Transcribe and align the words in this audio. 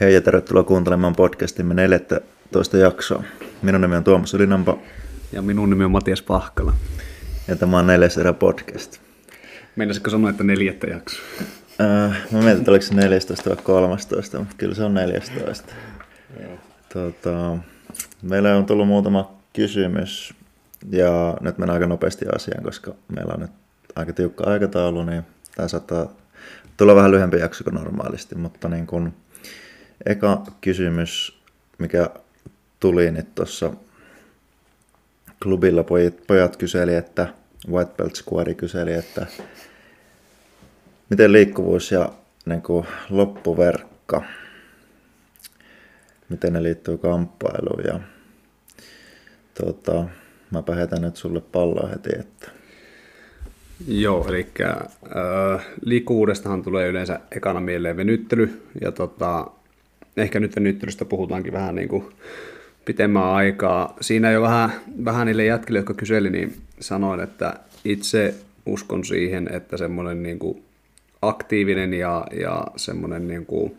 Hei 0.00 0.14
ja 0.14 0.20
tervetuloa 0.20 0.64
kuuntelemaan 0.64 1.16
podcastimme 1.16 1.74
14 1.74 2.76
jaksoa. 2.76 3.22
Minun 3.62 3.80
nimi 3.80 3.96
on 3.96 4.04
Tuomas 4.04 4.34
Ylinampa. 4.34 4.78
Ja 5.32 5.42
minun 5.42 5.70
nimi 5.70 5.84
on 5.84 5.90
Matias 5.90 6.22
Pahkala. 6.22 6.72
Ja 7.48 7.56
tämä 7.56 7.78
on 7.78 7.86
neljäs 7.86 8.18
erä 8.18 8.32
podcast. 8.32 8.98
Meinaisitko 9.76 10.10
sanoa, 10.10 10.30
että 10.30 10.44
neljättä 10.44 10.86
jaksoa? 10.86 11.22
Äh, 11.80 12.16
mä 12.30 12.38
mietin, 12.38 12.58
että 12.58 12.70
oliko 12.70 12.84
se 12.84 12.94
14 12.94 13.50
vai 13.50 13.56
13, 13.56 14.38
mutta 14.38 14.54
kyllä 14.58 14.74
se 14.74 14.84
on 14.84 14.94
14. 14.94 15.72
Tota, 16.92 17.58
meillä 18.22 18.56
on 18.56 18.66
tullut 18.66 18.88
muutama 18.88 19.32
kysymys 19.52 20.34
ja 20.90 21.36
nyt 21.40 21.58
mennään 21.58 21.74
aika 21.74 21.86
nopeasti 21.86 22.24
asiaan, 22.34 22.64
koska 22.64 22.94
meillä 23.16 23.34
on 23.34 23.40
nyt 23.40 23.50
aika 23.96 24.12
tiukka 24.12 24.44
aikataulu, 24.44 25.04
niin 25.04 25.22
tämä 25.56 25.68
saattaa 25.68 26.08
tulla 26.76 26.94
vähän 26.94 27.10
lyhyempi 27.10 27.38
jakso 27.38 27.64
kuin 27.64 27.74
normaalisti, 27.74 28.34
mutta 28.34 28.68
niin 28.68 28.86
kun, 28.86 29.12
eka 30.06 30.42
kysymys, 30.60 31.38
mikä 31.78 32.10
tuli 32.80 33.10
nyt 33.10 33.34
tuossa 33.34 33.72
klubilla, 35.42 35.82
pojat, 35.82 36.14
pojat 36.26 36.56
kyseli, 36.56 36.94
että 36.94 37.28
White 37.68 37.92
Belt 37.96 38.16
Squad 38.16 38.54
kyseli, 38.54 38.92
että 38.92 39.26
miten 41.10 41.32
liikkuvuus 41.32 41.92
ja 41.92 42.12
niin 42.46 42.62
kuin, 42.62 42.86
loppuverkka, 43.10 44.22
miten 46.28 46.52
ne 46.52 46.62
liittyy 46.62 46.98
kamppailuun 46.98 47.84
ja 47.84 48.00
tota, 49.54 50.04
mä 50.50 50.74
heitän 50.76 51.02
nyt 51.02 51.16
sulle 51.16 51.40
palloa 51.40 51.88
heti, 51.88 52.10
että. 52.18 52.50
Joo, 53.88 54.28
eli 54.28 54.46
äh, 54.60 55.66
liikkuvuudestahan 55.84 56.62
tulee 56.62 56.88
yleensä 56.88 57.20
ekana 57.30 57.60
mieleen 57.60 57.96
venyttely, 57.96 58.62
ja 58.80 58.92
tota, 58.92 59.50
ehkä 60.16 60.40
nyt 60.40 60.56
venyttelystä 60.56 61.04
puhutaankin 61.04 61.52
vähän 61.52 61.74
niin 61.74 61.88
kuin 61.88 62.04
pitemmän 62.84 63.24
aikaa. 63.24 63.96
Siinä 64.00 64.30
jo 64.30 64.42
vähän, 64.42 64.72
vähän 65.04 65.26
niille 65.26 65.44
jätkille, 65.44 65.78
jotka 65.78 65.94
kyseli, 65.94 66.30
niin 66.30 66.56
sanoin, 66.80 67.20
että 67.20 67.54
itse 67.84 68.34
uskon 68.66 69.04
siihen, 69.04 69.48
että 69.52 69.76
semmoinen 69.76 70.22
niin 70.22 70.38
kuin 70.38 70.64
aktiivinen 71.22 71.94
ja, 71.94 72.26
ja 72.40 72.66
semmoinen 72.76 73.28
niin 73.28 73.46
kuin, 73.46 73.74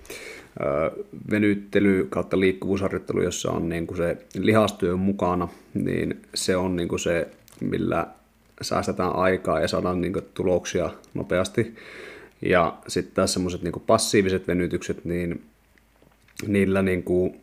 ö, 0.61 1.05
venyttely 1.31 2.07
kautta 2.09 2.39
liikkuvuusharjoittelu, 2.39 3.21
jossa 3.21 3.51
on 3.51 3.69
niin 3.69 3.87
kuin 3.87 3.97
se 3.97 4.17
lihastyö 4.39 4.95
mukana, 4.95 5.47
niin 5.73 6.21
se 6.33 6.57
on 6.57 6.75
niin 6.75 6.87
kuin 6.87 6.99
se, 6.99 7.27
millä 7.61 8.07
säästetään 8.61 9.15
aikaa 9.15 9.59
ja 9.59 9.67
saadaan 9.67 10.01
niin 10.01 10.13
kuin, 10.13 10.25
tuloksia 10.33 10.89
nopeasti. 11.13 11.75
Ja 12.41 12.77
sitten 12.87 13.15
taas 13.15 13.33
semmoiset 13.33 13.61
niin 13.61 13.83
passiiviset 13.87 14.47
venytykset, 14.47 15.05
niin 15.05 15.43
niillä 16.47 16.81
niin 16.81 17.03
kuin, 17.03 17.41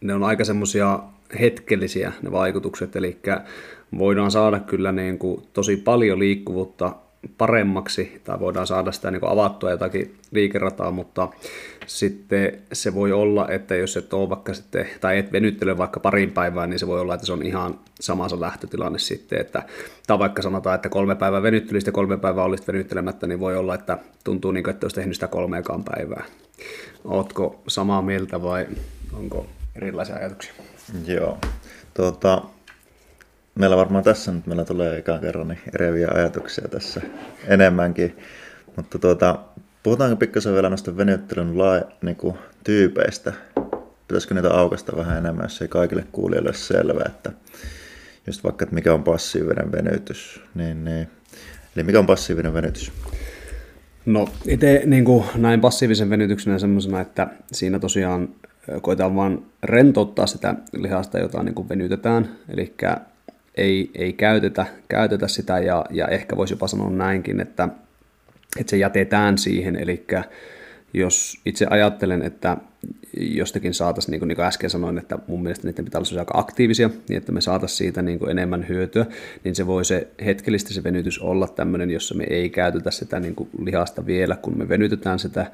ne 0.00 0.14
on 0.14 0.24
aika 0.24 0.44
semmoisia 0.44 0.98
hetkellisiä 1.40 2.12
ne 2.22 2.32
vaikutukset, 2.32 2.96
eli 2.96 3.18
voidaan 3.98 4.30
saada 4.30 4.60
kyllä 4.60 4.92
niin 4.92 5.18
kuin 5.18 5.42
tosi 5.52 5.76
paljon 5.76 6.18
liikkuvuutta 6.18 6.94
paremmaksi 7.38 8.20
tai 8.24 8.40
voidaan 8.40 8.66
saada 8.66 8.92
sitä 8.92 9.10
niin 9.10 9.20
avattua 9.24 9.70
jotakin 9.70 10.14
liikerataa, 10.30 10.90
mutta 10.90 11.28
sitten 11.86 12.58
se 12.72 12.94
voi 12.94 13.12
olla, 13.12 13.48
että 13.48 13.74
jos 13.74 13.96
et 13.96 14.14
ole 14.14 14.28
vaikka 14.28 14.54
sitten, 14.54 14.86
tai 15.00 15.18
et 15.18 15.32
venyttele 15.32 15.78
vaikka 15.78 16.00
parin 16.00 16.32
päivään, 16.32 16.70
niin 16.70 16.78
se 16.78 16.86
voi 16.86 17.00
olla, 17.00 17.14
että 17.14 17.26
se 17.26 17.32
on 17.32 17.42
ihan 17.42 17.78
samassa 18.00 18.40
lähtötilanne 18.40 18.98
sitten, 18.98 19.40
että, 19.40 19.62
tai 20.06 20.18
vaikka 20.18 20.42
sanotaan, 20.42 20.74
että 20.74 20.88
kolme 20.88 21.14
päivää 21.14 21.42
venyttelistä 21.42 21.88
ja 21.88 21.92
kolme 21.92 22.16
päivää 22.16 22.44
olisit 22.44 22.68
venyttelemättä, 22.68 23.26
niin 23.26 23.40
voi 23.40 23.56
olla, 23.56 23.74
että 23.74 23.98
tuntuu 24.24 24.50
niin 24.52 24.64
kuin, 24.64 24.74
että 24.74 24.84
olisi 24.84 24.96
tehnyt 24.96 25.16
sitä 25.16 25.28
kolmeakaan 25.28 25.84
päivää. 25.84 26.24
Ootko 27.04 27.62
samaa 27.68 28.02
mieltä 28.02 28.42
vai 28.42 28.66
onko 29.12 29.46
erilaisia 29.76 30.16
ajatuksia? 30.16 30.52
Joo. 31.06 31.38
Tuota, 31.94 32.42
meillä 33.56 33.76
varmaan 33.76 34.04
tässä 34.04 34.32
nyt 34.32 34.46
meillä 34.46 34.64
tulee 34.64 34.98
ekan 34.98 35.20
kerran 35.20 35.48
niin 35.48 35.60
ereviä 35.74 36.08
ajatuksia 36.14 36.68
tässä 36.68 37.00
enemmänkin. 37.46 38.16
Mutta 38.76 38.98
tuota, 38.98 39.38
puhutaanko 39.82 40.16
pikkasen 40.16 40.54
vielä 40.54 40.68
noista 40.68 40.96
venyttelyn 40.96 41.58
lai, 41.58 41.82
niin 42.02 42.16
kuin, 42.16 42.38
tyypeistä? 42.64 43.32
Pitäisikö 44.08 44.34
niitä 44.34 44.54
aukasta 44.54 44.96
vähän 44.96 45.18
enemmän, 45.18 45.44
jos 45.44 45.62
ei 45.62 45.68
kaikille 45.68 46.04
kuulijoille 46.12 46.48
ole 46.48 46.56
selvä, 46.56 47.02
että 47.06 47.32
just 48.26 48.44
vaikka, 48.44 48.62
että 48.64 48.74
mikä 48.74 48.94
on 48.94 49.04
passiivinen 49.04 49.72
venytys, 49.72 50.40
niin, 50.54 50.84
niin 50.84 51.08
Eli 51.76 51.84
mikä 51.84 51.98
on 51.98 52.06
passiivinen 52.06 52.52
venytys? 52.52 52.92
No 54.06 54.28
itse 54.46 54.82
niin 54.86 55.04
näin 55.34 55.60
passiivisen 55.60 56.10
venytyksenä 56.10 56.58
semmoisena, 56.58 57.00
että 57.00 57.28
siinä 57.52 57.78
tosiaan 57.78 58.28
koetaan 58.82 59.16
vaan 59.16 59.42
rentouttaa 59.62 60.26
sitä 60.26 60.54
lihasta, 60.72 61.18
jota 61.18 61.42
niin 61.42 61.54
kuin 61.54 61.68
venytetään, 61.68 62.28
eli 62.48 62.74
ei, 63.56 63.90
ei 63.94 64.12
käytetä, 64.12 64.66
käytetä 64.88 65.28
sitä 65.28 65.58
ja, 65.58 65.84
ja 65.90 66.08
ehkä 66.08 66.36
voisi 66.36 66.54
jopa 66.54 66.68
sanoa 66.68 66.90
näinkin, 66.90 67.40
että, 67.40 67.68
että 68.60 68.70
se 68.70 68.76
jätetään 68.76 69.38
siihen, 69.38 69.76
eli 69.76 70.06
jos 70.94 71.40
itse 71.46 71.66
ajattelen, 71.70 72.22
että 72.22 72.56
jostakin 73.16 73.74
saataisiin, 73.74 74.10
niin 74.10 74.18
kuin, 74.18 74.28
niin 74.28 74.36
kuin 74.36 74.46
äsken 74.46 74.70
sanoin, 74.70 74.98
että 74.98 75.18
mun 75.26 75.42
mielestä 75.42 75.68
niiden 75.68 75.84
pitää 75.84 75.98
olla 75.98 76.20
aika 76.20 76.38
aktiivisia, 76.38 76.90
niin 77.08 77.16
että 77.18 77.32
me 77.32 77.40
saataisiin 77.40 77.78
siitä 77.78 78.02
niin 78.02 78.18
kuin 78.18 78.30
enemmän 78.30 78.68
hyötyä, 78.68 79.06
niin 79.44 79.54
se 79.54 79.66
voi 79.66 79.84
se 79.84 80.08
hetkellisesti 80.24 80.74
se 80.74 80.84
venytys 80.84 81.18
olla 81.18 81.48
tämmöinen, 81.48 81.90
jossa 81.90 82.14
me 82.14 82.24
ei 82.30 82.50
käytetä 82.50 82.90
sitä 82.90 83.20
niin 83.20 83.34
kuin 83.34 83.48
lihasta 83.64 84.06
vielä, 84.06 84.36
kun 84.36 84.58
me 84.58 84.68
venytetään 84.68 85.18
sitä, 85.18 85.46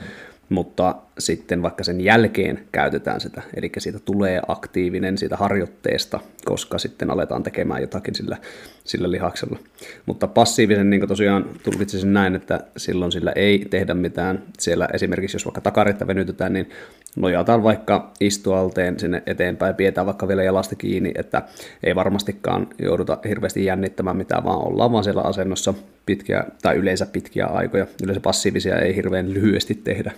mutta 0.49 0.95
sitten 1.19 1.63
vaikka 1.63 1.85
sen 1.85 2.01
jälkeen 2.01 2.67
käytetään 2.73 3.21
sitä, 3.21 3.43
eli 3.55 3.73
siitä 3.79 3.99
tulee 3.99 4.41
aktiivinen 4.49 5.19
siitä 5.19 5.37
harjoitteesta, 5.37 6.21
koska 6.45 6.79
sitten 6.79 7.11
aletaan 7.11 7.43
tekemään 7.43 7.81
jotakin 7.81 8.15
sillä, 8.15 8.37
sillä 8.85 9.11
lihaksella. 9.11 9.59
Mutta 10.07 10.27
passiivisen 10.27 10.91
niin 10.91 11.09
tosiaan 11.09 11.45
tulkitsisin 11.63 12.13
näin, 12.13 12.35
että 12.35 12.61
silloin 12.77 13.13
sillä 13.13 13.33
ei 13.37 13.67
tehdä 13.71 13.95
mitään. 13.95 14.43
Siellä 14.59 14.89
esimerkiksi 14.93 15.35
jos 15.35 15.47
vaikka 15.47 15.61
takaritta 15.61 16.07
venytetään, 16.07 16.53
niin 16.53 16.71
nojataan 17.17 17.63
vaikka 17.63 18.13
istualteen 18.21 19.01
sinne 19.01 19.23
eteenpäin, 19.27 19.75
pidetään 19.75 20.07
vaikka 20.07 20.29
vielä 20.29 20.43
jalasta 20.43 20.75
kiinni, 20.75 21.13
että 21.15 21.43
ei 21.83 21.95
varmastikaan 21.95 22.67
jouduta 22.79 23.19
hirveästi 23.29 23.65
jännittämään 23.65 24.17
mitään, 24.17 24.45
vaan 24.45 24.67
ollaan 24.67 24.93
vaan 24.93 25.05
siellä 25.05 25.23
asennossa 25.23 25.75
pitkiä, 26.07 26.45
tai 26.63 26.77
yleensä 26.77 27.07
pitkiä 27.07 27.47
aikoja. 27.47 27.87
Yleensä 28.03 28.21
passiivisia 28.21 28.79
ei 28.79 28.97
hirveän 28.97 29.35
lyhyesti 29.35 29.75
tehdä. 29.75 30.13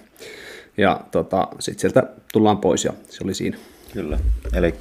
Ja 0.76 1.00
tota, 1.10 1.48
sitten 1.58 1.80
sieltä 1.80 2.02
tullaan 2.32 2.58
pois 2.58 2.84
ja 2.84 2.92
se 3.08 3.24
oli 3.24 3.34
siinä. 3.34 3.56
Kyllä. 3.92 4.18
Eli 4.52 4.74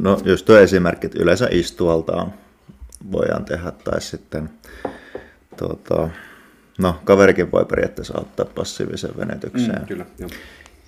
no 0.00 0.20
just 0.24 0.46
tuo 0.46 0.58
esimerkki, 0.58 1.06
että 1.06 1.22
yleensä 1.22 1.48
istualtaan 1.50 2.34
voidaan 3.12 3.44
tehdä, 3.44 3.72
tai 3.84 4.00
sitten 4.00 4.50
tota, 5.56 6.10
no, 6.78 7.00
kaverikin 7.04 7.52
voi 7.52 7.64
periaatteessa 7.64 8.18
ottaa 8.20 8.46
passiivisen 8.54 9.10
venytykseen. 9.18 9.78
Mm, 9.80 9.86
kyllä, 9.86 10.06
joo. 10.18 10.30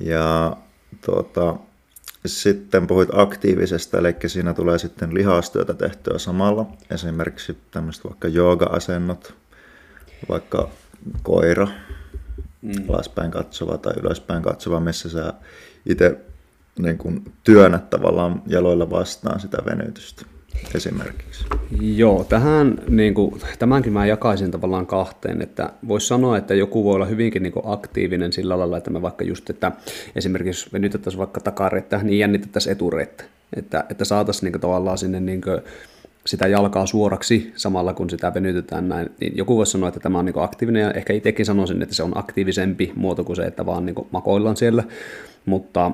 Ja 0.00 0.56
tuota, 1.04 1.56
sitten 2.26 2.86
puhuit 2.86 3.08
aktiivisesta, 3.12 3.98
eli 3.98 4.16
siinä 4.26 4.54
tulee 4.54 4.78
sitten 4.78 5.14
lihastyötä 5.14 5.74
tehtyä 5.74 6.18
samalla. 6.18 6.66
Esimerkiksi 6.90 7.56
tämmöiset 7.70 8.04
vaikka 8.04 8.28
jooga-asennot, 8.28 9.34
vaikka 10.28 10.70
koira, 11.22 11.68
mm. 12.62 12.72
alaspäin 12.88 13.30
katsova 13.30 13.78
tai 13.78 13.92
ylöspäin 14.02 14.42
katsova, 14.42 14.80
missä 14.80 15.08
sä 15.08 15.34
itse 15.86 16.18
niin 16.78 16.98
kuin 16.98 17.32
työnnät 17.44 17.90
tavallaan 17.90 18.42
jaloilla 18.46 18.90
vastaan 18.90 19.40
sitä 19.40 19.58
venytystä 19.66 20.24
esimerkiksi? 20.74 21.44
Joo, 21.80 22.24
tähän, 22.24 22.78
niin 22.88 23.14
kuin, 23.14 23.40
tämänkin 23.58 23.92
mä 23.92 24.06
jakaisin 24.06 24.50
tavallaan 24.50 24.86
kahteen, 24.86 25.42
että 25.42 25.72
voisi 25.88 26.06
sanoa, 26.06 26.38
että 26.38 26.54
joku 26.54 26.84
voi 26.84 26.94
olla 26.94 27.06
hyvinkin 27.06 27.42
niin 27.42 27.52
kuin 27.52 27.62
aktiivinen 27.66 28.32
sillä 28.32 28.58
lailla, 28.58 28.78
että 28.78 28.90
me 28.90 29.02
vaikka 29.02 29.24
just, 29.24 29.50
että 29.50 29.72
esimerkiksi 30.16 30.70
venytettäisiin 30.72 31.18
vaikka 31.18 31.40
takareittä, 31.40 32.00
niin 32.02 32.18
jännitettäisiin 32.18 32.72
etureittä, 32.72 33.24
että, 33.56 33.84
että 33.90 34.04
saataisiin 34.04 34.44
niin 34.44 34.52
kuin, 34.52 34.60
tavallaan 34.60 34.98
sinne 34.98 35.20
niin 35.20 35.40
kuin, 35.40 35.60
sitä 36.26 36.48
jalkaa 36.48 36.86
suoraksi 36.86 37.52
samalla 37.56 37.94
kun 37.94 38.10
sitä 38.10 38.34
venytetään 38.34 38.88
näin, 38.88 39.10
niin 39.20 39.36
joku 39.36 39.56
voisi 39.56 39.72
sanoa, 39.72 39.88
että 39.88 40.00
tämä 40.00 40.18
on 40.18 40.24
niin 40.24 40.38
aktiivinen, 40.38 40.82
ja 40.82 40.92
ehkä 40.92 41.12
itsekin 41.12 41.46
sanoisin, 41.46 41.82
että 41.82 41.94
se 41.94 42.02
on 42.02 42.18
aktiivisempi 42.18 42.92
muoto 42.96 43.24
kuin 43.24 43.36
se, 43.36 43.42
että 43.42 43.66
vaan 43.66 43.86
niin 43.86 43.94
makoillaan 44.10 44.56
siellä, 44.56 44.84
mutta 45.46 45.90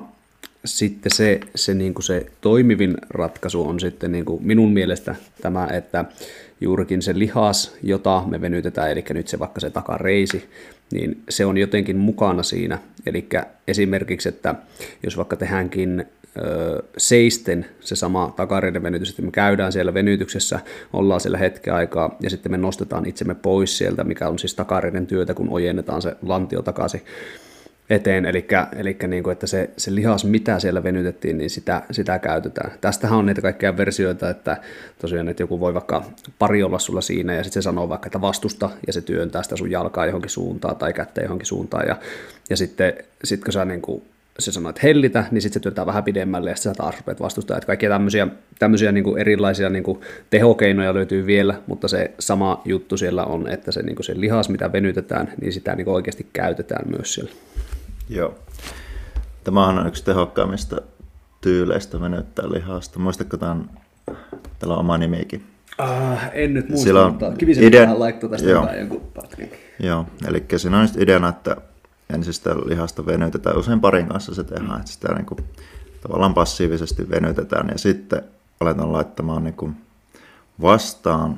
sitten 0.67 1.11
se, 1.11 1.39
se, 1.55 1.73
niin 1.73 1.93
kuin 1.93 2.03
se 2.03 2.25
toimivin 2.41 2.97
ratkaisu 3.09 3.67
on 3.67 3.79
sitten 3.79 4.11
niin 4.11 4.25
kuin 4.25 4.43
minun 4.43 4.73
mielestä 4.73 5.15
tämä, 5.41 5.67
että 5.67 6.05
juurikin 6.61 7.01
se 7.01 7.19
lihas, 7.19 7.75
jota 7.83 8.23
me 8.27 8.41
venytetään, 8.41 8.91
eli 8.91 9.03
nyt 9.13 9.27
se 9.27 9.39
vaikka 9.39 9.59
se 9.59 9.69
takareisi, 9.69 10.49
niin 10.91 11.21
se 11.29 11.45
on 11.45 11.57
jotenkin 11.57 11.97
mukana 11.97 12.43
siinä. 12.43 12.79
Eli 13.05 13.29
esimerkiksi, 13.67 14.29
että 14.29 14.55
jos 15.03 15.17
vaikka 15.17 15.35
tehdäänkin 15.35 16.05
ö, 16.37 16.83
seisten 16.97 17.65
se 17.79 17.95
sama 17.95 18.33
takareiden 18.35 18.83
venytys, 18.83 19.09
että 19.09 19.21
me 19.21 19.31
käydään 19.31 19.71
siellä 19.71 19.93
venytyksessä, 19.93 20.59
ollaan 20.93 21.21
siellä 21.21 21.37
hetken 21.37 21.73
aikaa 21.73 22.15
ja 22.19 22.29
sitten 22.29 22.51
me 22.51 22.57
nostetaan 22.57 23.05
itsemme 23.05 23.35
pois 23.35 23.77
sieltä, 23.77 24.03
mikä 24.03 24.29
on 24.29 24.39
siis 24.39 24.55
takareiden 24.55 25.07
työtä, 25.07 25.33
kun 25.33 25.49
ojennetaan 25.49 26.01
se 26.01 26.15
lantio 26.21 26.61
takaisin, 26.61 27.01
eteen, 27.89 28.25
eli, 28.25 28.47
eli 28.75 28.97
niin 29.07 29.23
kuin, 29.23 29.31
että 29.31 29.47
se, 29.47 29.69
se 29.77 29.95
lihas, 29.95 30.25
mitä 30.25 30.59
siellä 30.59 30.83
venytettiin, 30.83 31.37
niin 31.37 31.49
sitä, 31.49 31.81
sitä 31.91 32.19
käytetään. 32.19 32.71
Tästähän 32.81 33.19
on 33.19 33.25
niitä 33.25 33.41
kaikkia 33.41 33.77
versioita, 33.77 34.29
että 34.29 34.57
tosiaan, 35.01 35.29
että 35.29 35.43
joku 35.43 35.59
voi 35.59 35.73
vaikka 35.73 36.03
pari 36.39 36.63
olla 36.63 36.79
sulla 36.79 37.01
siinä, 37.01 37.33
ja 37.33 37.43
sitten 37.43 37.63
se 37.63 37.65
sanoo 37.65 37.89
vaikka, 37.89 38.07
että 38.07 38.21
vastusta, 38.21 38.69
ja 38.87 38.93
se 38.93 39.01
työntää 39.01 39.43
sitä 39.43 39.55
sun 39.55 39.71
jalkaa 39.71 40.05
johonkin 40.05 40.29
suuntaan, 40.29 40.75
tai 40.75 40.93
kättä 40.93 41.21
johonkin 41.21 41.45
suuntaan, 41.45 41.87
ja, 41.87 41.95
ja 42.49 42.57
sitten 42.57 42.93
sit 43.23 43.43
kun 43.43 43.53
sä 43.53 43.65
niin 43.65 43.81
kuin, 43.81 44.03
se 44.39 44.51
sanoo, 44.51 44.69
että 44.69 44.81
hellitä, 44.83 45.25
niin 45.31 45.41
sitten 45.41 45.59
se 45.59 45.63
työntää 45.63 45.85
vähän 45.85 46.03
pidemmälle, 46.03 46.49
ja 46.49 46.55
sitten 46.55 46.73
sä 46.73 46.77
taas 46.77 46.97
rupeat 46.97 47.19
vastustaa. 47.19 47.57
Että 47.57 47.67
kaikkia 47.67 47.89
tämmöisiä, 47.89 48.27
tämmöisiä 48.59 48.91
niin 48.91 49.03
kuin 49.03 49.21
erilaisia 49.21 49.69
niin 49.69 49.83
kuin 49.83 50.01
tehokeinoja 50.29 50.93
löytyy 50.93 51.25
vielä, 51.25 51.61
mutta 51.67 51.87
se 51.87 52.11
sama 52.19 52.61
juttu 52.65 52.97
siellä 52.97 53.25
on, 53.25 53.47
että 53.49 53.71
se, 53.71 53.81
niin 53.81 53.95
kuin 53.95 54.05
se 54.05 54.19
lihas, 54.19 54.49
mitä 54.49 54.71
venytetään, 54.71 55.33
niin 55.41 55.53
sitä 55.53 55.75
niin 55.75 55.85
kuin 55.85 55.95
oikeasti 55.95 56.27
käytetään 56.33 56.89
myös 56.89 57.13
siellä. 57.13 57.31
Joo. 58.09 58.35
Tämä 59.43 59.67
on 59.67 59.87
yksi 59.87 60.05
tehokkaimmista 60.05 60.81
tyyleistä 61.41 62.01
venyttää 62.01 62.45
lihasta. 62.51 62.99
Muistatko 62.99 63.37
tämän, 63.37 63.69
tällä 64.59 64.73
on 64.73 64.79
oma 64.79 64.97
nimikin? 64.97 65.45
Ah, 65.77 66.29
en 66.33 66.53
nyt 66.53 66.69
muista, 66.69 66.83
Sillä 66.83 67.05
on 67.05 67.11
mutta 67.11 67.31
Kivisen 67.31 67.63
idea... 67.63 67.99
laittoi 67.99 68.29
tästä 68.29 68.49
joo. 68.49 68.73
jonkun 68.79 69.01
pätkin. 69.13 69.51
Joo, 69.79 70.05
eli 70.27 70.45
siinä 70.57 70.79
on 70.79 70.87
ideana, 70.97 71.29
että 71.29 71.55
ensin 72.13 72.33
sitä 72.33 72.55
lihasta 72.65 73.05
venytetään, 73.05 73.57
usein 73.57 73.79
parin 73.79 74.07
kanssa 74.07 74.35
se 74.35 74.43
tehdään, 74.43 74.79
että 74.79 74.91
sitä 74.91 75.13
niin 75.13 75.25
kuin, 75.25 75.39
tavallaan 76.01 76.33
passiivisesti 76.33 77.09
venytetään 77.09 77.69
ja 77.71 77.77
sitten 77.77 78.21
aletaan 78.59 78.93
laittamaan 78.93 79.43
niin 79.43 79.53
kuin 79.53 79.77
vastaan, 80.61 81.37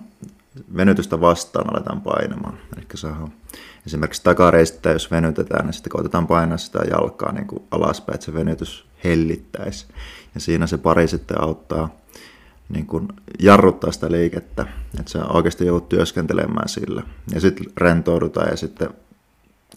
venytystä 0.75 1.21
vastaan 1.21 1.73
aletaan 1.73 2.01
painamaan. 2.01 2.57
Eli 2.77 2.85
saadaan 2.95 3.33
esimerkiksi 3.85 4.23
takareistä, 4.23 4.91
jos 4.91 5.11
venytetään, 5.11 5.65
niin 5.65 5.73
sitten 5.73 5.91
koitetaan 5.91 6.27
painaa 6.27 6.57
sitä 6.57 6.79
jalkaa 6.91 7.31
niin 7.31 7.47
kuin 7.47 7.63
alaspäin, 7.71 8.15
että 8.15 8.25
se 8.25 8.33
venytys 8.33 8.85
hellittäisi. 9.03 9.85
Ja 10.35 10.41
siinä 10.41 10.67
se 10.67 10.77
pari 10.77 11.07
sitten 11.07 11.41
auttaa 11.41 11.89
niin 12.69 12.85
kuin 12.85 13.07
jarruttaa 13.39 13.91
sitä 13.91 14.11
liikettä, 14.11 14.65
että 14.99 15.11
se 15.11 15.19
oikeasti 15.19 15.65
joudut 15.65 15.89
työskentelemään 15.89 16.69
sillä. 16.69 17.03
Ja 17.33 17.41
sitten 17.41 17.65
rentoudutaan 17.77 18.49
ja 18.49 18.57
sitten 18.57 18.89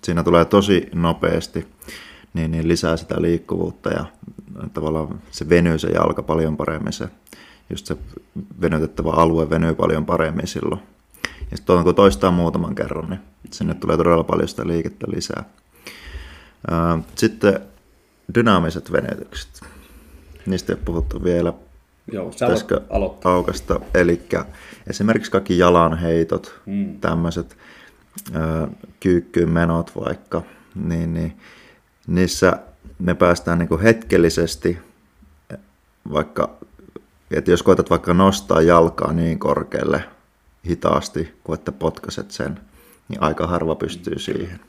siinä 0.02 0.25
tulee 0.25 0.44
tosi 0.44 0.88
nopeasti 0.94 1.66
niin, 2.34 2.50
niin 2.50 2.69
lisää 2.69 2.96
sitä 2.96 3.22
liikkuvuutta 3.22 3.90
ja 3.90 4.05
tavallaan 4.75 5.22
se 5.31 5.48
venyy 5.48 5.78
se 5.78 5.88
jalka 5.88 6.22
paljon 6.22 6.56
paremmin, 6.56 6.93
se, 6.93 7.08
just 7.70 7.87
se 7.87 7.96
venytettävä 8.60 9.10
alue 9.10 9.50
venyy 9.50 9.75
paljon 9.75 10.06
paremmin 10.06 10.46
silloin. 10.46 10.81
Ja 11.50 11.56
sitten 11.56 11.84
kun 11.84 11.94
toistaa 11.94 12.31
muutaman 12.31 12.75
kerran, 12.75 13.10
niin 13.10 13.20
sinne 13.52 13.75
tulee 13.75 13.96
todella 13.96 14.25
paljon 14.25 14.49
sitä 14.49 14.66
liikettä 14.66 15.06
lisää. 15.14 15.44
Sitten 17.14 17.60
dynaamiset 18.34 18.93
venytykset. 18.93 19.60
Niistä 20.46 20.72
ei 20.72 20.78
puhuttu 20.84 21.25
vielä. 21.25 21.52
Joo, 22.12 22.32
sä 22.32 22.46
aukasta. 23.25 23.81
Eli 23.94 24.20
esimerkiksi 24.90 25.31
kaikki 25.31 25.58
jalanheitot, 25.58 26.60
mm. 26.66 27.00
tämmöiset 27.00 27.56
kyykkyyn 29.00 29.50
menot 29.50 29.93
vaikka, 29.96 30.43
niin, 30.75 31.14
niin 31.14 31.37
niissä 32.06 32.58
me 32.98 33.14
päästään 33.14 33.58
niin 33.58 33.81
hetkellisesti, 33.81 34.78
vaikka, 36.12 36.50
että 37.31 37.50
jos 37.50 37.62
koetat 37.62 37.90
vaikka 37.90 38.14
nostaa 38.14 38.62
jalkaa 38.62 39.12
niin 39.12 39.38
korkealle 39.38 40.05
hitaasti, 40.66 41.34
kuin 41.44 41.58
että 41.58 41.72
potkaset 41.72 42.31
sen, 42.31 42.60
niin 43.08 43.22
aika 43.22 43.46
harva 43.46 43.75
pystyy 43.75 44.19
siihen. 44.19 44.60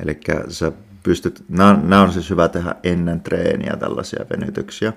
Eli 0.00 0.20
sä 0.48 0.72
pystyt, 1.02 1.44
nämä, 1.48 2.02
on 2.02 2.12
siis 2.12 2.30
hyvä 2.30 2.48
tehdä 2.48 2.74
ennen 2.82 3.20
treeniä 3.20 3.76
tällaisia 3.76 4.24
venytyksiä, 4.30 4.92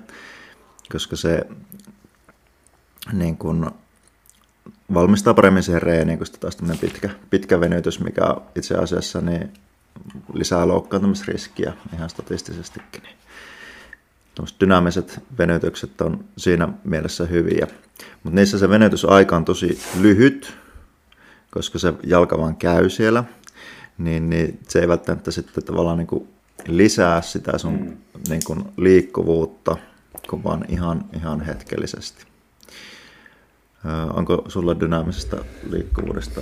koska 0.91 1.15
se 1.15 1.41
niin 3.13 3.37
kun, 3.37 3.71
valmistaa 4.93 5.33
paremmin 5.33 5.63
siihen 5.63 5.81
reeniin, 5.81 6.17
kun 6.17 6.27
taas 6.39 6.57
pitkä, 6.81 7.09
pitkä 7.29 7.59
venytys, 7.59 7.99
mikä 7.99 8.35
itse 8.55 8.75
asiassa 8.75 9.21
niin 9.21 9.53
lisää 10.33 10.67
loukkaantumisriskiä 10.67 11.73
ihan 11.93 12.09
statistisestikin. 12.09 13.03
Niin 13.03 13.17
dynaamiset 14.59 15.23
venytykset 15.37 16.01
on 16.01 16.25
siinä 16.37 16.67
mielessä 16.83 17.25
hyviä. 17.25 17.67
Mutta 18.23 18.35
niissä 18.35 18.59
se 18.59 18.69
venytysaika 18.69 19.35
on 19.35 19.45
tosi 19.45 19.79
lyhyt, 19.99 20.57
koska 21.53 21.79
se 21.79 21.93
jalka 22.03 22.37
vaan 22.37 22.55
käy 22.55 22.89
siellä, 22.89 23.23
niin, 23.97 24.29
niin 24.29 24.59
se 24.67 24.79
ei 24.79 24.87
välttämättä 24.87 25.31
sitten 25.31 25.63
tavallaan 25.63 25.97
niin 25.97 26.07
kuin 26.07 26.27
lisää 26.67 27.21
sitä 27.21 27.57
sun 27.57 27.73
mm. 27.73 27.97
niin 28.29 28.41
kuin 28.45 28.63
liikkuvuutta, 28.77 29.77
kun 30.29 30.43
vaan 30.43 30.65
ihan, 30.69 31.05
ihan 31.13 31.41
hetkellisesti. 31.41 32.25
Onko 34.13 34.45
sulla 34.47 34.79
dynaamisesta 34.79 35.37
liikkuvuudesta 35.69 36.41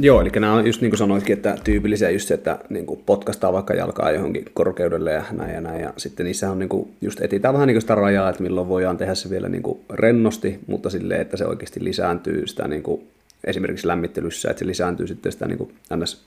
Joo, 0.00 0.20
eli 0.20 0.30
nämä 0.30 0.52
on 0.52 0.66
just 0.66 0.80
niin 0.80 0.90
kuin 0.90 0.98
sanoitkin, 0.98 1.36
että 1.36 1.56
tyypillisiä 1.64 2.10
just 2.10 2.28
se, 2.28 2.34
että 2.34 2.58
niin 2.68 2.86
kuin 2.86 3.00
potkastaa 3.06 3.52
vaikka 3.52 3.74
jalkaa 3.74 4.10
johonkin 4.10 4.44
korkeudelle 4.54 5.12
ja 5.12 5.24
näin 5.32 5.54
ja 5.54 5.60
näin. 5.60 5.80
Ja 5.80 5.92
sitten 5.96 6.26
niissä 6.26 6.50
on 6.50 6.58
niin 6.58 6.68
kuin, 6.68 6.88
just 7.00 7.20
etsitään 7.20 7.54
vähän 7.54 7.66
niin 7.66 7.74
kuin 7.74 7.80
sitä 7.80 7.94
rajaa, 7.94 8.30
että 8.30 8.42
milloin 8.42 8.68
voidaan 8.68 8.96
tehdä 8.96 9.14
se 9.14 9.30
vielä 9.30 9.48
niin 9.48 9.62
kuin 9.62 9.78
rennosti, 9.90 10.58
mutta 10.66 10.90
silleen, 10.90 11.20
että 11.20 11.36
se 11.36 11.46
oikeasti 11.46 11.84
lisääntyy 11.84 12.46
sitä 12.46 12.68
niin 12.68 12.82
kuin, 12.82 13.02
esimerkiksi 13.44 13.86
lämmittelyssä, 13.86 14.50
että 14.50 14.58
se 14.58 14.66
lisääntyy 14.66 15.06
sitten 15.06 15.32
sitä 15.32 15.46
niin 15.46 15.58
kuin, 15.58 15.74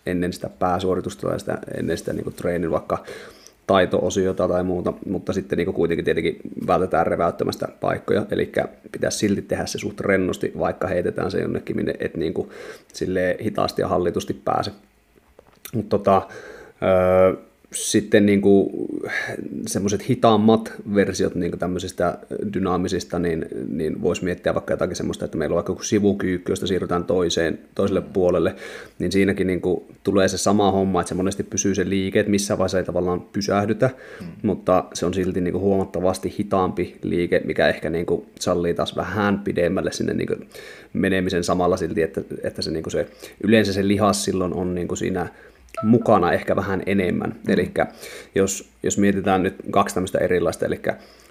ennen 0.05 0.33
sitä 0.33 0.49
pääsuoritusta 0.59 1.27
tai 1.27 1.39
sitä, 1.39 1.57
ennen 1.77 1.97
sitä 1.97 2.13
niin 2.13 2.23
kuin 2.23 2.35
treenin 2.35 2.71
vaikka 2.71 3.03
taito-osiota 3.67 4.47
tai 4.47 4.63
muuta, 4.63 4.93
mutta 5.05 5.33
sitten 5.33 5.57
niin 5.57 5.73
kuitenkin 5.73 6.05
tietenkin 6.05 6.39
vältetään 6.67 7.07
reväyttämästä 7.07 7.67
paikkoja, 7.81 8.25
eli 8.31 8.51
pitäisi 8.91 9.17
silti 9.17 9.41
tehdä 9.41 9.65
se 9.65 9.77
suht 9.77 9.99
rennosti, 9.99 10.51
vaikka 10.59 10.87
heitetään 10.87 11.31
se 11.31 11.41
jonnekin, 11.41 11.75
minne 11.75 11.93
et 11.99 12.17
niin 12.17 12.33
kuin, 12.33 12.49
hitaasti 13.43 13.81
ja 13.81 13.87
hallitusti 13.87 14.33
pääse. 14.33 14.71
Mutta 15.73 15.89
tota, 15.89 16.27
öö, 16.83 17.50
sitten 17.73 18.25
niin 18.25 18.41
kuin 18.41 18.69
semmoiset 19.67 20.09
hitaammat 20.09 20.73
versiot 20.95 21.35
niin 21.35 21.51
kuin 21.51 21.59
tämmöisistä 21.59 22.17
dynaamisista, 22.53 23.19
niin, 23.19 23.45
niin 23.67 24.01
voisi 24.01 24.23
miettiä 24.23 24.53
vaikka 24.53 24.73
jotakin 24.73 24.95
semmoista, 24.95 25.25
että 25.25 25.37
meillä 25.37 25.53
on 25.53 25.65
vaikka 25.65 25.83
sivukyykky, 25.83 26.51
josta 26.51 26.67
siirrytään 26.67 27.03
toiseen, 27.03 27.59
toiselle 27.75 28.01
puolelle, 28.01 28.55
niin 28.99 29.11
siinäkin 29.11 29.47
niin 29.47 29.61
kuin 29.61 29.83
tulee 30.03 30.27
se 30.27 30.37
sama 30.37 30.71
homma, 30.71 31.01
että 31.01 31.09
se 31.09 31.15
monesti 31.15 31.43
pysyy 31.43 31.75
se 31.75 31.89
liike, 31.89 32.19
että 32.19 32.31
missä 32.31 32.57
vaiheessa 32.57 32.77
ei 32.77 32.83
tavallaan 32.83 33.21
pysähdytä, 33.21 33.89
mm. 34.21 34.27
mutta 34.41 34.85
se 34.93 35.05
on 35.05 35.13
silti 35.13 35.41
niin 35.41 35.51
kuin 35.51 35.61
huomattavasti 35.61 36.35
hitaampi 36.39 36.97
liike, 37.01 37.41
mikä 37.45 37.67
ehkä 37.67 37.89
niin 37.89 38.05
kuin 38.05 38.25
sallii 38.39 38.73
taas 38.73 38.95
vähän 38.95 39.39
pidemmälle 39.39 39.91
sinne 39.91 40.13
niin 40.13 40.27
kuin 40.27 40.49
menemisen 40.93 41.43
samalla 41.43 41.77
silti, 41.77 42.01
että, 42.01 42.21
että 42.43 42.61
se, 42.61 42.71
niin 42.71 42.83
kuin 42.83 42.91
se, 42.91 43.07
yleensä 43.43 43.73
se 43.73 43.87
lihas 43.87 44.25
silloin 44.25 44.53
on 44.53 44.75
niin 44.75 44.87
kuin 44.87 44.97
siinä 44.97 45.27
mukana 45.83 46.33
ehkä 46.33 46.55
vähän 46.55 46.83
enemmän. 46.85 47.29
Mm. 47.29 47.53
Eli 47.53 47.71
jos, 48.35 48.69
jos 48.83 48.97
mietitään 48.97 49.43
nyt 49.43 49.55
kaksi 49.71 49.95
tämmöistä 49.95 50.19
erilaista, 50.19 50.65
eli 50.65 50.81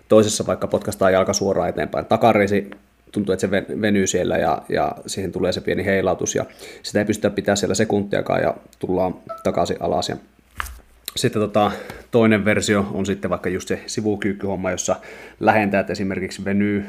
toisessa 0.08 0.46
vaikka 0.46 0.66
potkastaa 0.66 1.10
jalka 1.10 1.32
suoraan 1.32 1.68
eteenpäin, 1.68 2.06
takareisi 2.06 2.70
tuntuu, 3.12 3.32
että 3.32 3.40
se 3.40 3.50
venyy 3.80 4.06
siellä 4.06 4.36
ja, 4.36 4.62
ja 4.68 4.92
siihen 5.06 5.32
tulee 5.32 5.52
se 5.52 5.60
pieni 5.60 5.84
heilautus 5.84 6.34
ja 6.34 6.44
sitä 6.82 6.98
ei 6.98 7.04
pystytä 7.04 7.30
pitää 7.30 7.56
siellä 7.56 7.74
sekuntiakaan 7.74 8.42
ja 8.42 8.54
tullaan 8.78 9.14
takaisin 9.42 9.76
alas. 9.80 10.08
Ja 10.08 10.16
sitten 11.16 11.42
tota, 11.42 11.72
toinen 12.10 12.44
versio 12.44 12.86
on 12.92 13.06
sitten 13.06 13.30
vaikka 13.30 13.48
just 13.48 13.68
se 13.68 13.80
sivukyykkyhomma, 13.86 14.70
jossa 14.70 14.96
lähentäjät 15.40 15.90
esimerkiksi 15.90 16.44
venyy 16.44 16.84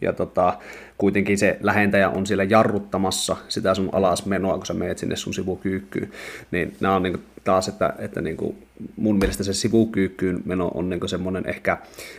ja 0.00 0.12
tota, 0.12 0.58
kuitenkin 0.98 1.38
se 1.38 1.58
lähentäjä 1.60 2.08
on 2.08 2.26
siellä 2.26 2.44
jarruttamassa 2.44 3.36
sitä 3.48 3.74
sun 3.74 3.88
alasmenoa, 3.92 4.56
kun 4.56 4.66
sä 4.66 4.74
menet 4.74 4.98
sinne 4.98 5.16
sun 5.16 5.34
sivukyykkyyn. 5.34 6.10
Niin 6.50 6.76
nämä 6.80 6.96
on 6.96 7.02
niin 7.02 7.22
taas, 7.44 7.68
että, 7.68 7.94
että 7.98 8.20
niin 8.20 8.36
kuin 8.36 8.56
mun 8.96 9.18
mielestä 9.18 9.44
se 9.44 9.52
sivukyykkyyn 9.52 10.42
meno 10.44 10.70
on 10.74 10.90
niin 10.90 11.08
semmoinen 11.08 11.48
ehkä, 11.48 11.78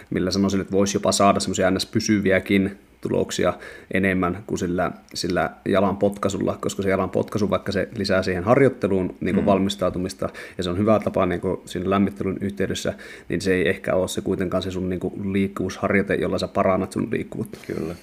millä 0.10 0.32
sanoisin, 0.32 0.62
että 0.62 0.72
voisi 0.72 0.98
jopa 0.98 1.12
saada 1.12 1.40
semmoisia 1.40 1.72
ns. 1.72 1.86
pysyviäkin 1.86 2.78
tuloksia 3.10 3.54
enemmän 3.94 4.44
kuin 4.48 4.60
sillä, 4.60 4.92
sillä 5.14 5.50
jalan 5.66 5.98
potkasulla, 5.98 6.58
koska 6.62 6.84
se 6.84 6.90
jalan 6.90 7.10
potkaisu, 7.10 7.50
vaikka 7.50 7.72
se 7.72 7.90
lisää 7.98 8.24
siihen 8.24 8.44
harjoitteluun 8.44 9.16
niin 9.22 9.36
kuin 9.36 9.44
mm. 9.44 9.46
valmistautumista, 9.46 10.30
ja 10.58 10.64
se 10.64 10.70
on 10.70 10.78
hyvä 10.78 11.00
tapa 11.00 11.26
niin 11.26 11.42
kuin 11.42 11.62
siinä 11.66 11.90
lämmittelyn 11.90 12.38
yhteydessä, 12.42 12.94
niin 13.30 13.42
se 13.42 13.54
ei 13.54 13.70
ehkä 13.70 13.96
ole 13.96 14.08
se 14.08 14.22
kuitenkaan 14.22 14.64
se 14.64 14.72
sun 14.72 14.90
niin 14.90 15.00
kuin 15.00 15.34
liikkuvuusharjoite, 15.34 16.16
jolla 16.16 16.38
sä 16.38 16.48
parannat 16.48 16.92
sun 16.92 17.08
liikkuvuutta. 17.12 17.58
Kyllä. 17.68 17.96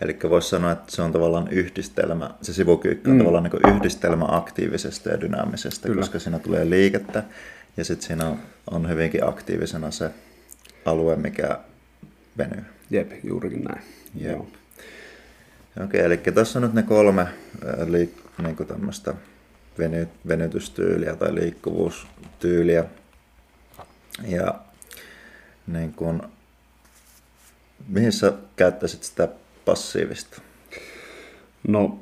Eli 0.00 0.16
voisi 0.28 0.48
sanoa, 0.48 0.72
että 0.72 0.92
se 0.92 1.02
on 1.02 1.12
tavallaan 1.12 1.48
yhdistelmä, 1.48 2.30
se 2.42 2.52
sivukyykky 2.52 3.10
on 3.10 3.16
mm. 3.16 3.18
tavallaan 3.18 3.44
niin 3.44 3.76
yhdistelmä 3.76 4.24
aktiivisesta 4.28 5.08
ja 5.08 5.20
dynaamisesta, 5.20 5.88
Kyllä. 5.88 6.00
koska 6.00 6.18
siinä 6.18 6.38
tulee 6.38 6.70
liikettä 6.70 7.22
ja 7.76 7.84
sitten 7.84 8.06
siinä 8.06 8.26
on, 8.26 8.36
on 8.70 8.88
hyvinkin 8.88 9.28
aktiivisena 9.28 9.90
se 9.90 10.10
alue, 10.84 11.16
mikä 11.16 11.58
venyy. 12.38 12.64
Jep, 12.90 13.12
juurikin 13.24 13.64
näin. 13.64 13.82
Joo. 14.14 14.48
Okei, 15.84 16.00
eli 16.00 16.16
tässä 16.16 16.58
on 16.58 16.62
nyt 16.62 16.72
ne 16.72 16.82
kolme 16.82 17.26
liik- 17.84 18.42
niin 18.42 18.56
tämmöistä 18.56 19.14
veny- 19.78 20.08
venytystyyliä 20.28 21.16
tai 21.16 21.34
liikkuvuustyyliä. 21.34 22.84
Ja 24.26 24.54
niin 25.66 25.92
kun, 25.92 26.22
mihin 27.88 28.12
sä 28.12 28.32
käyttäisit 28.56 29.02
sitä 29.02 29.28
passiivista? 29.64 30.42
No 31.68 32.00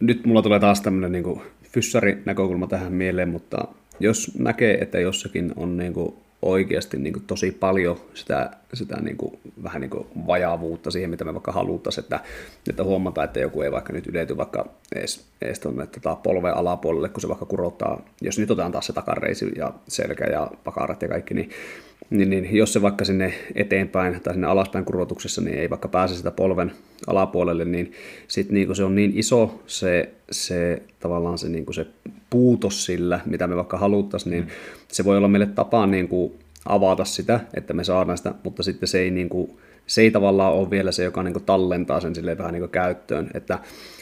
nyt 0.00 0.26
mulla 0.26 0.42
tulee 0.42 0.60
taas 0.60 0.80
tämmöinen 0.80 1.12
niin 1.12 1.42
fyssari 1.72 2.22
näkökulma 2.24 2.66
tähän 2.66 2.92
mieleen, 2.92 3.28
mutta 3.28 3.68
jos 4.00 4.32
näkee, 4.38 4.78
että 4.78 5.00
jossakin 5.00 5.52
on 5.56 5.76
niin 5.76 5.92
kuin 5.92 6.14
oikeasti 6.46 6.98
niin 6.98 7.12
kuin 7.12 7.24
tosi 7.26 7.50
paljon 7.50 8.00
sitä, 8.14 8.50
sitä 8.74 9.00
niin 9.00 9.16
kuin, 9.16 9.38
vähän 9.62 9.80
niin 9.80 9.90
kuin 9.90 10.06
vajaavuutta 10.26 10.90
siihen, 10.90 11.10
mitä 11.10 11.24
me 11.24 11.34
vaikka 11.34 11.52
haluttaisiin, 11.52 12.02
että, 12.02 12.20
että 12.70 12.84
huomataan, 12.84 13.24
että 13.24 13.40
joku 13.40 13.62
ei 13.62 13.72
vaikka 13.72 13.92
nyt 13.92 14.06
ylety 14.06 14.36
vaikka 14.36 14.66
edes, 14.94 15.26
edes 15.42 15.60
tuonne 15.60 15.86
tota 15.86 16.16
polven 16.16 16.56
alapuolelle, 16.56 17.08
kun 17.08 17.20
se 17.20 17.28
vaikka 17.28 17.46
kurottaa, 17.46 18.04
jos 18.20 18.38
nyt 18.38 18.50
otetaan 18.50 18.72
taas 18.72 18.86
se 18.86 18.92
takareisi 18.92 19.52
ja 19.56 19.72
selkä 19.88 20.24
ja 20.24 20.50
pakarat 20.64 21.02
ja 21.02 21.08
kaikki, 21.08 21.34
niin 21.34 21.50
niin, 22.10 22.30
niin 22.30 22.56
jos 22.56 22.72
se 22.72 22.82
vaikka 22.82 23.04
sinne 23.04 23.34
eteenpäin 23.54 24.20
tai 24.20 24.34
sinne 24.34 24.46
alaspäin 24.46 24.84
kurotuksessa 24.84 25.40
niin 25.40 25.58
ei 25.58 25.70
vaikka 25.70 25.88
pääse 25.88 26.14
sitä 26.14 26.30
polven 26.30 26.72
alapuolelle, 27.06 27.64
niin 27.64 27.92
sitten 28.28 28.54
niin 28.54 28.76
se 28.76 28.84
on 28.84 28.94
niin 28.94 29.12
iso 29.14 29.62
se, 29.66 30.10
se 30.30 30.82
tavallaan 31.00 31.38
se, 31.38 31.48
niin 31.48 31.74
se 31.74 31.86
puutos 32.30 32.84
sillä, 32.84 33.20
mitä 33.26 33.46
me 33.46 33.56
vaikka 33.56 33.78
haluttaisiin, 33.78 34.30
niin 34.30 34.48
se 34.88 35.04
voi 35.04 35.16
olla 35.16 35.28
meille 35.28 35.46
tapa 35.46 35.86
niin 35.86 36.08
kuin 36.08 36.32
avata 36.66 37.04
sitä, 37.04 37.40
että 37.54 37.74
me 37.74 37.84
saadaan 37.84 38.18
sitä, 38.18 38.34
mutta 38.42 38.62
sitten 38.62 38.88
se 38.88 38.98
ei, 38.98 39.10
niin 39.10 39.28
kuin, 39.28 39.58
se 39.86 40.00
ei 40.00 40.10
tavallaan 40.10 40.52
ole 40.52 40.70
vielä 40.70 40.92
se, 40.92 41.04
joka 41.04 41.22
niin 41.22 41.34
kuin 41.34 41.44
tallentaa 41.44 42.00
sen 42.00 42.14
sille 42.14 42.38
vähän 42.38 42.52
niin 42.52 42.62
kuin 42.62 42.70
käyttöön, 42.70 43.30
että 43.34 43.58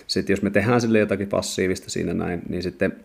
sitten 0.07 0.33
jos 0.33 0.43
me 0.43 0.51
tehdään 0.51 0.81
sille 0.81 0.99
jotakin 0.99 1.29
passiivista 1.29 1.91
siinä 1.91 2.15
näin, 2.15 2.43
niin 2.49 2.63
sitten 2.63 2.97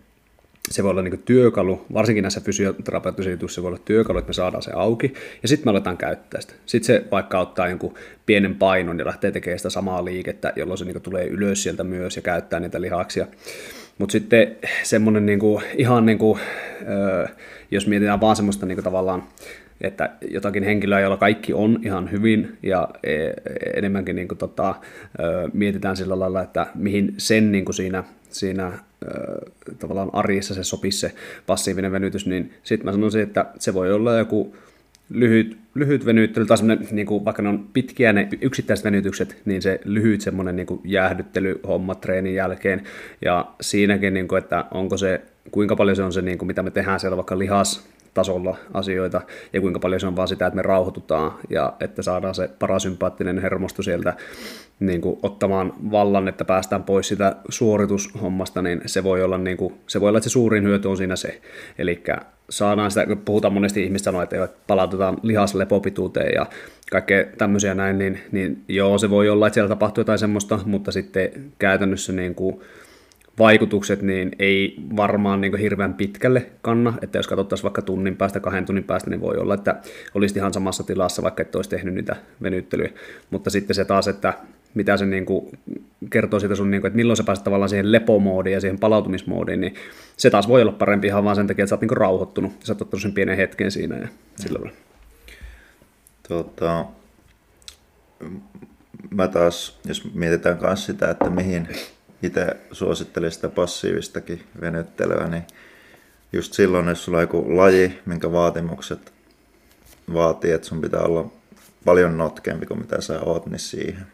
se 0.70 0.84
voi 0.84 0.92
olla 0.92 1.02
niin 1.02 1.24
työkalu, 1.26 1.86
varsinkin 1.94 2.22
näissä 2.22 2.42
fysioterapeuttisissa 2.42 3.32
jutuissa 3.32 3.56
se 3.56 3.62
voi 3.62 3.70
olla 3.70 3.82
työkalu, 3.86 4.18
että 4.18 4.30
me 4.30 4.34
saadaan 4.34 4.64
se 4.64 4.72
auki, 4.76 5.14
ja 5.42 5.48
sitten 5.48 5.68
me 5.68 5.72
aletaan 5.72 5.98
käyttää 5.98 6.42
sitä. 6.42 6.54
Sitten 6.66 6.86
se 6.86 7.06
vaikka 7.12 7.40
ottaa 7.40 7.68
jonkun 7.68 7.94
pienen 8.26 8.56
painon 8.56 9.00
ja 9.00 9.06
lähtee 9.06 9.32
tekemään 9.32 9.60
sitä 9.60 9.70
samaa 9.70 10.06
liikettä, 10.06 10.54
jolloin 10.56 10.78
se 10.78 10.86
niin 10.86 11.02
tulee 11.02 11.28
ylös 11.28 11.64
sieltä 11.64 11.84
myös 11.84 12.16
ja 12.16 12.22
käyttää 12.22 12.60
niitä 12.60 12.82
lihaksia. 12.82 13.28
Mutta 13.98 14.12
sitten 14.12 14.56
semmoinen 14.84 15.26
niin 15.26 15.40
kuin, 15.40 15.64
ihan 15.78 16.06
niin 16.06 16.18
kuin, 16.18 16.40
jos 17.72 17.88
mietitään 17.88 18.22
vaan 18.22 18.36
semmoista 18.36 18.66
niin 18.66 18.76
kuin 18.76 18.84
tavallaan, 18.84 19.24
että 19.82 20.10
jotakin 20.32 20.64
henkilöä, 20.64 21.00
jolla 21.00 21.18
kaikki 21.18 21.54
on 21.54 21.80
ihan 21.84 22.12
hyvin 22.12 22.58
ja 22.64 22.90
e, 23.04 23.30
enemmänkin 23.76 24.16
niin 24.16 24.28
kuin, 24.28 24.38
tota, 24.38 24.76
mietitään 25.54 25.98
sillä 25.98 26.20
lailla, 26.20 26.42
että 26.42 26.68
mihin 26.76 27.14
sen 27.18 27.52
niin 27.52 27.66
kuin 27.66 27.76
siinä, 27.76 28.04
siinä 28.30 28.72
tavallaan 29.80 30.10
arjessa 30.14 30.54
se 30.54 30.64
sopisi 30.64 31.00
se 31.00 31.12
passiivinen 31.48 31.92
venytys, 31.92 32.26
niin 32.26 32.54
sitten 32.64 32.86
mä 32.86 32.92
sanoisin, 32.92 33.22
että 33.22 33.46
se 33.60 33.74
voi 33.74 33.94
olla 33.94 34.18
joku 34.18 34.56
lyhyt, 35.10 35.58
lyhyt 35.76 36.06
venyttely, 36.06 36.46
tai 36.46 36.58
niin 36.92 37.08
kuin, 37.08 37.26
vaikka 37.26 37.42
ne 37.42 37.50
on 37.50 37.68
pitkiä 37.74 38.14
ne 38.14 38.28
yksittäiset 38.42 38.86
venytykset, 38.86 39.38
niin 39.46 39.62
se 39.62 39.80
lyhyt 39.86 40.22
semmoinen 40.22 40.56
niin 40.56 40.68
kuin 40.68 40.82
jäähdyttelyhomma 40.84 41.96
treenin 41.96 42.36
jälkeen, 42.36 42.84
ja 43.26 43.52
siinäkin, 43.62 44.14
niin 44.14 44.28
kuin, 44.28 44.44
että 44.44 44.66
onko 44.72 44.98
se, 44.98 45.22
kuinka 45.52 45.76
paljon 45.76 45.96
se 45.96 46.04
on 46.04 46.14
se, 46.14 46.22
niin 46.22 46.38
kuin, 46.38 46.48
mitä 46.48 46.64
me 46.64 46.72
tehdään 46.72 47.00
siellä 47.00 47.18
vaikka 47.18 47.40
lihas, 47.40 47.90
tasolla 48.20 48.58
asioita, 48.74 49.22
ja 49.54 49.62
kuinka 49.62 49.80
paljon 49.80 50.00
se 50.00 50.08
on 50.08 50.16
vaan 50.16 50.28
sitä, 50.28 50.48
että 50.48 50.56
me 50.56 50.62
rauhoitutaan, 50.62 51.32
ja 51.50 51.74
että 51.80 52.02
saadaan 52.02 52.36
se 52.36 52.50
parasympaattinen 52.60 53.40
hermosto 53.40 53.84
sieltä 53.84 54.14
niin 54.80 55.02
kuin, 55.02 55.20
ottamaan 55.24 55.74
vallan, 55.92 56.28
että 56.28 56.46
päästään 56.46 56.84
pois 56.84 57.08
sitä 57.08 57.36
suoritushommasta, 57.50 58.62
niin 58.62 58.82
se 58.86 59.04
voi 59.04 59.24
olla, 59.24 59.38
niin 59.38 59.58
kuin, 59.58 59.74
se 59.88 60.02
voi 60.02 60.10
olla 60.10 60.18
että 60.18 60.30
se 60.30 60.34
suurin 60.34 60.64
hyöty 60.64 60.88
on 60.88 60.98
siinä 60.98 61.16
se. 61.16 61.42
Eli 61.78 62.04
saadaan 62.50 62.92
sitä, 62.92 63.06
kun 63.06 63.18
puhutaan 63.18 63.54
monesti 63.54 63.84
ihmistä 63.84 64.06
sanoa, 64.06 64.24
että 64.24 64.48
palautetaan 64.68 65.18
lihaslepopituuteen 65.24 66.34
ja 66.36 66.46
kaikkea 66.92 67.26
tämmöisiä 67.38 67.74
näin, 67.74 67.98
niin, 67.98 68.20
niin 68.32 68.64
joo, 68.68 68.98
se 68.98 69.10
voi 69.10 69.30
olla, 69.30 69.48
että 69.48 69.54
siellä 69.54 69.70
tapahtuu 69.70 70.02
jotain 70.02 70.20
semmoista, 70.20 70.60
mutta 70.66 70.92
sitten 70.92 71.32
käytännössä 71.60 72.14
niin 72.14 72.36
kuin, 72.36 72.62
vaikutukset 73.40 74.02
niin 74.02 74.32
ei 74.40 74.76
varmaan 74.96 75.42
niin 75.42 75.58
hirveän 75.58 75.94
pitkälle 75.94 76.46
kanna, 76.62 76.94
että 77.02 77.18
jos 77.18 77.28
katsottaisiin 77.28 77.64
vaikka 77.64 77.82
tunnin 77.82 78.16
päästä, 78.16 78.40
kahden 78.40 78.66
tunnin 78.66 78.84
päästä, 78.84 79.10
niin 79.10 79.22
voi 79.22 79.38
olla, 79.38 79.54
että 79.54 79.76
olisi 80.14 80.40
ihan 80.40 80.54
samassa 80.54 80.84
tilassa, 80.84 81.22
vaikka 81.22 81.42
et 81.42 81.56
olisi 81.56 81.70
tehnyt 81.70 81.94
niitä 81.94 82.16
venyttelyjä, 82.42 82.90
mutta 83.30 83.50
sitten 83.50 83.76
se 83.76 83.86
taas, 83.86 84.08
että 84.08 84.34
mitä 84.74 84.98
se 84.98 85.06
niin 85.06 85.26
kuin 85.26 85.60
kertoo 86.10 86.40
siitä 86.40 86.56
sun, 86.56 86.72
niin 86.72 86.82
kuin, 86.82 86.90
että 86.90 86.98
milloin 86.98 87.18
sä 87.18 87.24
pääset 87.24 87.44
tavallaan 87.44 87.70
siihen 87.70 87.92
lepomoodiin 87.92 88.54
ja 88.54 88.62
siihen 88.62 88.80
palautumismoodiin, 88.80 89.62
niin 89.62 89.76
se 90.18 90.30
taas 90.30 90.48
voi 90.48 90.62
olla 90.62 90.72
parempi 90.72 91.08
ihan 91.08 91.24
vaan 91.24 91.36
sen 91.36 91.48
takia, 91.48 91.64
että 91.64 91.70
sä 91.70 91.76
oot 91.76 91.82
niin 91.82 91.98
rauhoittunut 91.98 92.52
ja 92.60 92.66
sä 92.66 92.74
oot 92.74 92.82
ottanut 92.82 93.02
sen 93.02 93.14
pienen 93.14 93.38
hetken 93.38 93.72
siinä 93.72 93.98
ja 93.98 94.08
sillä 94.36 94.60
tavalla. 94.60 94.76
Tota, 96.28 96.86
mä 99.10 99.28
taas, 99.28 99.80
jos 99.86 100.14
mietitään 100.14 100.58
myös 100.62 100.86
sitä, 100.86 101.10
että 101.10 101.30
mihin 101.30 101.68
itse 102.24 102.58
suosittelen 102.72 103.32
sitä 103.32 103.50
passiivistakin 103.50 104.44
venyttelyä, 104.62 105.28
niin 105.28 105.44
just 106.34 106.54
silloin, 106.54 106.88
jos 106.88 107.06
sulla 107.06 107.18
on 107.18 107.24
joku 107.24 107.58
laji, 107.58 108.00
minkä 108.06 108.32
vaatimukset 108.32 109.14
vaatii, 110.14 110.52
että 110.52 110.68
sun 110.68 110.82
pitää 110.82 111.02
olla 111.02 111.32
paljon 111.86 112.18
notkempi 112.18 112.66
kuin 112.66 112.80
mitä 112.80 113.02
sä 113.02 113.22
oot, 113.22 113.46
niin 113.46 113.60
siihen. 113.60 114.08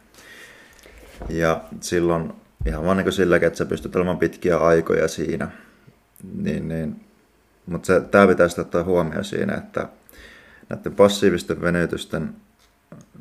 Ja 1.29 1.63
silloin 1.81 2.33
ihan 2.65 2.85
vaan 2.85 2.97
niin 2.97 3.11
silläkin, 3.13 3.47
että 3.47 3.57
sä 3.57 3.65
pystyt 3.65 3.95
olemaan 3.95 4.17
pitkiä 4.17 4.57
aikoja 4.57 5.07
siinä. 5.07 5.51
Niin, 6.33 6.67
niin. 6.67 7.05
Mutta 7.65 8.01
tämä 8.01 8.27
pitäisi 8.27 8.61
ottaa 8.61 8.83
huomioon 8.83 9.25
siinä, 9.25 9.53
että 9.55 9.89
näiden 10.69 10.95
passiivisten 10.95 11.61
venytysten 11.61 12.35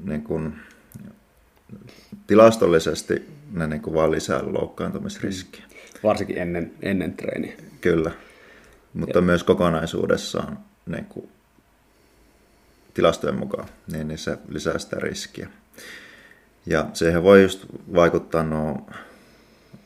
niin 0.04 0.22
kun, 0.22 0.54
tilastollisesti 2.26 3.28
ne 3.52 3.66
niin 3.66 3.82
kuin 3.82 3.94
vaan 3.94 4.10
lisää 4.10 4.40
loukkaantumisriskiä. 4.42 5.64
Mm. 5.68 5.74
Varsinkin 6.02 6.38
ennen, 6.38 6.72
ennen 6.82 7.12
treeniä. 7.12 7.52
Kyllä, 7.80 8.10
mutta 8.94 9.18
ja. 9.18 9.22
myös 9.22 9.42
kokonaisuudessaan 9.42 10.58
niin 10.86 11.04
kuin 11.04 11.28
tilastojen 12.94 13.38
mukaan, 13.38 13.68
niin, 13.92 14.08
niin 14.08 14.18
se 14.18 14.38
lisää 14.48 14.78
sitä 14.78 14.96
riskiä. 15.00 15.48
Ja 16.66 16.86
siihen 16.92 17.22
voi 17.22 17.42
just 17.42 17.66
vaikuttaa 17.94 18.42
nuo 18.42 18.86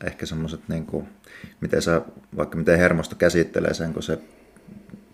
ehkä 0.05 0.27
semmoiset, 0.27 0.61
niin 0.69 0.87
kuin, 0.87 1.09
miten 1.61 1.83
sä, 1.83 2.03
vaikka 2.37 2.59
miten 2.59 2.79
hermosto 2.79 3.17
käsittelee 3.17 3.75
sen, 3.75 3.93
kun 3.93 4.03
se 4.03 4.19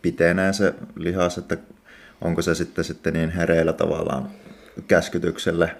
pitenee 0.02 0.52
se 0.52 0.74
lihas, 0.96 1.38
että 1.38 1.56
onko 2.20 2.42
se 2.42 2.54
sitten, 2.54 2.84
sitten 2.84 3.12
niin 3.12 3.30
hereillä 3.30 3.72
tavallaan 3.72 4.30
käskytykselle 4.88 5.76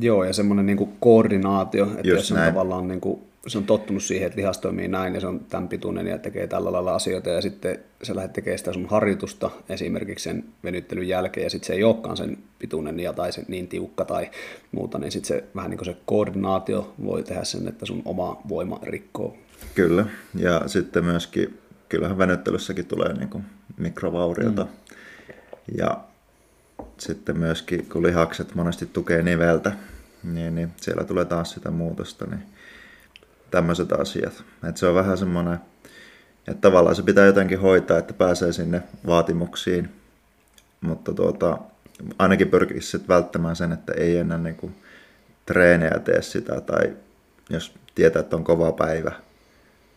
Joo, 0.00 0.24
ja 0.24 0.32
semmoinen 0.32 0.66
niin 0.66 0.96
koordinaatio, 1.00 1.84
että 1.84 2.08
Just 2.08 2.30
jos 2.30 2.32
on 2.32 2.38
tavallaan 2.38 2.88
niin 2.88 3.00
kuin, 3.00 3.20
se 3.46 3.58
on 3.58 3.64
tottunut 3.64 4.02
siihen, 4.02 4.26
että 4.26 4.38
lihas 4.38 4.58
toimii 4.58 4.88
näin 4.88 5.14
ja 5.14 5.20
se 5.20 5.26
on 5.26 5.40
tämän 5.40 5.68
pituinen 5.68 6.06
ja 6.06 6.18
tekee 6.18 6.46
tällä 6.46 6.72
lailla 6.72 6.94
asioita 6.94 7.30
ja 7.30 7.40
sitten 7.40 7.78
sä 8.02 8.16
lähdet 8.16 8.32
tekemään 8.32 8.58
sitä 8.58 8.72
sun 8.72 8.86
harjoitusta 8.90 9.50
esimerkiksi 9.68 10.24
sen 10.24 10.44
venyttelyn 10.64 11.08
jälkeen 11.08 11.44
ja 11.44 11.50
sitten 11.50 11.66
se 11.66 11.72
ei 11.72 11.84
olekaan 11.84 12.16
sen 12.16 12.38
pituinen 12.58 13.00
ja 13.00 13.12
tai 13.12 13.32
se 13.32 13.44
niin 13.48 13.68
tiukka 13.68 14.04
tai 14.04 14.30
muuta, 14.72 14.98
niin 14.98 15.12
sitten 15.12 15.28
se 15.28 15.44
vähän 15.54 15.70
niin 15.70 15.78
kuin 15.78 15.86
se 15.86 15.96
koordinaatio 16.06 16.94
voi 17.04 17.22
tehdä 17.22 17.44
sen, 17.44 17.68
että 17.68 17.86
sun 17.86 18.02
oma 18.04 18.42
voima 18.48 18.80
rikkoo. 18.82 19.36
Kyllä, 19.74 20.06
ja 20.34 20.62
sitten 20.66 21.04
myöskin, 21.04 21.58
kyllähän 21.88 22.18
venyttelyssäkin 22.18 22.86
tulee 22.86 23.12
niin 23.12 23.28
kuin 23.28 23.44
mikrovauriota 23.76 24.64
mm. 24.64 24.96
ja 25.78 26.00
sitten 26.98 27.38
myöskin, 27.38 27.88
kun 27.88 28.02
lihakset 28.02 28.54
monesti 28.54 28.86
tukee 28.86 29.22
niveltä, 29.22 29.72
niin, 30.22 30.54
niin 30.54 30.72
siellä 30.76 31.04
tulee 31.04 31.24
taas 31.24 31.50
sitä 31.50 31.70
muutosta, 31.70 32.26
niin 32.26 32.42
tämmöiset 33.50 33.92
asiat. 33.92 34.44
Et 34.68 34.76
se 34.76 34.86
on 34.86 34.94
vähän 34.94 35.18
semmoinen, 35.18 35.58
että 36.48 36.60
tavallaan 36.60 36.96
se 36.96 37.02
pitää 37.02 37.26
jotenkin 37.26 37.60
hoitaa, 37.60 37.98
että 37.98 38.14
pääsee 38.14 38.52
sinne 38.52 38.82
vaatimuksiin, 39.06 39.88
mutta 40.80 41.12
tuota, 41.12 41.58
ainakin 42.18 42.50
pyrkisi 42.50 42.90
sitten 42.90 43.08
välttämään 43.08 43.56
sen, 43.56 43.72
että 43.72 43.92
ei 43.96 44.16
ennen 44.16 44.42
niin 44.42 44.56
kuin 44.56 44.74
treenejä 45.46 45.98
tee 46.04 46.22
sitä, 46.22 46.60
tai 46.60 46.96
jos 47.50 47.74
tietää, 47.94 48.20
että 48.20 48.36
on 48.36 48.44
kova 48.44 48.72
päivä, 48.72 49.12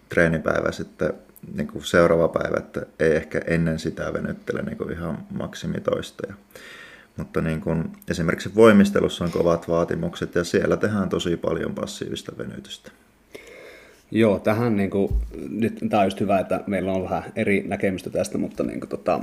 treenipäivä 0.10 0.72
sitten 0.72 1.14
niin 1.56 1.68
kuin 1.68 1.86
seuraava 1.86 2.28
päivä, 2.28 2.58
että 2.58 2.82
ei 3.00 3.16
ehkä 3.16 3.42
ennen 3.48 3.80
sitä 3.80 4.14
venyttele 4.14 4.62
niin 4.62 4.78
kuin 4.78 4.92
ihan 4.92 5.18
maksimitoista. 5.30 6.34
Mutta 7.18 7.42
niin 7.42 7.62
kuin, 7.62 7.84
esimerkiksi 8.10 8.56
voimistelussa 8.56 9.24
on 9.24 9.32
kovat 9.32 9.68
vaatimukset 9.68 10.36
ja 10.36 10.44
siellä 10.44 10.78
tehdään 10.78 11.10
tosi 11.10 11.38
paljon 11.38 11.76
passiivista 11.76 12.32
venytystä. 12.38 12.92
Joo, 14.12 14.40
tähän 14.40 14.78
niin 14.78 14.90
kuin, 14.90 15.14
nyt 15.50 15.80
tämä 15.90 16.00
on 16.00 16.06
just 16.08 16.20
hyvä, 16.20 16.40
että 16.40 16.64
meillä 16.68 16.92
on 16.92 17.04
vähän 17.04 17.24
eri 17.36 17.64
näkemystä 17.68 18.10
tästä, 18.10 18.38
mutta 18.38 18.64
niin 18.64 18.80
kuin, 18.80 18.90
tota, 18.90 19.20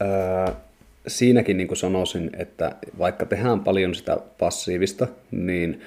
ää, 0.00 0.52
siinäkin 1.06 1.56
niin 1.56 1.68
kuin 1.68 1.78
sanoisin, 1.78 2.30
että 2.38 2.76
vaikka 2.98 3.26
tehdään 3.26 3.60
paljon 3.60 3.94
sitä 3.94 4.18
passiivista, 4.38 5.08
niin 5.30 5.80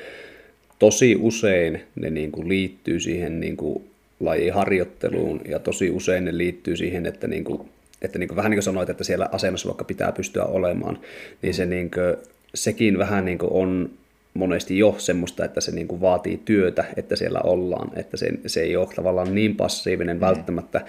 tosi 0.80 1.16
usein 1.20 1.82
ne 1.96 2.10
niin 2.10 2.32
kuin 2.32 2.50
liittyy 2.50 3.00
siihen 3.00 3.40
niin 3.40 3.58
kuin 3.58 3.90
lajiharjoitteluun. 4.20 5.42
Ja 5.50 5.60
tosi 5.60 5.90
usein 5.90 6.26
ne 6.26 6.38
liittyy 6.38 6.78
siihen, 6.78 7.06
että 7.06 7.28
niin 7.28 7.44
kuin 7.44 7.70
että 8.02 8.20
niin 8.20 8.28
kuin, 8.28 8.36
vähän 8.36 8.52
niin 8.52 8.58
kuin 8.58 8.64
sanoit, 8.64 8.90
että 8.90 9.04
siellä 9.04 9.30
asennossa 9.32 9.68
vaikka 9.68 9.84
pitää 9.84 10.12
pystyä 10.12 10.44
olemaan, 10.44 11.00
niin 11.42 11.54
se 11.54 11.66
niin 11.66 11.92
kuin, 11.92 12.16
sekin 12.56 12.98
vähän 12.98 13.26
niin 13.26 13.38
kuin 13.38 13.52
on 13.52 13.90
monesti 14.34 14.78
jo 14.78 14.96
semmoista, 14.98 15.46
että 15.46 15.62
se 15.62 15.72
niin 15.72 15.88
kuin 15.88 16.02
vaatii 16.02 16.42
työtä, 16.46 16.86
että 16.96 17.16
siellä 17.16 17.40
ollaan, 17.44 17.92
että 17.96 18.18
se, 18.18 18.30
se 18.46 18.62
ei 18.62 18.76
ole 18.76 18.88
tavallaan 18.96 19.36
niin 19.36 19.56
passiivinen 19.56 20.18
mm. 20.18 20.22
välttämättä, 20.22 20.82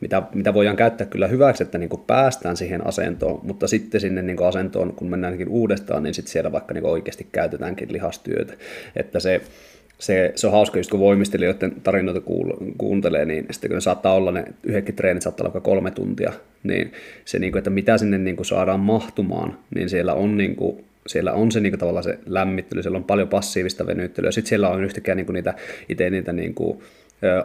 mitä, 0.00 0.22
mitä 0.34 0.54
voidaan 0.54 0.76
käyttää 0.76 1.06
kyllä 1.06 1.26
hyväksi, 1.26 1.62
että 1.62 1.78
niin 1.78 1.88
kuin 1.88 2.02
päästään 2.06 2.56
siihen 2.56 2.86
asentoon, 2.86 3.40
mutta 3.42 3.66
sitten 3.66 4.00
sinne 4.00 4.22
niin 4.22 4.36
kuin 4.36 4.48
asentoon, 4.48 4.92
kun 4.92 5.10
mennäänkin 5.10 5.48
uudestaan, 5.48 6.02
niin 6.02 6.14
sitten 6.14 6.32
siellä 6.32 6.52
vaikka 6.52 6.74
niin 6.74 6.82
kuin 6.82 6.92
oikeasti 6.92 7.26
käytetäänkin 7.32 7.92
lihastyötä, 7.92 8.54
että 8.96 9.20
se, 9.20 9.40
se, 9.98 10.32
se 10.34 10.46
on 10.46 10.52
hauska, 10.52 10.78
just 10.78 10.90
kun 10.90 11.00
voimistelijoiden 11.00 11.72
tarinoita 11.82 12.20
kuul, 12.20 12.52
kuuntelee, 12.78 13.24
niin 13.24 13.46
sitten 13.50 13.70
kun 13.70 13.74
ne 13.74 13.80
saattaa 13.80 14.14
olla, 14.14 14.32
ne 14.32 14.44
yhdenkin 14.64 14.94
treenit 14.94 15.22
saattaa 15.22 15.46
olla 15.48 15.60
kolme 15.60 15.90
tuntia, 15.90 16.32
niin 16.62 16.92
se, 17.24 17.38
niin 17.38 17.52
kuin, 17.52 17.58
että 17.58 17.70
mitä 17.70 17.98
sinne 17.98 18.18
niin 18.18 18.36
kuin 18.36 18.46
saadaan 18.46 18.80
mahtumaan, 18.80 19.58
niin 19.74 19.88
siellä 19.88 20.14
on 20.14 20.36
niin 20.36 20.56
kuin, 20.56 20.84
siellä 21.06 21.32
on 21.32 21.52
se 21.52 21.60
niin 21.60 21.72
kuin, 21.72 21.80
tavallaan 21.80 22.04
se 22.04 22.18
lämmittely, 22.26 22.82
siellä 22.82 22.96
on 22.96 23.04
paljon 23.04 23.28
passiivista 23.28 23.86
venyttelyä, 23.86 24.30
sitten 24.30 24.48
siellä 24.48 24.68
on 24.68 24.84
yhtäkkiä 24.84 25.14
niin 25.14 25.26
kuin, 25.26 25.34
niitä, 25.34 25.54
itse 25.88 26.10
niitä 26.10 26.32
niin 26.32 26.54
kuin, 26.54 26.78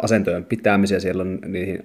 asentojen 0.02 0.46
pitämisiä, 0.46 1.00
siellä 1.00 1.22
on 1.22 1.40
niihin, 1.46 1.84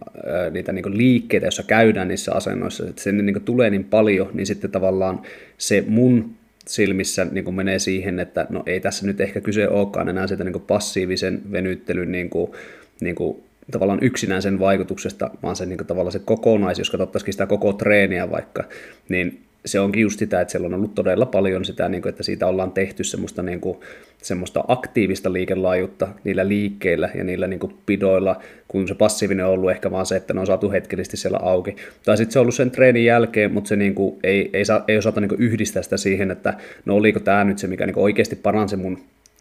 niitä 0.50 0.72
niin 0.72 0.98
liikkeitä, 0.98 1.46
joissa 1.46 1.62
käydään 1.62 2.08
niissä 2.08 2.32
asennoissa, 2.32 2.88
että 2.88 3.02
sinne 3.02 3.22
niin 3.22 3.42
tulee 3.42 3.70
niin 3.70 3.84
paljon, 3.84 4.30
niin 4.34 4.46
sitten 4.46 4.70
tavallaan 4.70 5.20
se 5.58 5.84
mun 5.88 6.30
silmissä 6.68 7.26
niin 7.30 7.44
kuin 7.44 7.54
menee 7.54 7.78
siihen, 7.78 8.18
että 8.20 8.46
no 8.50 8.62
ei 8.66 8.80
tässä 8.80 9.06
nyt 9.06 9.20
ehkä 9.20 9.40
kyse 9.40 9.68
olekaan 9.68 10.08
enää 10.08 10.26
sitä 10.26 10.44
niin 10.44 10.52
kuin 10.52 10.64
passiivisen 10.66 11.42
venyttelyn 11.52 12.12
niin 12.12 12.30
kuin, 12.30 12.52
niin 13.00 13.14
kuin, 13.14 13.42
tavallaan 13.70 14.02
yksinään 14.02 14.42
sen 14.42 14.58
vaikutuksesta, 14.58 15.30
vaan 15.42 15.56
se 15.56 15.66
niin 15.66 15.78
kuin, 15.78 15.86
tavallaan 15.86 16.12
se 16.12 16.20
kokonais, 16.24 16.78
jos 16.78 16.90
katsottaisiin 16.90 17.32
sitä 17.32 17.46
koko 17.46 17.72
treeniä 17.72 18.30
vaikka, 18.30 18.64
niin 19.08 19.45
se 19.66 19.80
onkin 19.80 20.02
just 20.02 20.18
sitä, 20.18 20.40
että 20.40 20.52
siellä 20.52 20.66
on 20.66 20.74
ollut 20.74 20.94
todella 20.94 21.26
paljon 21.26 21.64
sitä, 21.64 21.88
niin 21.88 22.02
kuin, 22.02 22.10
että 22.10 22.22
siitä 22.22 22.46
ollaan 22.46 22.72
tehty 22.72 23.04
semmoista, 23.04 23.42
niin 23.42 23.60
kuin, 23.60 23.78
semmoista 24.22 24.64
aktiivista 24.68 25.32
liikelaajuutta 25.32 26.08
niillä 26.24 26.48
liikkeillä 26.48 27.10
ja 27.14 27.24
niillä 27.24 27.46
niin 27.46 27.58
kuin, 27.58 27.74
pidoilla, 27.86 28.40
kun 28.68 28.88
se 28.88 28.94
passiivinen 28.94 29.46
on 29.46 29.52
ollut 29.52 29.70
ehkä 29.70 29.90
vaan 29.90 30.06
se, 30.06 30.16
että 30.16 30.34
ne 30.34 30.40
on 30.40 30.46
saatu 30.46 30.70
hetkellisesti 30.70 31.16
siellä 31.16 31.38
auki. 31.42 31.76
Tai 32.04 32.16
sitten 32.16 32.32
se 32.32 32.38
on 32.38 32.40
ollut 32.40 32.54
sen 32.54 32.70
treenin 32.70 33.04
jälkeen, 33.04 33.52
mutta 33.52 33.68
se 33.68 33.76
niin 33.76 33.94
kuin, 33.94 34.16
ei, 34.22 34.50
ei, 34.52 34.64
saa, 34.64 34.84
ei 34.88 34.98
osata 34.98 35.20
niin 35.20 35.28
kuin, 35.28 35.40
yhdistää 35.40 35.82
sitä 35.82 35.96
siihen, 35.96 36.30
että 36.30 36.54
no 36.84 36.94
oliko 36.94 37.20
tämä 37.20 37.44
nyt 37.44 37.58
se, 37.58 37.66
mikä 37.66 37.86
niin 37.86 37.94
kuin, 37.94 38.04
oikeasti 38.04 38.36
paransi 38.36 38.76
mun 38.76 38.98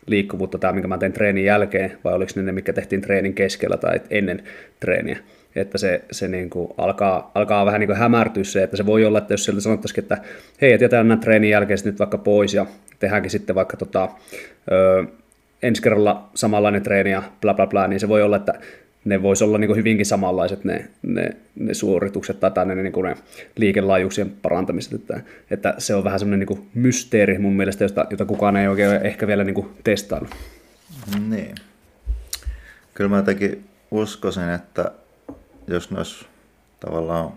liikkuvuutta, 0.07 0.57
tämä 0.57 0.73
minkä 0.73 0.87
mä 0.87 0.97
teen 0.97 1.13
treenin 1.13 1.45
jälkeen, 1.45 1.91
vai 2.03 2.13
oliko 2.13 2.31
ne 2.35 2.41
ne, 2.41 2.51
mikä 2.51 2.73
tehtiin 2.73 3.01
treenin 3.01 3.33
keskellä 3.33 3.77
tai 3.77 4.01
ennen 4.09 4.43
treeniä 4.79 5.17
että 5.55 5.77
se, 5.77 6.01
se 6.11 6.27
niin 6.27 6.49
kuin 6.49 6.69
alkaa, 6.77 7.31
alkaa 7.35 7.65
vähän 7.65 7.79
niin 7.79 7.87
kuin 7.87 7.97
hämärtyä 7.97 8.43
se, 8.43 8.63
että 8.63 8.77
se 8.77 8.85
voi 8.85 9.05
olla, 9.05 9.17
että 9.17 9.33
jos 9.33 9.45
sieltä 9.45 9.61
sanottaisiin, 9.61 9.99
että 9.99 10.17
hei, 10.61 10.73
että 10.73 10.83
jätetään 10.83 11.07
nämä 11.07 11.21
treenin 11.21 11.49
jälkeen 11.49 11.79
nyt 11.85 11.99
vaikka 11.99 12.17
pois 12.17 12.53
ja 12.53 12.65
tehdäänkin 12.99 13.31
sitten 13.31 13.55
vaikka 13.55 13.77
tota, 13.77 14.09
ö, 14.71 15.05
ensi 15.63 15.81
kerralla 15.81 16.29
samanlainen 16.35 16.83
treeni 16.83 17.11
ja 17.11 17.23
bla 17.41 17.53
bla 17.53 17.67
bla, 17.67 17.87
niin 17.87 17.99
se 17.99 18.07
voi 18.07 18.23
olla, 18.23 18.35
että 18.35 18.53
ne 19.05 19.21
voisi 19.21 19.43
olla 19.43 19.57
niin 19.57 19.67
kuin 19.67 19.77
hyvinkin 19.77 20.05
samanlaiset 20.05 20.63
ne, 20.63 20.87
ne, 21.01 21.29
ne 21.55 21.73
suoritukset 21.73 22.39
tai 22.39 22.65
ne, 22.65 22.75
niin 22.75 22.93
kuin 22.93 23.05
ne 23.05 23.15
liikelaajuuksien 23.55 24.29
parantamiset. 24.41 24.93
Että, 24.93 25.21
että 25.51 25.75
se 25.77 25.95
on 25.95 26.03
vähän 26.03 26.19
semmoinen 26.19 26.47
niin 26.49 26.69
mysteeri 26.73 27.37
mun 27.37 27.55
mielestä, 27.55 27.83
jota, 27.83 28.05
jota 28.09 28.25
kukaan 28.25 28.57
ei 28.57 28.67
oikein 28.67 29.05
ehkä 29.05 29.27
vielä 29.27 29.43
niin 29.43 29.53
kuin 29.53 29.67
testaillut. 29.83 30.35
Niin. 31.29 31.55
Kyllä 32.93 33.09
mä 33.09 33.17
jotenkin 33.17 33.63
uskoisin, 33.91 34.49
että 34.49 34.91
jos 35.67 35.91
ne 35.91 35.97
olisi 35.97 36.25
tavallaan, 36.79 37.33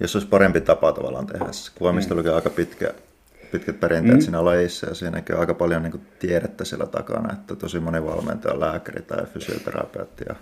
jos 0.00 0.16
olisi 0.16 0.28
parempi 0.28 0.60
tapa 0.60 0.92
tavallaan 0.92 1.26
tehdä 1.26 1.52
se. 1.52 1.72
Kuvaamista 1.74 2.14
mm. 2.14 2.34
aika 2.34 2.50
pitkä, 2.50 2.94
pitkät 3.52 3.80
perinteet 3.80 4.18
mm. 4.18 4.22
siinä 4.22 4.44
lajissa 4.44 4.88
ja 4.88 4.94
siinäkin 4.94 5.34
on 5.34 5.40
aika 5.40 5.54
paljon 5.54 5.82
niin 5.82 5.90
kuin 5.90 6.06
tiedettä 6.18 6.64
siellä 6.64 6.86
takana, 6.86 7.32
että 7.32 7.56
tosi 7.56 7.80
moni 7.80 8.04
valmentaja 8.04 8.54
on 8.54 8.60
lääkäri 8.60 9.02
tai 9.02 9.26
fysioterapeutti 9.26 10.24
ja 10.28 10.34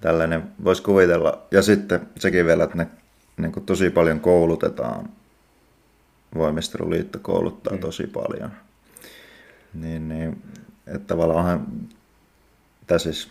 tällainen 0.00 0.42
voisi 0.64 0.82
kuvitella. 0.82 1.46
Ja 1.50 1.62
sitten 1.62 2.08
sekin 2.18 2.46
vielä, 2.46 2.64
että 2.64 2.76
ne 2.76 2.86
niin 3.36 3.52
kuin 3.52 3.66
tosi 3.66 3.90
paljon 3.90 4.20
koulutetaan. 4.20 5.08
Voimisteluliitto 6.34 7.18
kouluttaa 7.18 7.72
mm. 7.72 7.78
tosi 7.78 8.06
paljon. 8.06 8.50
Niin, 9.74 10.08
niin 10.08 10.42
että 10.86 11.06
tavallaan 11.06 11.38
onhan, 11.38 11.66
tai 12.86 13.00
siis 13.00 13.30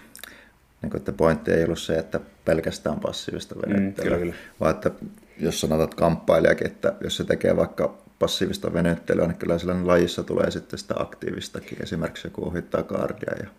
niin 0.81 0.89
kuin, 0.89 0.99
että 0.99 1.11
pointti 1.11 1.51
ei 1.51 1.63
ollut 1.63 1.79
se, 1.79 1.99
että 1.99 2.19
pelkästään 2.45 2.99
passiivista 2.99 3.55
venyttelyä, 3.67 4.17
mm, 4.17 4.33
vaan 4.59 4.75
että 4.75 4.91
jos 5.39 5.61
sanotaan 5.61 5.89
kamppailijakin, 5.89 6.67
että 6.67 6.93
jos 7.01 7.17
se 7.17 7.23
tekee 7.23 7.55
vaikka 7.55 7.97
passiivista 8.19 8.73
venyttelyä, 8.73 9.27
niin 9.27 9.37
kyllä 9.37 9.57
sellainen 9.57 9.87
lajissa 9.87 10.23
tulee 10.23 10.51
sitten 10.51 10.79
sitä 10.79 10.93
aktiivistakin. 10.97 11.83
Esimerkiksi 11.83 12.27
joku 12.27 12.47
ohittaa 12.47 12.83
kardia 12.83 13.33
ja 13.43 13.49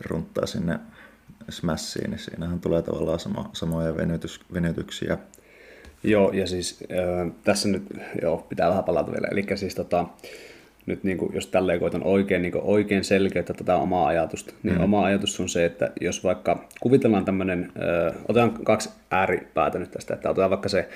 runttaa 0.00 0.46
sinne 0.46 0.78
smassiin, 1.50 2.10
niin 2.10 2.18
siinähän 2.18 2.60
tulee 2.60 2.82
tavallaan 2.82 3.18
sama, 3.18 3.50
samoja 3.52 3.96
venytys, 3.96 4.40
venytyksiä. 4.54 5.18
Joo, 6.02 6.32
ja 6.32 6.46
siis 6.46 6.84
äh, 6.92 7.32
tässä 7.44 7.68
nyt 7.68 7.82
joo, 8.22 8.36
pitää 8.36 8.70
vähän 8.70 8.84
palata 8.84 9.12
vielä. 9.12 9.28
Eli 9.30 9.46
siis 9.54 9.74
tota, 9.74 10.06
nyt 10.86 11.04
niin 11.04 11.18
kuin, 11.18 11.34
jos 11.34 11.46
tälleen 11.46 11.80
koitan 11.80 12.02
oikein, 12.04 12.42
niin 12.42 12.52
kuin 12.52 12.64
oikein 12.64 13.04
selkeyttä 13.04 13.54
tätä 13.54 13.76
omaa 13.76 14.06
ajatusta, 14.06 14.54
niin 14.62 14.74
mm. 14.74 14.84
oma 14.84 15.04
ajatus 15.04 15.40
on 15.40 15.48
se, 15.48 15.64
että 15.64 15.90
jos 16.00 16.24
vaikka 16.24 16.68
kuvitellaan 16.80 17.24
tämmöinen, 17.24 17.72
äh, 18.08 18.14
otetaan 18.28 18.50
kaksi 18.64 18.90
ääripäätä 19.10 19.78
nyt 19.78 19.90
tästä, 19.90 20.14
että 20.14 20.30
otetaan 20.30 20.50
vaikka 20.50 20.68
se 20.68 20.88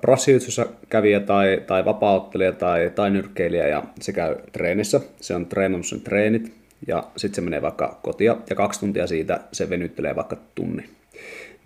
prossiutsussa 0.00 0.66
kävijä 0.88 1.20
tai, 1.20 1.62
tai 1.66 1.84
vapauttelija 1.84 2.52
tai, 2.52 2.90
tai 2.94 3.10
nyrkkeilijä 3.10 3.68
ja 3.68 3.82
se 4.00 4.12
käy 4.12 4.36
treenissä, 4.52 5.00
se 5.20 5.34
on 5.34 5.46
treenannut 5.46 5.86
sen 5.86 6.00
treenit 6.00 6.52
ja 6.86 7.04
sitten 7.16 7.34
se 7.34 7.40
menee 7.40 7.62
vaikka 7.62 7.98
kotia 8.02 8.36
ja 8.50 8.56
kaksi 8.56 8.80
tuntia 8.80 9.06
siitä 9.06 9.40
se 9.52 9.70
venyttelee 9.70 10.16
vaikka 10.16 10.36
tunni. 10.54 10.84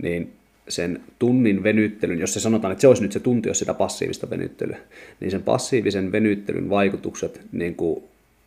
Niin 0.03 0.33
sen 0.69 1.01
tunnin 1.19 1.63
venyttelyn, 1.63 2.19
jos 2.19 2.35
se 2.35 2.41
sanotaan, 2.41 2.73
että 2.73 2.81
se 2.81 2.89
olisi 2.89 3.03
nyt 3.03 3.13
se 3.13 3.21
tunti, 3.21 3.49
jos 3.49 3.59
sitä 3.59 3.75
passiivista 3.75 4.31
venyttelyä, 4.31 4.79
niin 5.21 5.31
sen 5.31 5.43
passiivisen 5.43 6.13
venyttelyn 6.13 6.71
vaikutukset 6.71 7.41
niin 7.53 7.75
kuin, 7.75 8.05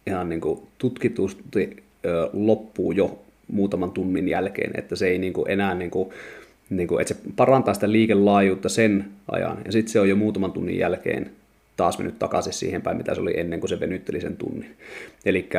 ihan 0.07 0.29
niin 0.29 0.41
kuin 0.41 0.59
tutkitusti 0.77 1.83
ö, 2.05 2.29
loppuu 2.33 2.91
jo 2.91 3.19
muutaman 3.47 3.91
tunnin 3.91 4.29
jälkeen, 4.29 4.71
että 4.79 4.95
se 4.95 5.07
ei 5.07 5.17
niin 5.17 5.33
kuin 5.33 5.51
enää, 5.51 5.75
niin 5.75 5.91
kuin, 5.91 6.09
niin 6.69 6.87
kuin, 6.87 7.01
että 7.01 7.13
se 7.13 7.19
parantaa 7.35 7.73
sitä 7.73 7.91
liikelaajuutta 7.91 8.69
sen 8.69 9.05
ajan, 9.31 9.57
ja 9.65 9.71
sitten 9.71 9.91
se 9.91 9.99
on 9.99 10.09
jo 10.09 10.15
muutaman 10.15 10.51
tunnin 10.51 10.77
jälkeen 10.77 11.31
taas 11.77 11.97
mennyt 11.97 12.19
takaisin 12.19 12.53
siihen 12.53 12.81
päin, 12.81 12.97
mitä 12.97 13.15
se 13.15 13.21
oli 13.21 13.39
ennen 13.39 13.59
kuin 13.59 13.69
se 13.69 13.79
venytteli 13.79 14.21
sen 14.21 14.37
tunnin. 14.37 14.75
Eli 15.25 15.49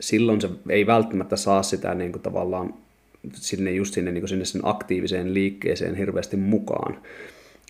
silloin 0.00 0.40
se 0.40 0.48
ei 0.68 0.86
välttämättä 0.86 1.36
saa 1.36 1.62
sitä 1.62 1.94
niin 1.94 2.12
kuin 2.12 2.22
tavallaan 2.22 2.74
sinne 3.32 3.70
just 3.70 3.94
sinne, 3.94 4.12
niin 4.12 4.28
sinne 4.28 4.44
sen 4.44 4.60
aktiiviseen 4.64 5.34
liikkeeseen 5.34 5.94
hirveästi 5.94 6.36
mukaan. 6.36 6.98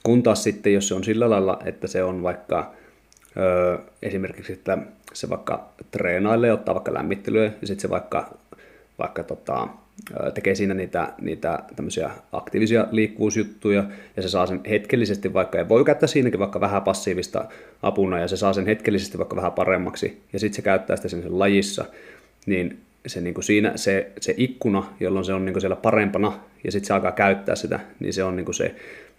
Kun 0.03 0.23
taas 0.23 0.43
sitten, 0.43 0.75
jos 0.75 0.89
se 0.89 0.95
on 0.95 1.05
sillä 1.05 1.31
lailla, 1.31 1.59
että 1.65 1.87
se 1.87 2.03
on 2.03 2.23
vaikka 2.23 2.75
ö, 3.37 3.79
esimerkiksi, 4.03 4.53
että 4.53 4.79
se 5.13 5.29
vaikka 5.29 5.69
treenailee, 5.91 6.53
ottaa 6.53 6.75
vaikka 6.75 6.95
lämmittelyä 6.95 7.45
ja 7.45 7.67
sitten 7.67 7.81
se 7.81 7.91
vaikka, 7.91 8.35
vaikka 8.99 9.23
tota, 9.23 9.69
tekee 10.35 10.55
siinä 10.55 10.75
niitä, 10.75 11.13
niitä 11.21 11.59
tämmöisiä 11.77 12.11
aktiivisia 12.33 12.87
liikkuvuusjuttuja, 12.91 13.85
ja 14.17 14.23
se 14.23 14.29
saa 14.29 14.47
sen 14.47 14.61
hetkellisesti 14.71 15.35
vaikka, 15.35 15.59
ja 15.59 15.69
voi 15.69 15.85
käyttää 15.85 16.07
siinäkin 16.07 16.41
vaikka 16.41 16.61
vähän 16.61 16.83
passiivista 16.83 17.45
apuna, 17.83 18.19
ja 18.19 18.29
se 18.29 18.37
saa 18.37 18.53
sen 18.53 18.67
hetkellisesti 18.67 19.19
vaikka 19.19 19.37
vähän 19.37 19.53
paremmaksi, 19.53 20.23
ja 20.33 20.39
sitten 20.39 20.57
se 20.57 20.63
käyttää 20.63 20.97
sitä 20.97 21.09
sen, 21.09 21.23
sen 21.23 21.39
lajissa, 21.39 21.85
niin 22.47 22.81
se, 23.07 23.21
niin 23.21 23.35
kuin 23.35 23.45
siinä 23.45 23.73
se, 23.77 24.11
se 24.21 24.35
ikkuna, 24.37 24.85
jolloin 25.01 25.25
se 25.25 25.33
on 25.35 25.45
niin 25.45 25.53
kuin 25.53 25.61
siellä 25.61 25.77
parempana 25.77 26.33
ja 26.65 26.73
sitten 26.73 26.87
se 26.87 26.95
alkaa 26.95 27.13
käyttää 27.13 27.57
sitä, 27.57 27.81
niin 28.01 28.13
se 28.13 28.25
on 28.25 28.37
niin 28.37 28.45
kuin 28.45 28.55
se, 28.55 28.75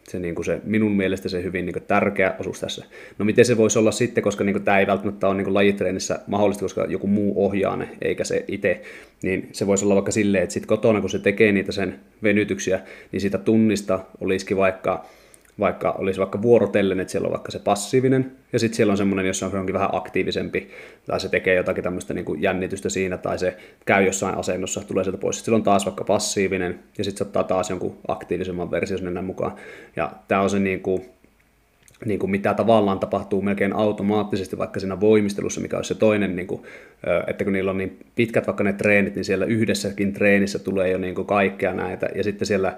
se, 0.08 0.20
niin 0.20 0.36
kuin 0.36 0.46
se 0.46 0.62
minun 0.64 0.92
mielestä 0.92 1.30
se 1.30 1.44
hyvin 1.44 1.66
niin 1.66 1.74
kuin 1.74 1.84
tärkeä 1.88 2.36
osuus 2.40 2.60
tässä. 2.60 2.86
No 3.18 3.26
miten 3.26 3.46
se 3.46 3.58
voisi 3.58 3.80
olla 3.80 3.92
sitten, 3.92 4.24
koska 4.24 4.44
niin 4.44 4.54
kuin 4.54 4.64
tämä 4.64 4.80
ei 4.80 4.88
välttämättä 4.88 5.28
ole 5.28 5.36
niin 5.36 5.46
kuin 5.46 5.54
lajitreenissä 5.54 6.20
mahdollista, 6.28 6.66
koska 6.66 6.86
joku 6.90 7.08
muu 7.08 7.46
ohjaa 7.46 7.76
ne, 7.76 7.90
eikä 8.02 8.24
se 8.24 8.46
itse, 8.48 8.82
niin 9.24 9.50
se 9.52 9.68
voisi 9.68 9.86
olla 9.86 9.96
vaikka 9.96 10.12
silleen, 10.12 10.44
että 10.44 10.54
sitten 10.54 10.68
kotona, 10.68 11.02
kun 11.02 11.10
se 11.10 11.20
tekee 11.20 11.52
niitä 11.52 11.72
sen 11.72 12.00
venytyksiä, 12.24 12.80
niin 13.12 13.22
siitä 13.22 13.38
tunnista 13.38 14.00
olisikin 14.22 14.58
vaikka 14.58 15.06
vaikka 15.60 15.92
olisi 15.92 16.20
vaikka 16.20 16.42
vuorotellen, 16.42 17.00
että 17.00 17.12
siellä 17.12 17.26
on 17.26 17.32
vaikka 17.32 17.52
se 17.52 17.60
passiivinen, 17.60 18.32
ja 18.54 18.60
sitten 18.60 18.76
siellä 18.76 18.92
on 18.92 18.98
semmoinen, 18.98 19.26
jossa 19.26 19.46
on 19.46 19.56
onkin 19.56 19.74
vähän 19.74 19.90
aktiivisempi, 19.92 20.70
tai 21.06 21.20
se 21.20 21.30
tekee 21.30 21.56
jotakin 21.56 21.84
tämmöistä 21.84 22.14
niin 22.14 22.26
kuin 22.26 22.42
jännitystä 22.42 22.90
siinä, 22.90 23.18
tai 23.18 23.40
se 23.40 23.58
käy 23.86 24.06
jossain 24.06 24.38
asennossa, 24.38 24.82
tulee 24.88 25.04
sieltä 25.04 25.18
pois. 25.18 25.36
Sitten 25.36 25.46
siellä 25.46 25.58
on 25.58 25.64
taas 25.64 25.86
vaikka 25.86 26.04
passiivinen, 26.04 26.80
ja 26.98 27.04
sitten 27.04 27.18
se 27.18 27.24
ottaa 27.24 27.44
taas 27.44 27.70
jonkun 27.70 27.98
aktiivisemman 28.08 28.72
version 28.72 29.00
sinne 29.00 29.22
mukaan. 29.22 29.56
Ja 29.96 30.12
tämä 30.28 30.42
on 30.42 30.50
se 30.50 30.60
niin 30.60 30.80
kuin, 30.80 31.06
niin 32.06 32.20
kuin 32.20 32.32
mitä 32.32 32.54
tavallaan 32.54 33.00
tapahtuu 33.00 33.42
melkein 33.42 33.74
automaattisesti 33.74 34.58
vaikka 34.58 34.80
siinä 34.80 35.00
voimistelussa, 35.00 35.62
mikä 35.62 35.78
on 35.78 35.84
se 35.84 35.96
toinen, 35.96 36.36
niin 36.36 36.48
kuin, 36.48 36.62
että 37.28 37.44
kun 37.44 37.54
niillä 37.54 37.72
on 37.72 37.78
niin 37.78 37.98
pitkät 38.16 38.48
vaikka 38.48 38.64
ne 38.64 38.74
treenit, 38.74 39.16
niin 39.16 39.26
siellä 39.26 39.46
yhdessäkin 39.46 40.14
treenissä 40.14 40.60
tulee 40.60 40.90
jo 40.90 40.98
niin 40.98 41.16
kuin 41.16 41.28
kaikkea 41.28 41.74
näitä, 41.74 42.10
ja 42.16 42.24
sitten 42.24 42.46
siellä 42.46 42.78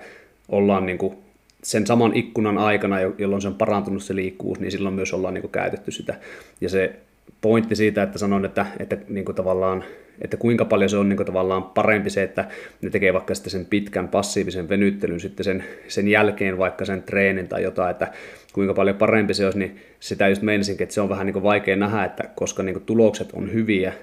ollaan 0.50 0.86
niin 0.86 0.98
kuin 0.98 1.18
sen 1.64 1.88
saman 1.88 2.14
ikkunan 2.14 2.58
aikana, 2.58 2.98
jolloin 3.18 3.42
se 3.42 3.48
on 3.48 3.56
parantunut 3.56 4.04
se 4.04 4.16
liikkuvuus, 4.16 4.60
niin 4.60 4.72
silloin 4.72 4.96
myös 4.96 5.14
ollaan 5.14 5.34
niin 5.34 5.42
kuin 5.42 5.52
käytetty 5.52 5.92
sitä. 5.92 6.16
Ja 6.62 6.70
se 6.70 6.96
pointti 7.42 7.76
siitä, 7.76 8.04
että 8.04 8.18
sanon, 8.18 8.46
että, 8.46 8.66
että 8.80 8.98
niin 9.10 9.26
kuin 9.26 9.36
tavallaan 9.36 9.84
että 10.22 10.38
kuinka 10.38 10.66
paljon 10.66 10.90
se 10.90 10.98
on 10.98 11.10
niin 11.10 11.18
kuin 11.18 11.28
tavallaan 11.28 11.64
parempi 11.64 12.10
se, 12.10 12.24
että 12.24 12.46
ne 12.82 12.90
tekee 12.90 13.14
vaikka 13.14 13.36
sitten 13.36 13.52
sen 13.52 13.66
pitkän 13.66 14.08
passiivisen 14.08 14.70
venyttelyn 14.70 15.20
sitten 15.20 15.44
sen, 15.44 15.64
sen 15.88 16.08
jälkeen 16.08 16.58
vaikka 16.58 16.86
sen 16.86 17.04
treenin 17.04 17.48
tai 17.48 17.64
jotain, 17.64 17.92
että 17.92 18.12
kuinka 18.54 18.74
paljon 18.74 18.96
parempi 18.96 19.34
se 19.34 19.46
olisi, 19.46 19.60
niin 19.60 19.80
sitä 20.00 20.28
just 20.28 20.42
meinasinkin, 20.42 20.84
että 20.84 20.94
se 20.94 21.02
on 21.02 21.10
vähän 21.10 21.26
niin 21.26 21.34
kuin 21.34 21.44
vaikea 21.44 21.76
nähdä, 21.76 22.04
että 22.04 22.24
koska 22.36 22.64
niin 22.64 22.74
kuin 22.74 22.86
tulokset 22.86 23.30
on 23.34 23.54
hyviä, 23.54 23.94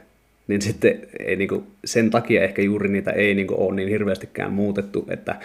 niin 0.49 0.63
sitten 0.63 0.99
ei 1.19 1.37
niin 1.37 1.49
kuin, 1.49 1.67
sen 1.85 2.11
takia 2.11 2.45
ehkä 2.45 2.63
juuri 2.63 2.89
niitä 2.89 3.11
ei 3.11 3.35
niin 3.35 3.47
kuin, 3.47 3.61
ole 3.61 3.75
niin 3.75 3.89
hirveästikään 3.89 4.53
muutettu, 4.53 5.07
että, 5.11 5.37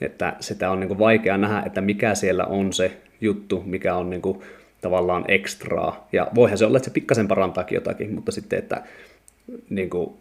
että 0.00 0.36
sitä 0.40 0.70
on 0.70 0.80
niin 0.80 0.88
kuin, 0.88 0.98
vaikea 0.98 1.38
nähdä, 1.38 1.62
että 1.66 1.80
mikä 1.80 2.14
siellä 2.14 2.44
on 2.44 2.72
se 2.72 2.92
juttu, 3.20 3.62
mikä 3.66 3.94
on 3.94 4.10
niin 4.10 4.22
kuin, 4.22 4.40
tavallaan 4.80 5.24
ekstraa. 5.28 6.08
Ja 6.12 6.26
voihan 6.34 6.58
se 6.58 6.66
olla, 6.66 6.76
että 6.76 6.88
se 6.88 6.94
pikkasen 6.94 7.28
parantaakin 7.28 7.76
jotakin, 7.76 8.14
mutta 8.14 8.32
sitten, 8.32 8.58
että 8.58 8.82
niin 9.70 9.90
kuin, 9.90 10.12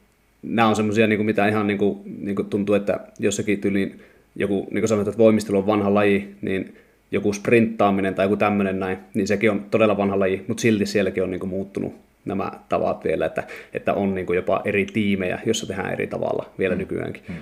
nämä 0.43 0.67
on 0.67 0.75
semmoisia, 0.75 1.07
niin 1.07 1.25
mitä 1.25 1.47
ihan 1.47 1.67
niin 1.67 1.79
kuin, 1.79 1.99
niin 2.21 2.35
kuin 2.35 2.49
tuntuu, 2.49 2.75
että 2.75 2.99
jossakin 3.19 3.61
tyyliin 3.61 4.01
joku, 4.35 4.67
niin 4.71 4.81
kuin 4.81 4.89
sanoit, 4.89 5.07
että 5.07 5.17
voimistelu 5.17 5.57
on 5.57 5.67
vanha 5.67 5.93
laji, 5.93 6.35
niin 6.41 6.75
joku 7.11 7.33
sprinttaaminen 7.33 8.15
tai 8.15 8.25
joku 8.25 8.37
tämmöinen 8.37 8.79
näin, 8.79 8.97
niin 9.13 9.27
sekin 9.27 9.51
on 9.51 9.65
todella 9.71 9.97
vanha 9.97 10.19
laji, 10.19 10.45
mutta 10.47 10.61
silti 10.61 10.85
sielläkin 10.85 11.23
on 11.23 11.31
niin 11.31 11.39
kuin 11.39 11.49
muuttunut 11.49 11.95
nämä 12.25 12.51
tavat 12.69 13.03
vielä, 13.03 13.25
että, 13.25 13.43
että 13.73 13.93
on 13.93 14.15
niin 14.15 14.25
kuin 14.25 14.35
jopa 14.35 14.61
eri 14.65 14.85
tiimejä, 14.85 15.39
jossa 15.45 15.67
tehdään 15.67 15.93
eri 15.93 16.07
tavalla 16.07 16.49
vielä 16.59 16.75
mm. 16.75 16.79
nykyäänkin. 16.79 17.23
Mm. 17.29 17.35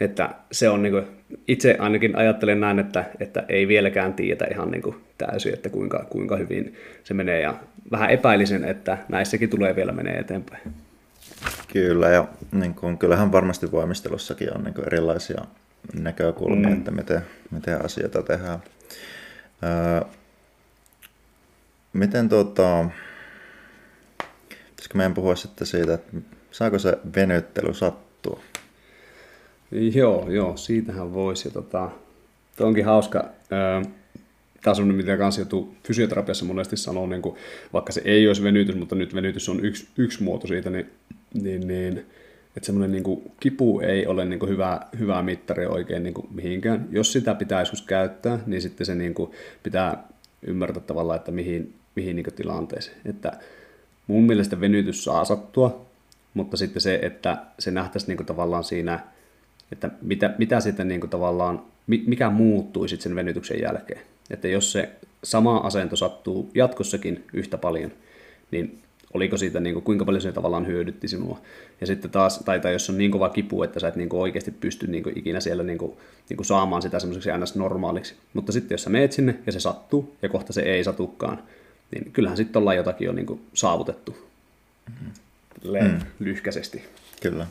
Että 0.00 0.30
se 0.52 0.68
on 0.68 0.82
niin 0.82 0.92
kuin, 0.92 1.04
itse 1.48 1.76
ainakin 1.78 2.16
ajattelen 2.16 2.60
näin, 2.60 2.78
että, 2.78 3.04
että 3.20 3.44
ei 3.48 3.68
vieläkään 3.68 4.14
tiedä 4.14 4.46
ihan 4.50 4.70
niin 4.70 4.82
kuin 4.82 4.96
täysin, 5.18 5.54
että 5.54 5.68
kuinka, 5.68 6.06
kuinka 6.10 6.36
hyvin 6.36 6.76
se 7.04 7.14
menee 7.14 7.40
ja 7.40 7.54
vähän 7.90 8.10
epäilisen, 8.10 8.64
että 8.64 8.98
näissäkin 9.08 9.50
tulee 9.50 9.76
vielä 9.76 9.92
menee 9.92 10.18
eteenpäin. 10.18 10.62
Kyllä, 11.72 12.08
ja 12.08 12.28
niin 12.52 12.74
kuin, 12.74 12.98
kyllähän 12.98 13.32
varmasti 13.32 13.72
voimistelussakin 13.72 14.56
on 14.56 14.64
niin 14.64 14.74
kuin 14.74 14.86
erilaisia 14.86 15.44
näkökulmia, 16.00 16.68
mm. 16.68 16.74
että 16.74 16.90
miten, 16.90 17.20
miten 17.50 17.84
asioita 17.84 18.22
tehdään. 18.22 18.58
Öö, 19.64 20.08
miten 21.92 22.28
tuota, 22.28 22.90
pitäisikö 24.48 24.96
meidän 24.96 25.14
puhua 25.14 25.36
sitten 25.36 25.66
siitä, 25.66 25.94
että 25.94 26.16
saako 26.50 26.78
se 26.78 26.98
venyttely 27.16 27.74
sattua? 27.74 28.07
Joo, 29.70 30.30
joo, 30.30 30.56
siitähän 30.56 31.14
voisi. 31.14 31.50
Tota, 31.50 31.90
onkin 32.60 32.84
hauska. 32.84 33.24
Tämä 33.48 33.82
on 34.66 34.76
sellainen, 34.76 34.96
mitä 34.96 35.16
kanssa 35.16 35.40
joutuu 35.40 35.74
fysioterapiassa 35.84 36.44
monesti 36.44 36.76
sanoo, 36.76 37.06
niin 37.06 37.22
kuin, 37.22 37.36
vaikka 37.72 37.92
se 37.92 38.02
ei 38.04 38.28
olisi 38.28 38.42
venytys, 38.42 38.76
mutta 38.76 38.94
nyt 38.94 39.14
venytys 39.14 39.48
on 39.48 39.64
yksi, 39.64 39.88
yksi 39.96 40.22
muoto 40.22 40.46
siitä, 40.46 40.70
niin 40.70 40.90
niin, 41.34 41.68
niin 41.68 42.06
että 42.56 42.66
semmoinen 42.66 42.92
niin 42.92 43.32
kipu 43.40 43.80
ei 43.80 44.06
ole 44.06 44.24
niin 44.24 44.38
kuin 44.38 44.50
hyvä, 44.50 44.80
hyvä 44.98 45.22
mittari 45.22 45.66
oikein 45.66 46.02
niin 46.02 46.14
kuin 46.14 46.26
mihinkään. 46.30 46.88
Jos 46.90 47.12
sitä 47.12 47.34
pitää 47.34 47.60
joskus 47.60 47.82
käyttää, 47.82 48.38
niin 48.46 48.62
sitten 48.62 48.86
se 48.86 48.94
niin 48.94 49.14
kuin 49.14 49.30
pitää 49.62 50.04
ymmärtää 50.42 50.82
tavallaan, 50.82 51.16
että 51.16 51.30
mihin, 51.30 51.74
mihin 51.94 52.16
niin 52.16 52.26
tilanteeseen. 52.36 52.96
Että 53.04 53.32
mun 54.06 54.22
mielestä 54.22 54.60
venytys 54.60 55.04
saa 55.04 55.24
sattua, 55.24 55.86
mutta 56.34 56.56
sitten 56.56 56.82
se, 56.82 56.98
että 57.02 57.38
se 57.58 57.70
nähtäisi 57.70 58.06
niin 58.06 58.16
kuin 58.16 58.26
tavallaan 58.26 58.64
siinä, 58.64 59.00
että 59.72 59.90
mitä, 60.02 60.34
mitä 60.38 60.60
sitten 60.60 60.88
niin 60.88 61.00
kuin 61.00 61.10
tavallaan, 61.10 61.62
mikä 61.86 62.30
muuttui 62.30 62.88
sitten 62.88 63.02
sen 63.02 63.16
venytyksen 63.16 63.60
jälkeen. 63.60 64.00
Että 64.30 64.48
jos 64.48 64.72
se 64.72 64.90
sama 65.24 65.56
asento 65.56 65.96
sattuu 65.96 66.50
jatkossakin 66.54 67.24
yhtä 67.32 67.58
paljon, 67.58 67.92
niin 68.50 68.78
oliko 69.14 69.36
siitä, 69.36 69.60
niin 69.60 69.74
kuin, 69.74 69.84
kuinka 69.84 70.04
paljon 70.04 70.22
se 70.22 70.32
tavallaan 70.32 70.66
hyödytti 70.66 71.08
sinua. 71.08 71.40
Ja 71.80 71.86
sitten 71.86 72.10
taas, 72.10 72.38
tai, 72.38 72.60
tai 72.60 72.72
jos 72.72 72.90
on 72.90 72.98
niin 72.98 73.10
kova 73.10 73.28
kipu, 73.28 73.62
että 73.62 73.80
sä 73.80 73.88
et 73.88 73.96
niin 73.96 74.08
kuin 74.08 74.20
oikeasti 74.20 74.50
pysty 74.50 74.86
niin 74.86 75.02
kuin, 75.02 75.18
ikinä 75.18 75.40
siellä 75.40 75.62
niin 75.62 75.78
kuin, 75.78 75.92
niin 76.28 76.36
kuin 76.36 76.46
saamaan 76.46 76.82
sitä 76.82 76.98
semmoiseksi 76.98 77.38
ns. 77.38 77.54
normaaliksi. 77.54 78.14
Mutta 78.34 78.52
sitten 78.52 78.74
jos 78.74 78.82
sä 78.82 78.90
meet 78.90 79.12
sinne 79.12 79.34
ja 79.46 79.52
se 79.52 79.60
sattuu, 79.60 80.16
ja 80.22 80.28
kohta 80.28 80.52
se 80.52 80.60
ei 80.60 80.84
satukaan, 80.84 81.42
niin 81.90 82.12
kyllähän 82.12 82.36
sitten 82.36 82.60
ollaan 82.60 82.76
jotakin 82.76 83.06
jo 83.06 83.12
niin 83.12 83.26
kuin, 83.26 83.40
saavutettu 83.54 84.16
mm. 84.94 86.00
lyhkäisesti. 86.18 86.84
Kyllä. 87.22 87.46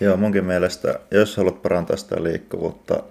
Joo, 0.00 0.16
munkin 0.16 0.44
mielestä, 0.44 1.00
jos 1.10 1.36
haluat 1.36 1.62
parantaa 1.62 1.96
sitä 1.96 2.22
liikkuvuutta, 2.22 3.02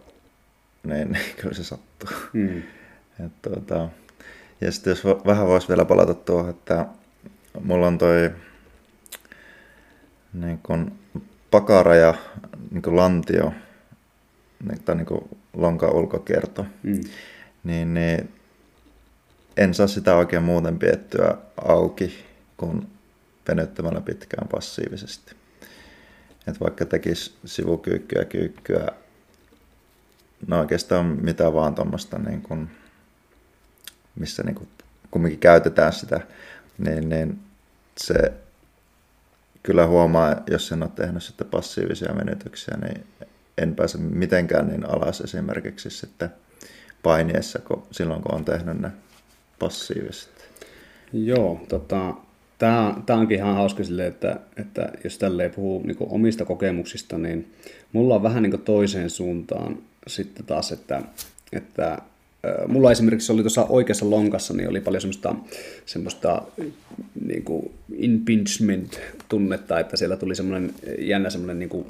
niin 0.84 1.18
kyllä 1.42 1.54
se 1.54 1.64
sattuu. 1.64 2.10
Mm. 2.34 2.58
Et, 3.26 3.42
tuota, 3.42 3.90
ja 4.62 4.72
sitten 4.72 4.92
jos 4.92 5.04
vähän 5.06 5.48
voisi 5.48 5.68
vielä 5.68 5.86
palata 5.86 6.14
tuohon, 6.14 6.50
että 6.50 6.86
mulla 7.64 7.88
on 7.88 7.98
toi 7.98 8.32
niin 10.34 10.60
kun 10.64 10.92
pakara 11.52 11.96
ja 11.96 12.14
niin 12.72 12.82
kun 12.82 12.96
lantio, 12.96 13.54
niin, 14.70 14.84
tai 14.84 14.96
niin 14.96 15.06
kun 15.06 15.30
lonka 15.54 15.88
ulkokierto, 15.88 16.66
mm. 16.84 17.02
niin, 17.64 17.94
niin 17.94 18.34
en 19.58 19.74
saa 19.74 19.88
sitä 19.88 20.16
oikein 20.16 20.44
muuten 20.44 20.80
piettyä 20.80 21.38
auki 21.66 22.26
kuin 22.58 22.88
venyttämällä 23.48 24.02
pitkään 24.02 24.48
passiivisesti. 24.48 25.37
Et 26.48 26.60
vaikka 26.60 26.86
tekisi 26.86 27.34
sivukyykkyä, 27.46 28.26
kyykkyä, 28.26 28.88
no 30.48 30.60
oikeastaan 30.60 31.06
mitä 31.06 31.54
vaan 31.54 31.76
tuommoista, 31.76 32.20
niin 32.20 32.42
kun, 32.42 32.70
missä 34.16 34.44
niin 34.44 34.56
kun 34.56 34.68
kumminkin 35.12 35.40
käytetään 35.40 35.94
sitä, 35.94 36.22
niin, 36.78 37.10
niin 37.10 37.40
se 37.98 38.34
kyllä 39.64 39.88
huomaa, 39.88 40.36
jos 40.48 40.72
en 40.72 40.84
ole 40.84 40.92
tehnyt 40.96 41.24
sitten 41.24 41.48
passiivisia 41.48 42.14
menetyksiä, 42.14 42.78
niin 42.82 43.08
en 43.58 43.76
pääse 43.76 43.98
mitenkään 43.98 44.68
niin 44.68 44.90
alas 44.90 45.22
esimerkiksi 45.22 45.90
sitten 45.90 46.30
painiessa 47.04 47.60
kun, 47.60 47.88
silloin, 47.92 48.22
kun 48.22 48.36
on 48.36 48.46
tehnyt 48.46 48.80
ne 48.82 48.92
passiiviset. 49.60 50.50
Joo, 51.14 51.62
tota, 51.70 52.14
tämä, 52.58 52.96
tämä 53.06 53.20
onkin 53.20 53.38
ihan 53.38 53.56
hauska 53.56 53.84
sille, 53.84 54.08
että, 54.08 54.40
että 54.58 54.92
jos 55.04 55.18
tälleen 55.18 55.52
puhuu 55.52 55.84
niin 55.84 55.98
omista 56.00 56.46
kokemuksista, 56.46 57.18
niin 57.18 57.52
mulla 57.94 58.16
on 58.16 58.24
vähän 58.24 58.44
niin 58.44 58.62
toiseen 58.62 59.10
suuntaan 59.10 59.78
sitten 60.08 60.46
taas, 60.46 60.72
että, 60.72 61.02
että 61.54 61.98
mulla 62.68 62.92
esimerkiksi 62.92 63.32
oli 63.32 63.42
tuossa 63.42 63.66
oikeassa 63.70 64.10
lonkassa, 64.10 64.54
niin 64.54 64.70
oli 64.70 64.82
paljon 64.82 65.02
semmoista, 65.02 65.36
semmoista 65.86 66.42
niin 67.26 67.44
kuin 67.44 67.72
impingement-tunnetta, 67.96 69.80
että 69.80 69.98
siellä 69.98 70.18
tuli 70.18 70.36
semmoinen 70.36 70.74
jännä 71.00 71.30
semmoinen 71.30 71.60
niin 71.60 71.70
kuin, 71.70 71.86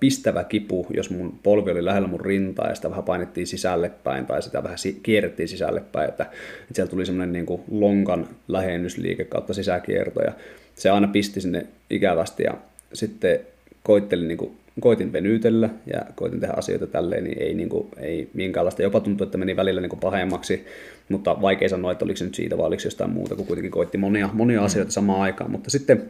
pistävä 0.00 0.44
kipu, 0.44 0.86
jos 0.94 1.10
mun 1.10 1.38
polvi 1.42 1.70
oli 1.70 1.84
lähellä 1.84 2.08
mun 2.08 2.20
rintaa 2.20 2.68
ja 2.68 2.74
sitä 2.74 2.90
vähän 2.90 3.04
painettiin 3.04 3.46
sisälle 3.46 3.90
päin 4.04 4.26
tai 4.26 4.42
sitä 4.42 4.62
vähän 4.62 4.78
kierrettiin 5.02 5.48
sisälle 5.48 5.82
päin, 5.92 6.08
että, 6.08 6.24
että 6.24 6.74
siellä 6.74 6.90
tuli 6.90 7.06
semmoinen 7.06 7.32
niin 7.32 7.46
kuin 7.46 7.62
lonkan 7.70 8.28
lähennysliike 8.48 9.24
kautta 9.24 9.54
sisäkierto 9.54 10.22
ja 10.22 10.32
se 10.74 10.90
aina 10.90 11.08
pisti 11.08 11.40
sinne 11.40 11.66
ikävästi 11.90 12.42
ja 12.42 12.54
sitten 12.92 13.40
koittelin 13.82 14.28
niin 14.28 14.38
kuin 14.38 14.56
koitin 14.80 15.12
venytellä 15.12 15.70
ja 15.92 16.00
koitin 16.14 16.40
tehdä 16.40 16.54
asioita 16.56 16.86
tälleen, 16.86 17.24
niin 17.24 17.42
ei, 17.42 17.54
niin 17.54 17.68
kuin, 17.68 17.86
ei 17.96 18.28
minkäänlaista. 18.34 18.82
Jopa 18.82 19.00
tuntui, 19.00 19.24
että 19.24 19.38
meni 19.38 19.56
välillä 19.56 19.80
niin 19.80 19.90
kuin 19.90 20.00
pahemmaksi, 20.00 20.64
mutta 21.08 21.42
vaikea 21.42 21.68
sanoa, 21.68 21.92
että 21.92 22.04
oliko 22.04 22.16
se 22.16 22.24
nyt 22.24 22.34
siitä 22.34 22.58
vai 22.58 22.66
oliko 22.66 22.80
se 22.80 22.86
jostain 22.86 23.10
muuta, 23.10 23.36
kun 23.36 23.46
kuitenkin 23.46 23.70
koitti 23.70 23.98
monia, 23.98 24.30
monia 24.32 24.60
mm. 24.60 24.64
asioita 24.64 24.92
samaan 24.92 25.20
aikaan. 25.20 25.50
Mutta 25.50 25.70
sitten 25.70 26.02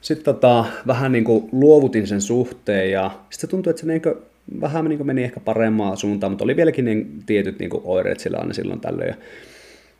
sit 0.00 0.22
tota, 0.22 0.64
vähän 0.86 1.12
niin 1.12 1.24
kuin 1.24 1.48
luovutin 1.52 2.06
sen 2.06 2.20
suhteen 2.20 2.90
ja 2.90 3.10
sitten 3.30 3.50
tuntui, 3.50 3.70
että 3.70 3.80
se 3.80 3.86
niin 3.86 4.02
kuin, 4.02 4.14
vähän 4.60 4.84
niin 4.84 4.98
kuin 4.98 5.06
meni 5.06 5.24
ehkä 5.24 5.40
parempaan 5.40 5.96
suuntaan, 5.96 6.32
mutta 6.32 6.44
oli 6.44 6.56
vieläkin 6.56 6.84
niin 6.84 7.22
tietyt 7.26 7.58
niin 7.58 7.70
kuin 7.70 7.82
oireet 7.84 8.20
sillä 8.20 8.38
aina 8.38 8.52
silloin 8.52 8.80
tällöin. 8.80 9.08
Ja 9.08 9.14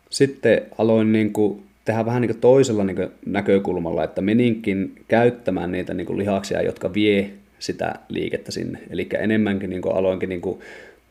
sitten 0.09 0.61
aloin 0.77 1.11
niin 1.11 1.33
kuin 1.33 1.63
tehdä 1.85 2.05
vähän 2.05 2.21
niin 2.21 2.31
kuin 2.31 2.41
toisella 2.41 2.83
niin 2.83 2.95
kuin 2.95 3.09
näkökulmalla, 3.25 4.03
että 4.03 4.21
meninkin 4.21 4.95
käyttämään 5.07 5.71
niitä 5.71 5.93
niin 5.93 6.07
kuin 6.07 6.19
lihaksia, 6.19 6.61
jotka 6.61 6.93
vie 6.93 7.31
sitä 7.59 7.95
liikettä 8.09 8.51
sinne. 8.51 8.79
Eli 8.89 9.09
enemmänkin 9.19 9.69
niin 9.69 9.81
aloinkin 9.93 10.29
niin 10.29 10.41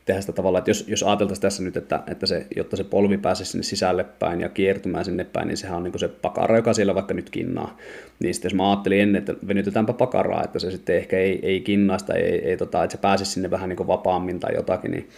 tehdä 0.07 0.21
sitä 0.21 0.33
tavalla, 0.33 0.59
että 0.59 0.69
jos, 0.69 0.85
jos 0.87 1.03
ajateltaisiin 1.03 1.41
tässä 1.41 1.63
nyt, 1.63 1.77
että, 1.77 2.03
että 2.11 2.25
se, 2.25 2.47
jotta 2.55 2.77
se 2.77 2.83
polvi 2.83 3.17
pääsisi 3.17 3.51
sinne 3.51 3.63
sisälle 3.63 4.03
päin 4.03 4.41
ja 4.41 4.49
kiertymään 4.49 5.05
sinne 5.05 5.23
päin, 5.23 5.47
niin 5.47 5.57
sehän 5.57 5.77
on 5.77 5.83
niin 5.83 5.99
se 5.99 6.07
pakara, 6.07 6.55
joka 6.55 6.73
siellä 6.73 6.95
vaikka 6.95 7.13
nyt 7.13 7.29
kinnaa. 7.29 7.77
Niin 8.19 8.33
sitten 8.33 8.49
jos 8.49 8.53
mä 8.53 8.69
ajattelin 8.69 9.01
ennen, 9.01 9.19
että 9.19 9.33
venytetäänpä 9.47 9.93
pakaraa, 9.93 10.43
että 10.43 10.59
se 10.59 10.71
sitten 10.71 10.95
ehkä 10.97 11.17
ei, 11.17 11.39
ei 11.43 11.61
kinnaista, 11.61 12.13
ei, 12.13 12.49
ei 12.49 12.57
tota, 12.57 12.83
että 12.83 12.97
se 12.97 13.01
pääsisi 13.01 13.31
sinne 13.31 13.51
vähän 13.51 13.69
niin 13.69 13.87
vapaammin 13.87 14.39
tai 14.39 14.55
jotakin, 14.55 14.91
niin 14.91 15.09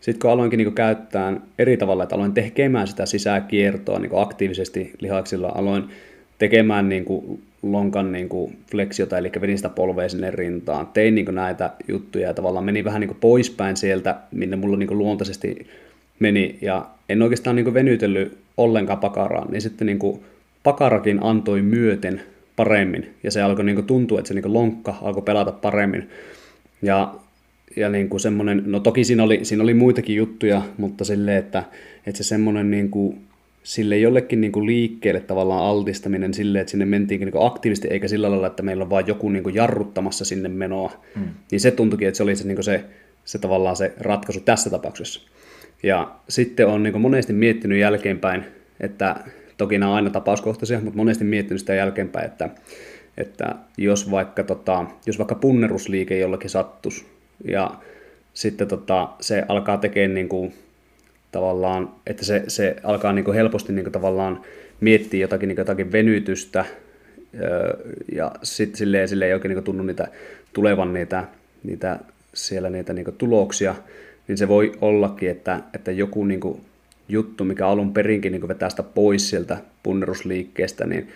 sitten 0.00 0.20
kun 0.20 0.30
aloinkin 0.30 0.58
niin 0.58 0.74
käyttää 0.74 1.40
eri 1.58 1.76
tavalla, 1.76 2.02
että 2.02 2.14
aloin 2.14 2.34
tekemään 2.34 2.86
sitä 2.86 3.06
sisäkiertoa 3.06 3.98
niin 3.98 4.12
aktiivisesti 4.14 4.92
lihaksilla, 5.00 5.52
aloin 5.54 5.84
tekemään 6.38 6.88
niin 6.88 7.04
kuin 7.04 7.42
lonkan 7.62 8.12
niin 8.12 8.28
kuin 8.28 8.58
fleksiota, 8.70 9.18
eli 9.18 9.32
vedin 9.40 9.58
sitä 9.58 9.68
polvea 9.68 10.08
sinne 10.08 10.30
rintaan. 10.30 10.86
Tein 10.86 11.14
niin 11.14 11.24
kuin 11.24 11.34
näitä 11.34 11.70
juttuja 11.88 12.26
ja 12.28 12.34
tavallaan 12.34 12.64
meni 12.64 12.84
vähän 12.84 13.00
niin 13.00 13.08
kuin 13.08 13.20
poispäin 13.20 13.76
sieltä, 13.76 14.16
minne 14.32 14.56
mulla 14.56 14.76
niin 14.76 14.86
kuin 14.86 14.98
luontaisesti 14.98 15.66
meni. 16.18 16.58
Ja 16.60 16.86
en 17.08 17.22
oikeastaan 17.22 17.56
niin 17.56 17.64
kuin 17.64 17.74
venytellyt 17.74 18.38
ollenkaan 18.56 18.98
pakaraan, 18.98 19.50
niin 19.50 19.62
sitten 19.62 19.86
niin 19.86 19.98
kuin 19.98 20.20
pakarakin 20.62 21.22
antoi 21.22 21.62
myöten 21.62 22.22
paremmin. 22.56 23.14
Ja 23.22 23.30
se 23.30 23.42
alkoi 23.42 23.64
niin 23.64 23.76
kuin 23.76 23.86
tuntua, 23.86 24.18
että 24.18 24.28
se 24.28 24.34
niin 24.34 24.42
kuin 24.42 24.52
lonkka 24.52 24.98
alkoi 25.02 25.22
pelata 25.22 25.52
paremmin. 25.52 26.10
Ja, 26.82 27.14
ja 27.76 27.88
niin 27.88 28.08
kuin 28.08 28.20
semmoinen, 28.20 28.62
no 28.66 28.80
toki 28.80 29.04
siinä 29.04 29.22
oli, 29.22 29.44
siinä 29.44 29.62
oli 29.62 29.74
muitakin 29.74 30.16
juttuja, 30.16 30.62
mutta 30.78 31.04
silleen, 31.04 31.38
että, 31.38 31.64
että 32.06 32.18
se 32.18 32.24
semmoinen 32.24 32.70
niin 32.70 32.90
kuin 32.90 33.18
sille 33.62 33.98
jollekin 33.98 34.40
niin 34.40 34.52
kuin 34.52 34.66
liikkeelle 34.66 35.20
tavallaan 35.20 35.64
altistaminen 35.64 36.34
sille, 36.34 36.60
että 36.60 36.70
sinne 36.70 36.84
mentiinkin 36.84 37.26
niin 37.26 37.32
kuin 37.32 37.46
aktiivisesti, 37.46 37.88
eikä 37.88 38.08
sillä 38.08 38.30
lailla, 38.30 38.46
että 38.46 38.62
meillä 38.62 38.84
on 38.84 38.90
vain 38.90 39.06
joku 39.06 39.28
niin 39.28 39.42
kuin 39.42 39.54
jarruttamassa 39.54 40.24
sinne 40.24 40.48
menoa, 40.48 40.92
mm. 41.16 41.28
niin 41.50 41.60
se 41.60 41.70
tuntuikin, 41.70 42.08
että 42.08 42.16
se 42.16 42.22
oli 42.22 42.36
se, 42.36 42.46
niin 42.46 42.56
kuin 42.56 42.64
se, 42.64 42.84
se 43.24 43.38
tavallaan 43.38 43.76
se 43.76 43.92
ratkaisu 44.00 44.40
tässä 44.40 44.70
tapauksessa. 44.70 45.20
Ja 45.82 46.14
sitten 46.28 46.66
on 46.66 46.82
niin 46.82 46.92
kuin 46.92 47.02
monesti 47.02 47.32
miettinyt 47.32 47.78
jälkeenpäin, 47.78 48.44
että 48.80 49.16
toki 49.58 49.78
nämä 49.78 49.90
on 49.90 49.96
aina 49.96 50.10
tapauskohtaisia, 50.10 50.80
mutta 50.80 50.96
monesti 50.96 51.24
miettinyt 51.24 51.60
sitä 51.60 51.74
jälkeenpäin, 51.74 52.26
että, 52.26 52.48
että 53.16 53.54
jos, 53.78 54.10
vaikka, 54.10 54.44
tota, 54.44 54.84
jos 55.06 55.18
vaikka 55.18 55.34
punnerusliike 55.34 56.18
jollakin 56.18 56.50
sattus 56.50 57.06
ja 57.44 57.70
sitten 58.34 58.68
tota, 58.68 59.08
se 59.20 59.44
alkaa 59.48 59.76
tekemään 59.76 60.14
niin 60.14 60.28
kuin 60.28 60.52
tavallaan, 61.32 61.94
että 62.06 62.24
se, 62.24 62.44
se 62.48 62.76
alkaa 62.82 63.12
niin 63.12 63.24
kuin 63.24 63.34
helposti 63.34 63.72
niin 63.72 63.84
kuin 63.84 63.92
tavallaan 63.92 64.40
miettiä 64.80 65.20
jotakin, 65.20 65.48
niin 65.48 65.56
kuin 65.56 65.62
jotakin 65.62 65.92
venytystä, 65.92 66.64
ja 68.12 68.32
sitten 68.42 68.78
silleen, 68.78 69.08
silleen 69.08 69.28
ei 69.28 69.34
oikein 69.34 69.54
niin 69.54 69.64
tunnu 69.64 69.82
niitä 69.82 70.08
tulevan 70.52 70.92
niitä, 70.92 71.24
niitä 71.62 71.98
siellä 72.34 72.70
niitä 72.70 72.92
niin 72.92 73.14
tuloksia, 73.18 73.74
niin 74.28 74.38
se 74.38 74.48
voi 74.48 74.72
ollakin, 74.80 75.30
että, 75.30 75.60
että 75.74 75.90
joku 75.90 76.24
niin 76.24 76.40
kuin 76.40 76.60
juttu, 77.08 77.44
mikä 77.44 77.68
alun 77.68 77.92
perinkin 77.92 78.32
niin 78.32 78.48
vetää 78.48 78.70
sitä 78.70 78.82
pois 78.82 79.30
sieltä 79.30 79.56
punnerusliikkeestä, 79.82 80.86
niin, 80.86 81.08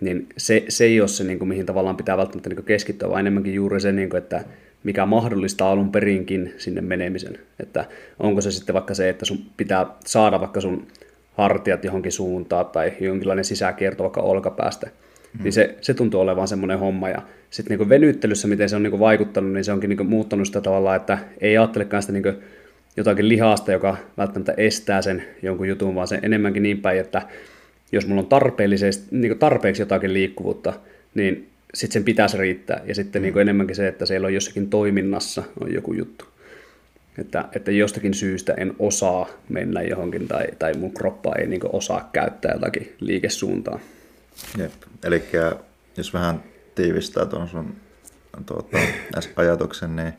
niin 0.00 0.26
se, 0.36 0.64
se 0.68 0.84
ei 0.84 1.00
ole 1.00 1.08
se, 1.08 1.24
niin 1.24 1.38
kuin, 1.38 1.48
mihin 1.48 1.66
tavallaan 1.66 1.96
pitää 1.96 2.16
välttämättä 2.16 2.48
niin 2.48 2.64
keskittyä, 2.64 3.08
vaan 3.08 3.20
enemmänkin 3.20 3.54
juuri 3.54 3.80
se, 3.80 3.92
niin 3.92 4.10
kuin, 4.10 4.18
että 4.18 4.44
mikä 4.84 5.06
mahdollistaa 5.06 5.70
alun 5.70 5.92
perinkin 5.92 6.54
sinne 6.58 6.80
menemisen. 6.80 7.38
Että 7.60 7.84
onko 8.18 8.40
se 8.40 8.50
sitten 8.50 8.74
vaikka 8.74 8.94
se, 8.94 9.08
että 9.08 9.24
sun 9.24 9.38
pitää 9.56 9.86
saada 10.04 10.40
vaikka 10.40 10.60
sun 10.60 10.86
hartiat 11.32 11.84
johonkin 11.84 12.12
suuntaan 12.12 12.66
tai 12.66 12.92
jonkinlainen 13.00 13.44
sisäkierto 13.44 14.02
vaikka 14.02 14.20
olkapäästä. 14.20 14.86
Mm. 14.86 15.42
Niin 15.42 15.52
se, 15.52 15.76
se 15.80 15.94
tuntuu 15.94 16.20
olevan 16.20 16.48
semmoinen 16.48 16.78
homma. 16.78 17.08
Ja 17.08 17.22
sitten 17.50 17.78
niin 17.78 17.88
venyttelyssä, 17.88 18.48
miten 18.48 18.68
se 18.68 18.76
on 18.76 18.82
niin 18.82 18.98
vaikuttanut, 18.98 19.52
niin 19.52 19.64
se 19.64 19.72
onkin 19.72 19.90
niin 19.90 20.06
muuttanut 20.06 20.46
sitä 20.46 20.60
tavalla, 20.60 20.94
että 20.94 21.18
ei 21.40 21.58
ajattelekaan 21.58 22.02
sitä 22.02 22.12
niin 22.12 22.42
jotakin 22.96 23.28
lihasta, 23.28 23.72
joka 23.72 23.96
välttämättä 24.18 24.54
estää 24.56 25.02
sen 25.02 25.22
jonkun 25.42 25.68
jutun, 25.68 25.94
vaan 25.94 26.08
se 26.08 26.18
enemmänkin 26.22 26.62
niin 26.62 26.80
päin, 26.80 27.00
että 27.00 27.22
jos 27.92 28.06
mulla 28.06 28.20
on 28.20 28.26
tarpeellisesti, 28.26 29.06
niin 29.10 29.38
tarpeeksi 29.38 29.82
jotakin 29.82 30.12
liikkuvuutta, 30.12 30.72
niin 31.14 31.51
sitten 31.74 31.92
sen 31.92 32.04
pitäisi 32.04 32.36
riittää. 32.36 32.80
Ja 32.86 32.94
sitten 32.94 33.22
mm. 33.22 33.24
niin 33.24 33.32
kuin 33.32 33.40
enemmänkin 33.40 33.76
se, 33.76 33.88
että 33.88 34.06
siellä 34.06 34.26
on 34.26 34.34
jossakin 34.34 34.70
toiminnassa 34.70 35.42
on 35.60 35.74
joku 35.74 35.92
juttu. 35.92 36.24
Että, 37.18 37.48
että 37.56 37.70
jostakin 37.70 38.14
syystä 38.14 38.54
en 38.54 38.74
osaa 38.78 39.28
mennä 39.48 39.82
johonkin 39.82 40.28
tai, 40.28 40.46
tai 40.58 40.74
mun 40.74 40.94
kroppa 40.94 41.34
ei 41.34 41.46
niin 41.46 41.60
osaa 41.72 42.10
käyttää 42.12 42.52
jotakin 42.52 42.96
liikesuuntaa. 43.00 43.78
Jep. 44.58 44.72
Eli 45.04 45.22
jos 45.96 46.14
vähän 46.14 46.42
tiivistää 46.74 47.26
tuon 47.26 47.48
sun 47.48 47.76
tuota, 48.46 48.78
ajatuksen, 49.36 49.96
niin 49.96 50.12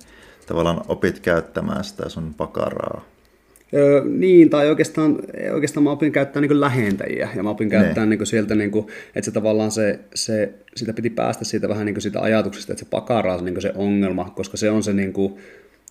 tavallaan 0.48 0.82
opit 0.88 1.20
käyttämään 1.20 1.84
sitä 1.84 2.10
sun 2.10 2.34
pakaraa 2.34 3.06
Öö, 3.76 4.02
niin, 4.06 4.50
tai 4.50 4.70
oikeastaan, 4.70 5.20
oikeastaan 5.54 5.84
mä 5.84 5.92
opin 5.92 6.12
käyttää 6.12 6.42
niin 6.42 6.62
lähentäjiä, 6.62 7.30
ja 7.36 7.44
mä 7.44 7.50
opin 7.50 7.70
käyttää 7.70 8.06
niin. 8.06 8.26
Sieltä, 8.26 8.56
niin 8.56 8.72
kuin, 8.72 8.88
että 9.16 9.26
se 9.26 9.32
tavallaan 9.32 9.72
se, 9.72 10.00
se, 10.16 10.54
sitä 10.76 10.94
piti 10.94 11.10
päästä 11.10 11.46
siitä 11.46 11.70
vähän 11.70 11.86
niin 11.86 12.02
siitä 12.02 12.22
ajatuksesta, 12.22 12.74
että 12.74 12.84
se 12.84 12.90
pakaraa 12.90 13.42
niin 13.42 13.62
se 13.62 13.72
ongelma, 13.76 14.34
koska 14.36 14.58
se 14.58 14.70
on 14.70 14.84
se, 14.84 14.94
niin 14.94 15.14
kuin, 15.14 15.36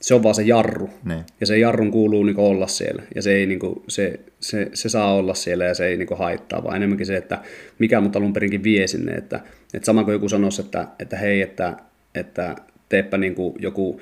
se 0.00 0.14
on 0.14 0.22
vaan 0.22 0.34
se 0.34 0.42
jarru, 0.42 0.90
niin. 1.04 1.24
ja 1.40 1.46
se 1.46 1.58
jarrun 1.58 1.90
kuuluu 1.90 2.22
niin 2.22 2.38
olla 2.38 2.66
siellä, 2.66 3.02
ja 3.14 3.22
se, 3.22 3.34
ei, 3.34 3.46
niin 3.46 3.58
kuin, 3.58 3.82
se, 3.88 4.20
se, 4.40 4.68
se 4.74 4.88
saa 4.88 5.14
olla 5.14 5.34
siellä, 5.34 5.64
ja 5.64 5.74
se 5.74 5.86
ei 5.86 5.96
niin 5.96 6.08
haittaa, 6.18 6.64
vaan 6.64 6.76
enemmänkin 6.76 7.06
se, 7.06 7.16
että 7.16 7.38
mikä 7.78 8.00
mut 8.00 8.16
alun 8.16 8.32
perinkin 8.32 8.64
vie 8.64 8.86
sinne, 8.86 9.12
että, 9.12 9.40
että 9.74 9.86
sama 9.86 10.04
kuin 10.04 10.12
joku 10.12 10.28
sanoisi, 10.28 10.62
että, 10.62 10.88
että 10.98 11.16
hei, 11.16 11.42
että, 11.42 11.76
että 12.14 12.56
teepä 12.88 13.18
niin 13.18 13.34
kuin 13.34 13.54
joku 13.58 14.00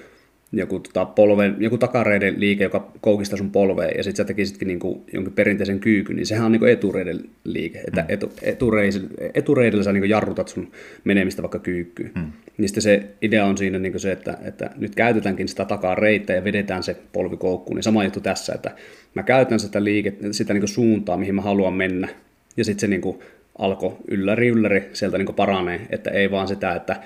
joku, 0.52 0.80
tota, 0.80 1.04
polven, 1.04 1.56
joku 1.58 1.78
takareiden 1.78 2.40
liike, 2.40 2.64
joka 2.64 2.92
koukistaa 3.00 3.36
sun 3.36 3.50
polveen, 3.50 3.92
ja 3.96 4.02
sitten 4.02 4.16
sä 4.16 4.26
tekisitkin 4.26 4.68
niinku 4.68 5.04
jonkin 5.12 5.32
perinteisen 5.32 5.80
kyykyn, 5.80 6.16
niin 6.16 6.26
sehän 6.26 6.46
on 6.46 6.52
niinku 6.52 6.66
etureiden 6.66 7.20
liike. 7.44 7.78
Että 7.78 8.00
mm. 8.00 8.06
etu, 8.08 8.32
etureisillä, 8.42 9.08
etureidellä 9.34 9.84
sä 9.84 9.92
niinku 9.92 10.06
jarrutat 10.06 10.48
sun 10.48 10.70
menemistä 11.04 11.42
vaikka 11.42 11.58
kyykkyyn. 11.58 12.10
Mm. 12.14 12.32
Niin 12.58 12.68
sitten 12.68 12.82
se 12.82 13.04
idea 13.22 13.44
on 13.44 13.58
siinä 13.58 13.78
niinku 13.78 13.98
se, 13.98 14.12
että, 14.12 14.38
että 14.44 14.70
nyt 14.76 14.94
käytetäänkin 14.94 15.48
sitä 15.48 15.64
takareittä 15.64 16.32
ja 16.32 16.44
vedetään 16.44 16.82
se 16.82 16.96
polvi 17.12 17.36
koukkuun. 17.36 17.76
Niin 17.76 17.82
sama 17.82 18.04
juttu 18.04 18.20
tässä, 18.20 18.52
että 18.54 18.70
mä 19.14 19.22
käytän 19.22 19.60
sitä, 19.60 19.84
liike, 19.84 20.14
sitä 20.30 20.52
niinku 20.52 20.66
suuntaa, 20.66 21.16
mihin 21.16 21.34
mä 21.34 21.42
haluan 21.42 21.74
mennä. 21.74 22.08
Ja 22.56 22.64
sitten 22.64 22.80
se 22.80 22.86
niinku 22.86 23.22
alkoi 23.58 23.96
ylläri 24.08 24.48
ylläri 24.48 24.90
sieltä 24.92 25.18
niinku 25.18 25.32
paranee, 25.32 25.80
että 25.90 26.10
ei 26.10 26.30
vaan 26.30 26.48
sitä, 26.48 26.74
että 26.74 26.96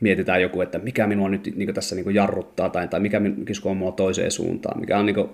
mietitään 0.00 0.42
joku, 0.42 0.60
että 0.60 0.78
mikä 0.78 1.06
minua 1.06 1.28
nyt 1.28 1.52
niin 1.56 1.74
tässä 1.74 1.94
niin 1.94 2.14
jarruttaa 2.14 2.68
tai, 2.68 2.88
tai 2.88 3.00
mikä 3.00 3.20
kiskoo 3.46 3.74
mua 3.74 3.92
toiseen 3.92 4.30
suuntaan, 4.30 4.80
mikä 4.80 4.98
on 4.98 5.06
niin 5.06 5.14
kuin, 5.14 5.28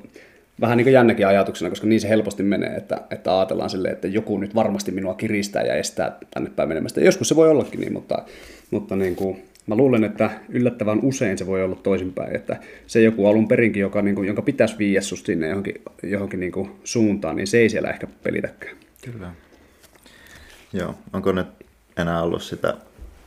vähän 0.61 0.77
niin 0.77 0.85
kuin 0.85 0.95
jännäkin 0.95 1.27
ajatuksena, 1.27 1.71
koska 1.71 1.87
niin 1.87 2.01
se 2.01 2.09
helposti 2.09 2.43
menee, 2.43 2.77
että, 2.77 3.01
että 3.11 3.39
ajatellaan 3.39 3.71
silleen, 3.71 3.95
että 3.95 4.09
joku 4.09 4.39
nyt 4.39 4.55
varmasti 4.55 4.93
minua 4.93 5.15
kiristää 5.15 5.63
ja 5.63 5.75
estää 5.75 6.19
tänne 6.35 6.51
päin 6.57 6.69
menemästä. 6.69 7.01
Joskus 7.01 7.29
se 7.29 7.37
voi 7.37 7.49
ollakin 7.49 7.81
niin, 7.81 7.93
mutta, 7.93 8.23
mutta 8.71 8.97
niin 8.97 9.17
kuin, 9.17 9.43
mä 9.67 9.75
luulen, 9.75 10.05
että 10.05 10.31
yllättävän 10.49 11.01
usein 11.03 11.39
se 11.39 11.47
voi 11.47 11.65
olla 11.65 11.77
toisinpäin, 11.77 12.37
että 12.37 12.57
se 12.87 13.01
joku 13.03 13.27
alun 13.27 13.49
perinkin, 13.49 13.81
joka, 13.81 14.03
niin 14.03 14.15
kuin, 14.15 14.27
jonka 14.27 14.43
pitäisi 14.43 14.79
viiä 14.79 15.01
sinne 15.01 15.49
johonkin, 15.49 15.83
johonkin 16.03 16.41
niin 16.41 16.53
kuin 16.53 16.71
suuntaan, 16.85 17.37
niin 17.37 17.47
se 17.47 17.59
ei 17.59 17.69
siellä 17.69 17.91
ehkä 17.91 18.07
pelitäkään. 18.23 18.77
Kyllä. 19.05 19.33
Joo, 20.73 20.95
onko 21.13 21.33
nyt 21.33 21.47
enää 21.97 22.23
ollut 22.23 22.43
sitä 22.43 22.75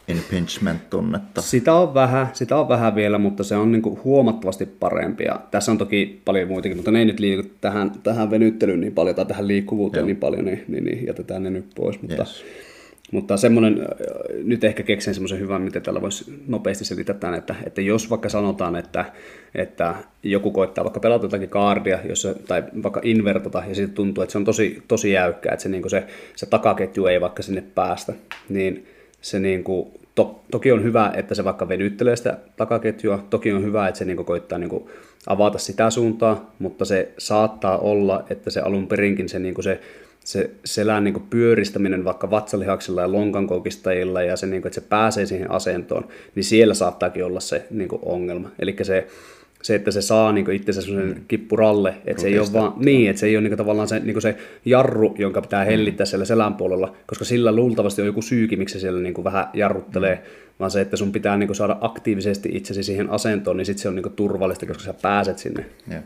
impingement-tunnetta? 0.09 1.41
Sitä 1.41 1.73
on 1.73 1.93
vähän, 1.93 2.27
sitä 2.33 2.57
on 2.57 2.69
vähän 2.69 2.95
vielä, 2.95 3.17
mutta 3.17 3.43
se 3.43 3.55
on 3.55 3.71
niin 3.71 3.81
kuin 3.81 3.99
huomattavasti 4.03 4.65
parempi. 4.65 5.23
Ja 5.23 5.39
tässä 5.51 5.71
on 5.71 5.77
toki 5.77 6.21
paljon 6.25 6.47
muitakin, 6.47 6.77
mutta 6.77 6.91
ne 6.91 6.99
ei 6.99 7.05
nyt 7.05 7.19
liiku 7.19 7.49
tähän, 7.61 7.91
tähän 8.03 8.31
venyttelyyn 8.31 8.79
niin 8.79 8.93
paljon 8.93 9.15
tai 9.15 9.25
tähän 9.25 9.47
liikkuvuuteen 9.47 10.01
Joo. 10.01 10.05
niin 10.05 10.17
paljon, 10.17 10.45
niin, 10.45 10.65
niin, 10.67 10.83
niin, 10.83 11.07
jätetään 11.07 11.43
ne 11.43 11.49
nyt 11.49 11.65
pois. 11.75 12.01
Mutta, 12.01 12.23
yes. 12.23 12.45
mutta 13.11 13.37
semmoinen, 13.37 13.87
nyt 14.43 14.63
ehkä 14.63 14.83
keksin 14.83 15.13
semmoisen 15.13 15.39
hyvän, 15.39 15.61
miten 15.61 15.81
tällä 15.81 16.01
voisi 16.01 16.33
nopeasti 16.47 16.85
selittää 16.85 17.35
että, 17.37 17.55
että 17.65 17.81
jos 17.81 18.09
vaikka 18.09 18.29
sanotaan, 18.29 18.75
että, 18.75 19.05
että 19.55 19.95
joku 20.23 20.51
koittaa 20.51 20.83
vaikka 20.83 20.99
pelata 20.99 21.25
jotakin 21.25 21.49
kaardia, 21.49 21.99
jossa, 22.09 22.33
tai 22.47 22.63
vaikka 22.83 23.01
invertata, 23.03 23.63
ja 23.67 23.75
sitten 23.75 23.95
tuntuu, 23.95 24.21
että 24.21 24.31
se 24.31 24.37
on 24.37 24.45
tosi, 24.45 24.83
tosi 24.87 25.11
jäykkää, 25.11 25.53
että 25.53 25.63
se, 25.63 25.69
niin 25.69 25.89
se, 25.89 26.07
se 26.35 26.45
takaketju 26.45 27.05
ei 27.05 27.21
vaikka 27.21 27.43
sinne 27.43 27.63
päästä, 27.75 28.13
niin 28.49 28.87
se 29.21 29.39
niin 29.39 29.63
kuin, 29.63 29.87
to, 30.15 30.41
toki 30.51 30.71
on 30.71 30.83
hyvä, 30.83 31.11
että 31.15 31.35
se 31.35 31.43
vaikka 31.43 31.67
venyttelee 31.67 32.15
sitä 32.15 32.37
takaketjua, 32.57 33.25
toki 33.29 33.51
on 33.51 33.63
hyvä, 33.63 33.87
että 33.87 33.97
se 33.97 34.05
niin 34.05 34.25
koittaa 34.25 34.59
niin 34.59 34.89
avata 35.27 35.57
sitä 35.57 35.89
suuntaa, 35.89 36.53
mutta 36.59 36.85
se 36.85 37.11
saattaa 37.17 37.77
olla, 37.77 38.23
että 38.29 38.49
se 38.49 38.59
alun 38.59 38.87
perinkin 38.87 39.29
se, 39.29 39.39
niin 39.39 39.63
se, 39.63 39.79
se 40.19 40.49
selän 40.65 41.03
niin 41.03 41.27
pyöristäminen 41.29 42.03
vaikka 42.03 42.29
vatsalihaksilla 42.29 43.01
ja 43.01 43.11
lonkankoukistajilla 43.11 44.21
ja 44.21 44.37
se, 44.37 44.47
niin 44.47 44.61
kuin, 44.61 44.69
että 44.69 44.81
se 44.81 44.87
pääsee 44.87 45.25
siihen 45.25 45.51
asentoon, 45.51 46.07
niin 46.35 46.43
siellä 46.43 46.73
saattaakin 46.73 47.25
olla 47.25 47.39
se 47.39 47.65
niin 47.71 47.89
ongelma. 48.01 48.49
Eli 48.59 48.75
se 48.81 49.07
se, 49.63 49.75
että 49.75 49.91
se 49.91 50.01
saa 50.01 50.31
niin 50.31 50.51
itsensä 50.51 50.81
sellaisen 50.81 51.17
mm. 51.17 51.23
kippuralle, 51.27 51.95
että 52.05 52.21
se 52.21 52.27
ei 52.27 52.39
ole 52.39 52.53
vaan, 52.53 52.73
niin, 52.77 53.09
että 53.09 53.19
se 53.19 53.25
ei 53.25 53.37
ole 53.37 53.49
niin 53.49 53.57
tavallaan 53.57 53.87
se, 53.87 53.99
niin 53.99 54.21
se 54.21 54.37
jarru, 54.65 55.15
jonka 55.17 55.41
pitää 55.41 55.63
mm. 55.63 55.69
hellittää 55.69 56.05
siellä 56.05 56.25
selän 56.25 56.53
puolella, 56.53 56.95
koska 57.07 57.25
sillä 57.25 57.51
luultavasti 57.51 58.01
on 58.01 58.07
joku 58.07 58.21
syyki, 58.21 58.55
miksi 58.55 58.73
se 58.73 58.79
siellä 58.79 59.01
niin 59.01 59.23
vähän 59.23 59.47
jarruttelee, 59.53 60.15
mm. 60.15 60.21
vaan 60.59 60.71
se, 60.71 60.81
että 60.81 60.97
sun 60.97 61.11
pitää 61.11 61.37
niin 61.37 61.55
saada 61.55 61.77
aktiivisesti 61.81 62.49
itsesi 62.53 62.83
siihen 62.83 63.09
asentoon, 63.09 63.57
niin 63.57 63.65
sitten 63.65 63.81
se 63.81 63.87
on 63.87 63.95
niin 63.95 64.13
turvallista, 64.15 64.65
koska 64.65 64.83
sä 64.83 64.93
pääset 65.01 65.37
sinne. 65.37 65.65
Yeah. 65.91 66.03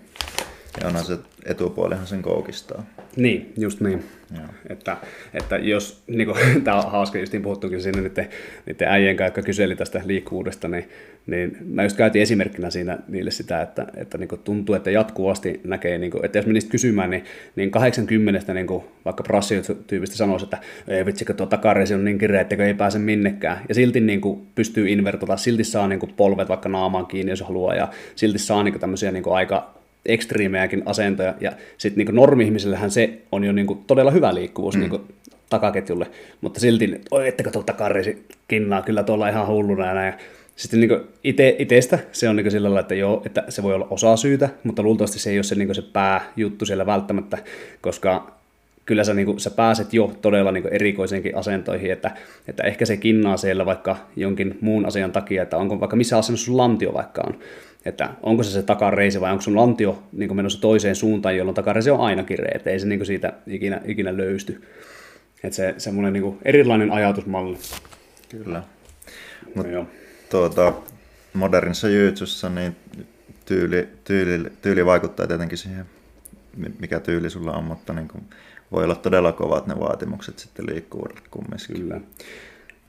Ja 0.82 0.88
onhan 0.88 1.06
se 1.06 1.18
etupuolihan 1.46 2.08
sen 2.08 2.22
koukistaa. 2.22 2.86
Niin, 3.16 3.54
just 3.58 3.80
niin. 3.82 4.04
Joo. 4.36 4.46
Että, 4.70 4.98
että 5.34 5.58
jos, 5.58 6.04
niin 6.08 6.28
kuin, 6.28 6.38
tämä 6.64 6.82
on 6.82 6.92
hauska, 6.92 7.20
just 7.20 7.34
niin 7.34 7.42
puhuttukin 7.42 7.82
siinä 7.82 8.02
niiden, 8.02 8.30
niiden 8.66 8.88
äijien 8.88 9.16
kanssa, 9.18 9.28
jotka 9.28 9.42
kyseli 9.42 9.76
tästä 9.76 10.02
liikkuvuudesta, 10.06 10.68
niin, 10.68 10.90
niin 11.28 11.58
mä 11.66 11.84
just 11.84 11.98
käytin 11.98 12.22
esimerkkinä 12.22 12.70
siinä 12.70 12.98
niille 13.08 13.32
sitä, 13.32 13.62
että, 13.62 13.88
että 13.98 14.18
niin 14.18 14.28
kuin 14.28 14.42
tuntuu, 14.44 14.76
että 14.76 14.92
jatkuvasti 14.92 15.62
näkee, 15.64 15.98
niin 15.98 16.12
kuin, 16.12 16.26
että 16.26 16.38
jos 16.38 16.46
menisit 16.46 16.70
kysymään, 16.70 17.10
niin, 17.10 17.24
niin 17.56 17.72
80 17.72 18.54
niin 18.54 18.68
kuin, 18.68 18.84
vaikka 19.06 19.24
prassityypistä 19.24 20.16
sanoisi, 20.16 20.46
että 20.46 20.58
ei 20.88 21.06
vitsikö 21.06 21.34
tuo 21.34 21.46
takareisi 21.46 21.94
on 21.94 22.06
niin 22.06 22.18
kireä, 22.18 22.42
että 22.42 22.66
ei 22.66 22.74
pääse 22.74 23.00
minnekään, 23.00 23.58
ja 23.70 23.76
silti 23.76 24.00
niin 24.00 24.22
kuin, 24.22 24.48
pystyy 24.56 24.90
invertoida, 24.90 25.38
silti 25.38 25.64
saa 25.64 25.88
niin 25.88 26.00
kuin, 26.00 26.14
polvet 26.18 26.50
vaikka 26.50 26.70
naamaan 26.70 27.06
kiinni, 27.06 27.32
jos 27.32 27.42
haluaa, 27.42 27.76
ja 27.76 27.88
silti 28.16 28.40
saa 28.40 28.64
niin 28.64 28.74
kuin, 28.74 28.82
tämmöisiä 28.82 29.12
niin 29.12 29.24
kuin, 29.24 29.36
aika 29.36 29.83
ekstriimejäkin 30.06 30.84
asentoja, 30.86 31.34
ja 31.42 31.52
sitten 31.78 32.06
niin 32.06 32.16
normi-ihmisellähän 32.16 32.92
se 32.92 33.22
on 33.32 33.44
jo 33.44 33.52
niin 33.52 33.68
kuin, 33.68 33.80
todella 33.88 34.12
hyvä 34.12 34.36
liikkuvuus 34.36 34.76
mm. 34.76 34.80
niin 34.80 34.90
kuin, 34.90 35.02
takaketjulle, 35.50 36.08
mutta 36.42 36.60
silti, 36.60 37.02
oi 37.12 37.28
ettekö 37.28 37.52
tuolta 37.52 37.74
karrisi 37.74 38.26
kinnaa, 38.48 38.82
kyllä 38.82 39.04
tuolla 39.04 39.30
ihan 39.30 39.48
hulluna 39.48 39.88
ja 39.88 39.94
näin. 39.94 40.14
Sitten 40.56 40.80
niin 40.80 41.02
ite, 41.24 41.56
itestä 41.60 42.00
se 42.12 42.30
on 42.30 42.36
niin 42.36 42.52
sillä 42.52 42.66
lailla, 42.66 42.80
että 42.80 42.96
joo, 42.96 43.22
että 43.26 43.44
se 43.50 43.64
voi 43.64 43.74
olla 43.74 43.88
osa 43.90 44.16
syytä, 44.16 44.50
mutta 44.64 44.84
luultavasti 44.84 45.20
se 45.20 45.30
ei 45.30 45.38
ole 45.38 45.44
se, 45.44 45.56
niin 45.56 45.76
se 45.76 45.82
pääjuttu 45.82 46.66
siellä 46.66 46.86
välttämättä, 46.86 47.38
koska 47.82 48.34
kyllä 48.86 49.04
sä, 49.04 49.14
niin 49.14 49.26
kuin, 49.26 49.40
sä 49.40 49.52
pääset 49.52 49.94
jo 49.94 50.14
todella 50.22 50.52
niin 50.52 50.68
erikoisenkin 50.72 51.38
asentoihin, 51.38 51.92
että, 51.92 52.12
että 52.48 52.64
ehkä 52.64 52.86
se 52.86 52.98
kinnaa 52.98 53.38
siellä 53.38 53.66
vaikka 53.66 53.98
jonkin 54.16 54.58
muun 54.62 54.86
asian 54.86 55.12
takia, 55.12 55.44
että 55.44 55.58
onko 55.58 55.80
vaikka 55.80 55.96
missä 55.96 56.18
asennossa 56.18 56.46
sun 56.46 56.58
lantio 56.58 56.94
vaikka 56.94 57.22
on, 57.28 57.40
että 57.86 58.10
onko 58.22 58.44
se 58.44 58.52
se 58.52 58.64
takareisi 58.64 59.22
vai 59.22 59.32
onko 59.32 59.42
sun 59.42 59.56
lantio 59.56 60.04
niin 60.12 60.36
menossa 60.36 60.62
toiseen 60.62 60.96
suuntaan, 60.96 61.38
jolloin 61.38 61.56
takareisi 61.56 61.92
on 61.92 62.00
aina 62.00 62.24
kireä, 62.24 62.52
että 62.56 62.70
ei 62.70 62.80
se 62.80 62.88
niin 62.88 63.06
siitä 63.06 63.34
ikinä, 63.48 63.82
ikinä 63.86 64.18
löysty. 64.18 64.62
Että 65.44 65.56
se 65.56 65.76
semmoinen 65.78 66.14
niin 66.14 66.38
erilainen 66.46 66.92
ajatusmalli. 66.92 67.58
Kyllä. 68.30 68.64
Mut, 69.56 69.72
no, 69.72 69.88
tuota, 70.30 70.74
modernissa 71.34 71.90
jyytsyssä 71.90 72.50
niin 72.50 72.76
tyyli, 73.46 73.88
tyyli, 74.04 74.50
tyyli 74.62 74.86
vaikuttaa 74.86 75.28
tietenkin 75.28 75.58
siihen, 75.58 75.86
mikä 76.80 77.00
tyyli 77.00 77.30
sulla 77.30 77.52
on, 77.52 77.64
mutta 77.64 77.94
niin 77.94 78.08
kuin 78.08 78.24
voi 78.72 78.84
olla 78.84 78.96
todella 78.96 79.32
kovat 79.32 79.68
ne 79.68 79.80
vaatimukset 79.80 80.40
sitten 80.40 80.66
liikkuvuudelle 80.66 81.22
kumminkin. 81.32 81.76
Kyllä. 81.76 82.02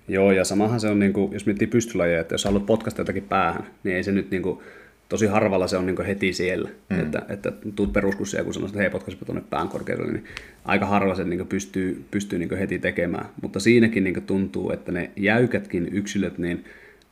Joo, 0.08 0.32
ja 0.32 0.44
samahan 0.44 0.80
se 0.80 0.88
on, 0.88 0.98
niin 0.98 1.12
kuin, 1.12 1.32
jos 1.32 1.46
miettii 1.46 1.68
pystylajeja, 1.68 2.20
että 2.20 2.34
jos 2.34 2.44
haluat 2.44 2.66
potkasta 2.66 3.00
jotakin 3.00 3.22
päähän, 3.22 3.66
niin 3.84 3.96
ei 3.96 4.02
se 4.02 4.12
nyt 4.12 4.30
niin 4.30 4.42
kuin, 4.42 4.60
tosi 5.08 5.26
harvalla 5.26 5.66
se 5.66 5.76
on 5.76 5.86
niin 5.86 6.04
heti 6.06 6.32
siellä, 6.32 6.68
mm. 6.90 7.00
että, 7.00 7.22
että 7.28 7.52
tuut 7.74 7.92
peruskurssia 7.92 8.40
ja 8.40 8.44
kun 8.44 8.54
sanoo, 8.54 8.66
että 8.66 8.78
hei 8.78 8.90
potkaispa 8.90 9.24
tuonne 9.24 9.44
pään 9.50 9.68
korkeudelle, 9.68 10.12
niin 10.12 10.24
aika 10.64 10.86
harva 10.86 11.14
sen 11.14 11.30
niin 11.30 11.46
pystyy, 11.46 12.04
pystyy 12.10 12.38
niin 12.38 12.58
heti 12.58 12.78
tekemään. 12.78 13.26
Mutta 13.42 13.60
siinäkin 13.60 14.04
niin 14.04 14.22
tuntuu, 14.22 14.70
että 14.70 14.92
ne 14.92 15.10
jäykätkin 15.16 15.88
yksilöt, 15.92 16.38
niin 16.38 16.64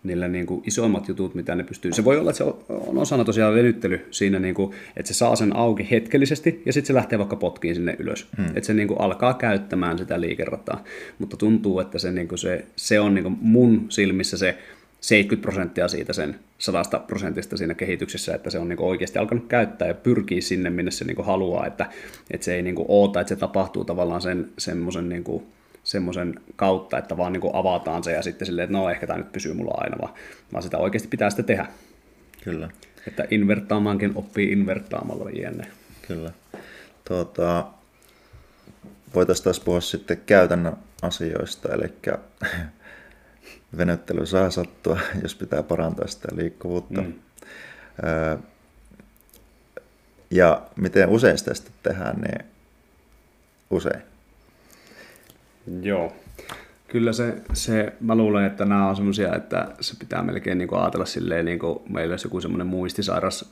niillä 0.03 0.29
niin 0.29 0.47
kuin 0.47 0.63
isoimmat 0.67 1.09
jutut, 1.09 1.35
mitä 1.35 1.55
ne 1.55 1.65
pystyy. 1.65 1.93
Se 1.93 2.05
voi 2.05 2.19
olla, 2.19 2.31
että 2.31 2.39
se 2.39 2.45
on 2.69 2.99
osana 2.99 3.25
tosiaan 3.25 3.55
venyttely 3.55 4.07
siinä, 4.11 4.39
niin 4.39 4.55
kuin, 4.55 4.75
että 4.97 5.13
se 5.13 5.19
saa 5.19 5.37
sen 5.37 5.57
auki 5.57 5.89
hetkellisesti 5.91 6.63
ja 6.67 6.73
sitten 6.73 6.87
se 6.87 6.95
lähtee 6.95 7.19
vaikka 7.19 7.37
potkiin 7.37 7.75
sinne 7.75 7.97
ylös. 7.99 8.27
Hmm. 8.37 8.47
Että 8.47 8.67
se 8.67 8.75
niin 8.75 8.89
kuin 8.89 9.01
alkaa 9.01 9.35
käyttämään 9.35 9.99
sitä 9.99 10.21
liikerataa. 10.21 10.85
Mutta 11.19 11.37
tuntuu, 11.37 11.81
että 11.81 11.99
se, 11.99 12.13
niin 12.13 12.29
kuin 12.29 12.39
se, 12.39 12.65
se 12.77 13.01
on 13.01 13.15
niin 13.15 13.23
kuin 13.23 13.39
mun 13.41 13.87
silmissä 13.89 14.39
se 14.39 14.59
70 15.03 15.43
prosenttia 15.43 15.89
siitä 15.89 16.13
sen 16.13 16.41
100 16.59 16.99
prosentista 16.99 17.57
siinä 17.57 17.75
kehityksessä, 17.75 18.35
että 18.35 18.51
se 18.51 18.59
on 18.59 18.69
niinku 18.69 18.89
oikeasti 18.89 19.19
alkanut 19.19 19.47
käyttää 19.49 19.89
ja 19.89 19.95
pyrkii 19.95 20.43
sinne, 20.43 20.71
minne 20.71 20.91
se 20.91 21.05
niinku 21.05 21.23
haluaa, 21.23 21.67
että, 21.67 21.87
että 22.31 22.45
se 22.45 22.55
ei 22.55 22.63
niinku 22.63 22.85
oota, 22.89 23.21
että 23.21 23.29
se 23.29 23.37
tapahtuu 23.37 23.85
tavallaan 23.85 24.21
sen 24.21 24.51
semmoisen 24.59 25.09
niinku, 25.09 25.47
semmoisen 25.85 26.41
kautta, 26.57 26.99
että 26.99 27.17
vaan 27.17 27.33
niin 27.33 27.43
avataan 27.53 28.05
se 28.05 28.13
ja 28.13 28.23
sitten 28.23 28.47
silleen, 28.47 28.65
että 28.65 28.79
no 28.79 28.91
ehkä 28.91 29.07
tämä 29.07 29.19
nyt 29.19 29.33
pysyy 29.33 29.55
mulla 29.55 29.75
aina, 29.77 29.97
vaan, 30.01 30.15
vaan 30.53 30.63
sitä 30.63 30.79
oikeasti 30.79 31.09
pitää 31.09 31.31
sitten 31.31 31.45
tehdä. 31.45 31.67
Kyllä. 32.45 32.71
Että 33.09 33.25
invertaamaankin 33.31 34.13
oppii 34.15 34.53
invertaamalla 34.53 35.31
jne. 35.31 35.67
Kyllä. 36.09 36.33
Tuota, 37.09 37.67
voitaisiin 39.15 39.45
taas 39.45 39.61
puhua 39.61 39.81
sitten 39.81 40.23
käytännön 40.27 40.77
asioista, 41.03 41.75
eli 41.75 41.89
venyttely 43.77 44.27
saa 44.27 44.51
sattua, 44.51 45.01
jos 45.23 45.35
pitää 45.35 45.63
parantaa 45.63 46.07
sitä 46.07 46.29
liikkuvuutta. 46.37 47.03
Mm. 47.03 47.15
ja 50.31 50.63
miten 50.77 51.09
usein 51.09 51.39
sitä 51.39 51.55
sitten 51.55 51.75
tehdään, 51.83 52.21
niin 52.21 52.45
usein. 53.71 54.03
Joo. 55.83 56.13
Kyllä 56.93 57.13
se, 57.13 57.35
se, 57.53 57.93
mä 58.01 58.15
luulen, 58.15 58.45
että 58.45 58.65
nämä 58.65 58.89
on 58.89 58.97
semmoisia, 58.97 59.35
että 59.37 59.69
se 59.81 59.95
pitää 59.99 60.23
melkein 60.23 60.59
niin 60.59 60.69
kuin 60.69 60.81
ajatella 60.81 61.05
silleen, 61.05 61.45
niin 61.45 61.59
kuin 61.59 61.79
meillä 61.89 62.13
olisi 62.13 62.27
joku 62.27 62.41
semmoinen 62.41 62.67
muistisairas 62.67 63.45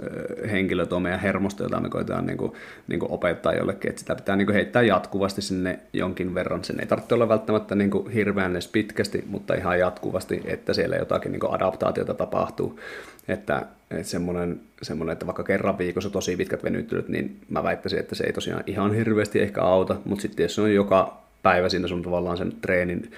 henkilö 0.50 0.86
tuo 0.86 1.00
meidän 1.00 1.20
hermosto, 1.20 1.62
jota 1.62 1.80
me 1.80 1.88
koetaan 1.88 2.26
niin 2.26 2.36
kuin, 2.38 2.52
niin 2.88 3.00
kuin 3.00 3.12
opettaa 3.12 3.54
jollekin, 3.54 3.88
että 3.88 4.00
sitä 4.00 4.14
pitää 4.14 4.36
niin 4.36 4.46
kuin 4.46 4.54
heittää 4.54 4.82
jatkuvasti 4.82 5.42
sinne 5.42 5.78
jonkin 5.92 6.34
verran. 6.34 6.64
Sen 6.64 6.80
ei 6.80 6.86
tarvitse 6.86 7.14
olla 7.14 7.28
välttämättä 7.28 7.74
niin 7.74 7.90
kuin 7.90 8.10
hirveän 8.10 8.52
edes 8.52 8.68
pitkästi, 8.68 9.24
mutta 9.26 9.54
ihan 9.54 9.78
jatkuvasti, 9.78 10.42
että 10.44 10.74
siellä 10.74 10.96
jotakin 10.96 11.32
niin 11.32 11.40
kuin 11.40 11.54
adaptaatiota 11.54 12.14
tapahtuu. 12.14 12.80
Että, 13.28 13.62
että 13.90 14.10
semmoinen, 14.10 14.60
semmoinen, 14.82 15.12
että 15.12 15.26
vaikka 15.26 15.44
kerran 15.44 15.78
viikossa 15.78 16.10
tosi 16.10 16.36
pitkät 16.36 16.64
venyttelyt, 16.64 17.08
niin 17.08 17.40
mä 17.48 17.62
väittäisin, 17.62 17.98
että 17.98 18.14
se 18.14 18.24
ei 18.24 18.32
tosiaan 18.32 18.64
ihan 18.66 18.94
hirveästi 18.94 19.40
ehkä 19.40 19.62
auta, 19.62 19.96
mutta 20.04 20.22
sitten 20.22 20.44
jos 20.44 20.54
se 20.54 20.60
on 20.60 20.74
joka 20.74 21.20
päivä 21.42 21.68
siinä 21.68 21.88
sun 21.88 22.02
tavallaan 22.02 22.36
sen 22.36 22.52
treenin 22.60 23.10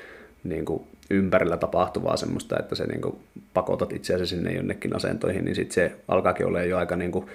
niin 0.44 0.64
kuin 0.64 0.82
ympärillä 1.10 1.56
tapahtuvaa 1.56 2.16
semmoista, 2.16 2.58
että 2.58 2.74
se 2.74 2.86
niin 2.86 3.00
kuin 3.00 3.16
pakotat 3.54 3.92
itseäsi 3.92 4.26
sinne 4.26 4.52
jonnekin 4.52 4.96
asentoihin, 4.96 5.44
niin 5.44 5.54
sitten 5.54 5.74
se 5.74 5.96
alkaakin 6.08 6.46
olla 6.46 6.62
jo 6.62 6.78
aika 6.78 6.96
niin 6.96 7.12
kuin, 7.12 7.26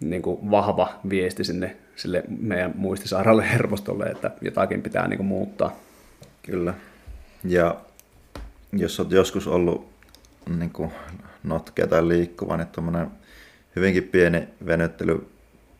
niin 0.00 0.22
kuin 0.22 0.50
vahva 0.50 0.88
viesti 1.08 1.44
sinne 1.44 1.76
sille 1.96 2.24
meidän 2.38 2.72
muistisairaalle 2.74 3.50
hermostolle, 3.52 4.04
että 4.04 4.30
jotakin 4.40 4.82
pitää 4.82 5.08
niin 5.08 5.16
kuin 5.16 5.26
muuttaa. 5.26 5.76
Kyllä. 6.42 6.74
Ja 7.44 7.76
jos 8.72 9.00
olet 9.00 9.12
joskus 9.12 9.46
ollut 9.46 9.88
niin 10.58 10.70
kuin 10.70 10.90
notkea 11.44 11.86
tai 11.86 12.08
liikkuva, 12.08 12.56
niin 12.56 12.66
tuommoinen 12.66 13.06
hyvinkin 13.76 14.04
pieni 14.04 14.48
venyttely 14.66 15.26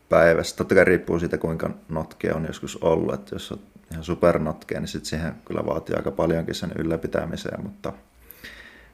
päivässä. 0.08 0.56
Totta 0.56 0.74
kai 0.74 0.84
riippuu 0.84 1.18
siitä, 1.18 1.38
kuinka 1.38 1.70
notkea 1.88 2.34
on 2.34 2.46
joskus 2.46 2.76
ollut. 2.76 3.14
Että 3.14 3.34
jos 3.34 3.52
olet 3.52 3.62
ihan 3.90 4.04
supernotkea, 4.04 4.80
niin 4.80 4.88
sitten 4.88 5.08
siihen 5.08 5.34
kyllä 5.44 5.66
vaatii 5.66 5.96
aika 5.96 6.10
paljonkin 6.10 6.54
sen 6.54 6.72
ylläpitämiseen, 6.78 7.62
mutta 7.62 7.92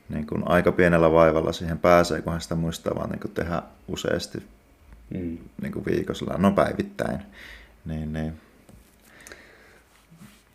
niin 0.08 0.26
kuin 0.26 0.42
aika 0.48 0.72
pienellä 0.72 1.12
vaivalla 1.12 1.52
siihen 1.52 1.78
pääsee, 1.78 2.22
kunhan 2.22 2.40
sitä 2.40 2.54
muistaa 2.54 2.94
vaan 2.94 3.10
niin 3.10 3.20
kuin 3.20 3.32
tehdä 3.32 3.62
useasti 3.88 4.38
mm. 5.10 5.38
niin 5.62 5.72
kuin 5.72 5.84
viikossa, 5.84 6.24
no 6.38 6.52
päivittäin. 6.52 7.18
Niin, 7.84 8.12
niin. 8.12 8.40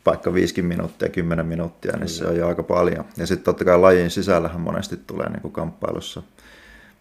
Vaikka 0.06 0.34
5 0.34 0.62
minuuttia, 0.62 1.10
10 1.10 1.45
minuuttia, 1.45 1.91
niin 1.91 2.02
mm. 2.02 2.08
se 2.08 2.28
on 2.28 2.38
jo 2.38 2.47
aika 2.47 2.63
paljon. 2.63 3.06
Ja 3.17 3.28
sitten 3.28 3.45
totta 3.45 3.65
kai 3.65 3.80
lajin 3.80 4.10
sisällähän 4.10 4.62
monesti 4.62 4.97
tulee 4.97 5.30
niin 5.30 5.41
kuin 5.41 5.52
kamppailussa 5.52 6.23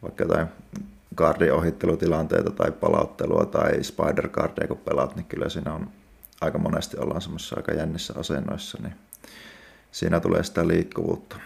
vaikka 0.03 0.25
jotain 0.25 0.47
gardiohittelutilanteita 1.17 2.51
tai 2.51 2.71
palauttelua 2.71 3.47
tai 3.47 3.85
spider 3.85 4.29
guardia, 4.29 4.69
kun 4.69 4.79
pelaat, 4.79 5.17
niin 5.17 5.27
kyllä 5.27 5.49
siinä 5.49 5.75
on 5.75 5.89
aika 6.41 6.59
monesti 6.59 6.97
ollaan 6.99 7.21
semmoisissa 7.21 7.57
aika 7.57 7.73
jännissä 7.73 8.15
asennoissa, 8.17 8.79
niin 8.83 8.95
siinä 9.93 10.21
tulee 10.21 10.43
sitä 10.43 10.69
liikkuvuutta. 10.69 11.37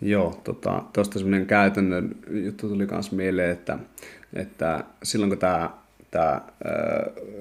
Joo, 0.00 0.40
tuosta 0.44 0.82
tota, 0.92 1.18
semmoinen 1.18 1.46
käytännön 1.46 2.16
juttu 2.30 2.68
tuli 2.68 2.86
myös 2.86 3.12
mieleen, 3.12 3.50
että, 3.50 3.78
että 4.34 4.84
silloin 5.02 5.30
kun 5.30 5.38
tämä 5.38 5.70
tämä 6.12 6.40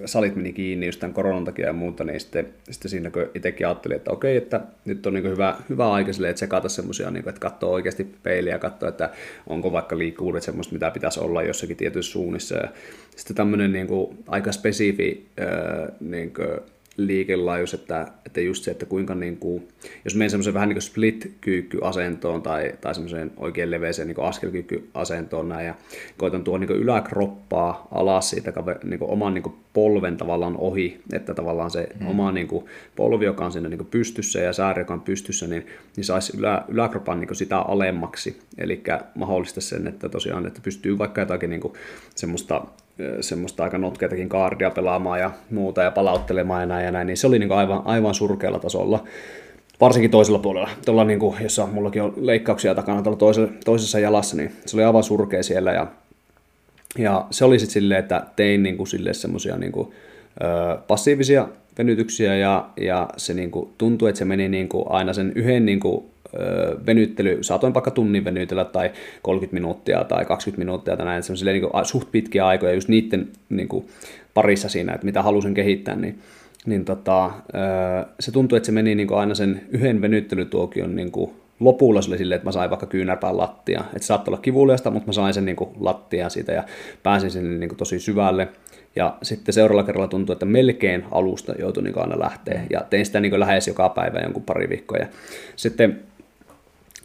salit 0.05 0.35
meni 0.35 0.53
kiinni 0.53 0.85
just 0.85 0.99
tämän 0.99 1.13
koronan 1.13 1.45
takia 1.45 1.65
ja 1.65 1.73
muuta, 1.73 2.03
niin 2.03 2.19
sitten, 2.19 2.47
sitten 2.69 2.91
siinä 2.91 3.09
kun 3.09 3.29
itsekin 3.35 3.67
ajattelin, 3.67 3.97
että 3.97 4.11
okei, 4.11 4.37
että 4.37 4.61
nyt 4.85 5.05
on 5.05 5.13
niin 5.13 5.23
hyvä, 5.23 5.55
hyvä 5.69 5.91
aika 5.91 6.13
sille, 6.13 6.29
että 6.29 6.39
sekata 6.39 6.69
semmoisia, 6.69 7.11
niin 7.11 7.29
että 7.29 7.41
katsoo 7.41 7.71
oikeasti 7.71 8.07
peiliä 8.23 8.53
ja 8.53 8.59
katsoo, 8.59 8.89
että 8.89 9.09
onko 9.47 9.71
vaikka 9.71 9.97
liikkuvuudet 9.97 10.43
semmoista, 10.43 10.73
mitä 10.73 10.91
pitäisi 10.91 11.19
olla 11.19 11.43
jossakin 11.43 11.77
tietyissä 11.77 12.11
suunnissa. 12.11 12.55
Ja 12.55 12.67
sitten 13.15 13.35
tämmöinen 13.35 13.73
niin 13.73 13.87
kuin, 13.87 14.17
aika 14.27 14.51
spesifi 14.51 15.27
niin 15.99 16.33
kuin, 16.33 16.59
liikelaajus, 16.97 17.73
että, 17.73 18.07
että 18.25 18.41
just 18.41 18.63
se, 18.63 18.71
että 18.71 18.85
kuinka 18.85 19.15
niin 19.15 19.37
kuin, 19.37 19.67
jos 20.05 20.15
menen 20.15 20.29
semmoisen 20.29 20.53
vähän 20.53 20.69
niin 20.69 20.75
kuin 20.75 20.83
split-kyykkyasentoon 20.83 22.41
tai, 22.41 22.73
tai 22.81 22.95
semmoiseen 22.95 23.31
oikein 23.37 23.71
leveeseen 23.71 24.07
niin 24.07 24.21
askelkyykkyasentoon 24.21 25.49
näin, 25.49 25.67
ja 25.67 25.75
koitan 26.17 26.43
tuoda 26.43 26.65
niin 26.65 26.81
yläkroppaa 26.81 27.87
alas 27.91 28.29
siitä 28.29 28.53
niin 28.83 28.99
kuin 28.99 29.11
oman 29.11 29.33
niin 29.33 29.43
kuin 29.43 29.55
polven 29.73 30.17
tavallaan 30.17 30.57
ohi, 30.57 31.01
että 31.13 31.33
tavallaan 31.33 31.71
se 31.71 31.87
hmm. 31.99 32.07
oma 32.07 32.31
niin 32.31 32.47
kuin 32.47 32.65
polvi, 32.95 33.25
joka 33.25 33.45
on 33.45 33.51
siinä 33.51 33.69
niin 33.69 33.77
kuin 33.77 33.89
pystyssä 33.91 34.39
ja 34.39 34.53
sääri, 34.53 34.81
joka 34.81 34.93
on 34.93 35.01
pystyssä, 35.01 35.47
niin, 35.47 35.67
niin 35.95 36.05
saisi 36.05 36.37
ylä, 36.37 36.65
yläkropan 36.67 37.19
niin 37.19 37.27
kuin 37.27 37.37
sitä 37.37 37.59
alemmaksi, 37.59 38.39
eli 38.57 38.83
mahdollista 39.15 39.61
sen, 39.61 39.87
että 39.87 40.09
tosiaan, 40.09 40.47
että 40.47 40.61
pystyy 40.63 40.97
vaikka 40.97 41.21
jotakin 41.21 41.49
niin 41.49 41.61
kuin 41.61 41.73
semmoista 42.15 42.65
semmoista 43.21 43.63
aika 43.63 43.77
notkeitakin 43.77 44.29
kaardia 44.29 44.69
pelaamaan 44.71 45.19
ja 45.19 45.31
muuta 45.51 45.83
ja 45.83 45.91
palauttelemaan 45.91 46.61
ja 46.61 46.65
näin 46.65 46.85
ja 46.85 46.91
näin, 46.91 47.07
niin 47.07 47.17
se 47.17 47.27
oli 47.27 47.39
niin 47.39 47.51
aivan, 47.51 47.81
aivan 47.85 48.13
surkealla 48.13 48.59
tasolla. 48.59 49.03
Varsinkin 49.81 50.11
toisella 50.11 50.39
puolella, 50.39 50.69
tuolla 50.85 51.03
niin 51.03 51.19
kuin, 51.19 51.35
jossa 51.41 51.65
mullakin 51.65 52.01
on 52.01 52.13
leikkauksia 52.17 52.75
takana 52.75 53.01
tuolla 53.01 53.17
toisessa, 53.17 53.53
toisessa 53.65 53.99
jalassa, 53.99 54.37
niin 54.37 54.51
se 54.65 54.77
oli 54.77 54.83
aivan 54.83 55.03
surkea 55.03 55.43
siellä 55.43 55.71
ja, 55.71 55.87
ja 56.97 57.25
se 57.31 57.45
oli 57.45 57.59
sitten 57.59 57.73
silleen, 57.73 57.99
että 57.99 58.25
tein 58.35 58.63
niin 58.63 58.77
kuin, 58.77 58.87
semmoisia 59.11 59.57
niin 59.57 59.71
kuin, 59.71 59.91
passiivisia 60.87 61.47
venytyksiä 61.77 62.35
ja, 62.35 62.69
ja 62.77 63.09
se 63.17 63.33
niin 63.33 63.51
kuin, 63.51 63.69
tuntui, 63.77 64.09
että 64.09 64.19
se 64.19 64.25
meni 64.25 64.49
niin 64.49 64.69
kuin, 64.69 64.85
aina 64.89 65.13
sen 65.13 65.31
yhden 65.35 65.65
niin 65.65 65.79
kuin, 65.79 66.05
venyttely, 66.85 67.37
saatoin 67.41 67.73
vaikka 67.73 67.91
tunnin 67.91 68.25
venytellä 68.25 68.65
tai 68.65 68.91
30 69.21 69.53
minuuttia 69.53 70.03
tai 70.03 70.25
20 70.25 70.59
minuuttia 70.59 70.97
tai 70.97 71.05
näin, 71.05 71.23
semmoisille 71.23 71.53
niin 71.53 71.63
suht 71.83 72.11
pitkiä 72.11 72.47
aikoja 72.47 72.73
just 72.73 72.87
niiden 72.87 73.29
niin 73.49 73.67
kuin, 73.67 73.85
parissa 74.33 74.69
siinä, 74.69 74.93
että 74.93 75.05
mitä 75.05 75.21
halusin 75.21 75.53
kehittää, 75.53 75.95
niin, 75.95 76.19
niin 76.65 76.85
tota, 76.85 77.31
se 78.19 78.31
tuntui, 78.31 78.57
että 78.57 78.65
se 78.65 78.71
meni 78.71 78.95
niin 78.95 79.07
kuin 79.07 79.19
aina 79.19 79.35
sen 79.35 79.61
yhden 79.69 80.01
venyttelytuokion 80.01 80.95
niin 80.95 81.11
kuin, 81.11 81.31
lopulla 81.59 82.01
se 82.01 82.09
oli 82.09 82.17
silleen, 82.17 82.35
että 82.35 82.47
mä 82.47 82.51
sain 82.51 82.69
vaikka 82.69 82.85
kyynärpään 82.85 83.37
lattia. 83.37 83.83
Että 83.95 84.07
saattoi 84.07 84.31
olla 84.31 84.41
kivuliasta, 84.41 84.91
mutta 84.91 85.07
mä 85.07 85.13
sain 85.13 85.33
sen 85.33 85.45
niin 85.45 85.55
kuin, 85.55 85.69
lattia 85.79 86.29
siitä 86.29 86.51
ja 86.51 86.63
pääsin 87.03 87.31
sinne 87.31 87.57
niin 87.57 87.69
kuin, 87.69 87.77
tosi 87.77 87.99
syvälle. 87.99 88.47
Ja 88.95 89.17
sitten 89.23 89.53
seuraavalla 89.53 89.85
kerralla 89.85 90.07
tuntui, 90.07 90.33
että 90.33 90.45
melkein 90.45 91.03
alusta 91.11 91.53
joutui 91.59 91.83
niin 91.83 91.97
aina 91.97 92.19
lähteä. 92.19 92.61
Ja 92.69 92.81
tein 92.89 93.05
sitä 93.05 93.19
niin 93.19 93.39
lähes 93.39 93.67
joka 93.67 93.89
päivä 93.89 94.19
jonkun 94.19 94.43
pari 94.43 94.69
viikkoa. 94.69 94.97
Ja 94.97 95.07
sitten 95.55 95.99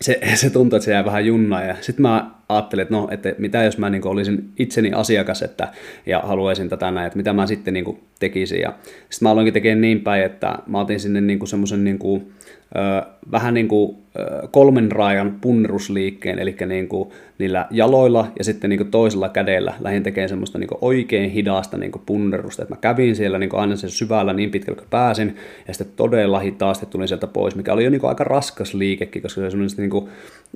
se, 0.00 0.20
se 0.34 0.50
tuntui, 0.50 0.76
että 0.76 0.84
se 0.84 0.92
jäi 0.92 1.04
vähän 1.04 1.26
junnaa. 1.26 1.62
Ja 1.62 1.76
sitten 1.80 2.02
mä 2.02 2.30
ajattelin, 2.48 2.82
että 2.82 2.94
no, 2.94 3.08
että 3.10 3.34
mitä 3.38 3.64
jos 3.64 3.78
mä 3.78 3.90
niin 3.90 4.06
olisin 4.06 4.52
itseni 4.58 4.92
asiakas 4.92 5.42
että, 5.42 5.68
ja 6.06 6.20
haluaisin 6.20 6.68
tätä 6.68 6.90
näin, 6.90 7.06
että 7.06 7.16
mitä 7.16 7.32
mä 7.32 7.46
sitten 7.46 7.74
niin 7.74 7.98
tekisin. 8.18 8.60
Ja 8.60 8.74
sitten 9.10 9.26
mä 9.26 9.30
aloinkin 9.30 9.54
tekemään 9.54 9.80
niin 9.80 10.00
päin, 10.00 10.24
että 10.24 10.58
mä 10.66 10.80
otin 10.80 11.00
sinne 11.00 11.20
niin 11.20 11.46
semmoisen 11.46 11.84
niin 11.84 11.98
vähän 13.30 13.54
niin 13.54 13.68
kuin 13.68 13.96
kolmen 14.50 14.92
raajan 14.92 15.38
punnerusliikkeen, 15.40 16.38
eli 16.38 16.56
niin 16.66 16.88
kuin 16.88 17.10
niillä 17.38 17.66
jaloilla 17.70 18.32
ja 18.38 18.44
sitten 18.44 18.70
niin 18.70 18.78
kuin 18.78 18.90
toisella 18.90 19.28
kädellä 19.28 19.74
lähdin 19.80 20.02
tekemään 20.02 20.28
semmoista 20.28 20.58
niin 20.58 20.68
kuin 20.68 20.78
oikein 20.80 21.30
hidasta 21.30 21.76
niin 21.76 21.92
kuin 21.92 22.02
punnerusta, 22.06 22.62
että 22.62 22.74
mä 22.74 22.80
kävin 22.80 23.16
siellä 23.16 23.38
niin 23.38 23.50
kuin 23.50 23.60
aina 23.60 23.76
sen 23.76 23.90
syvällä 23.90 24.32
niin 24.32 24.50
pitkälle 24.50 24.78
kuin 24.78 24.90
pääsin, 24.90 25.36
ja 25.68 25.74
sitten 25.74 25.96
todella 25.96 26.38
hitaasti 26.38 26.86
tulin 26.86 27.08
sieltä 27.08 27.26
pois, 27.26 27.56
mikä 27.56 27.72
oli 27.72 27.84
jo 27.84 27.90
niin 27.90 28.00
kuin 28.00 28.08
aika 28.08 28.24
raskas 28.24 28.74
liikekin, 28.74 29.22
koska 29.22 29.34
se 29.34 29.42
oli 29.42 29.50
semmoinen 29.50 29.76
niin 29.76 29.90
kuin, 29.90 30.08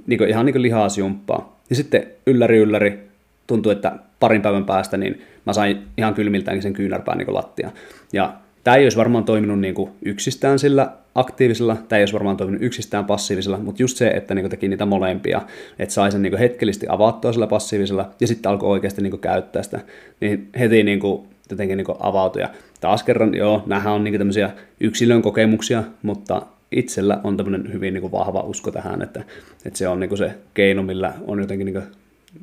niin 0.06 0.18
kuin 0.18 0.30
ihan 0.30 0.46
niin 0.46 0.54
kuin 0.54 0.62
lihasjumppaa. 0.62 1.60
Ja 1.70 1.76
sitten 1.76 2.06
ylläri 2.26 2.58
ylläri 2.58 2.98
tuntui, 3.46 3.72
että 3.72 3.92
parin 4.20 4.42
päivän 4.42 4.64
päästä 4.64 4.96
niin 4.96 5.22
mä 5.46 5.52
sain 5.52 5.78
ihan 5.98 6.14
kylmiltäänkin 6.14 6.62
sen 6.62 6.72
kyynärpään 6.72 7.18
niin 7.18 7.34
lattia. 7.34 7.70
Ja 8.12 8.34
Tämä 8.64 8.76
ei 8.76 8.84
olisi 8.84 8.96
varmaan 8.96 9.24
toiminut 9.24 9.60
niin 9.60 9.74
kuin 9.74 9.90
yksistään 10.04 10.58
sillä 10.58 10.92
aktiivisella, 11.14 11.76
tämä 11.88 11.98
ei 11.98 12.02
olisi 12.02 12.14
varmaan 12.14 12.36
toiminut 12.36 12.62
yksistään 12.62 13.04
passiivisella, 13.04 13.58
mutta 13.58 13.82
just 13.82 13.96
se, 13.96 14.08
että 14.08 14.34
niin 14.34 14.50
teki 14.50 14.68
niitä 14.68 14.86
molempia, 14.86 15.42
että 15.78 15.94
sai 15.94 16.12
sen 16.12 16.22
niin 16.22 16.38
hetkellisesti 16.38 16.86
avattua 16.88 17.32
sillä 17.32 17.46
passiivisella 17.46 18.10
ja 18.20 18.26
sitten 18.26 18.50
alkoi 18.50 18.70
oikeasti 18.70 19.02
niin 19.02 19.18
käyttää 19.18 19.62
sitä, 19.62 19.80
niin 20.20 20.48
heti 20.58 20.82
niin 20.82 21.00
kuin, 21.00 21.28
jotenkin 21.50 21.76
niin 21.76 21.86
avautui. 22.00 22.42
Ja 22.42 22.50
taas 22.80 23.02
kerran, 23.02 23.34
joo, 23.34 23.62
nämähän 23.66 23.92
on 23.92 24.04
niin 24.04 24.18
tämmöisiä 24.18 24.50
yksilön 24.80 25.22
kokemuksia, 25.22 25.82
mutta 26.02 26.42
itsellä 26.72 27.20
on 27.24 27.36
tämmöinen 27.36 27.72
hyvin 27.72 27.94
niin 27.94 28.12
vahva 28.12 28.40
usko 28.40 28.70
tähän, 28.70 29.02
että, 29.02 29.24
että 29.64 29.78
se 29.78 29.88
on 29.88 30.00
niin 30.00 30.16
se 30.16 30.34
keino, 30.54 30.82
millä 30.82 31.12
on 31.26 31.40
jotenkin 31.40 31.64
niin 31.64 31.82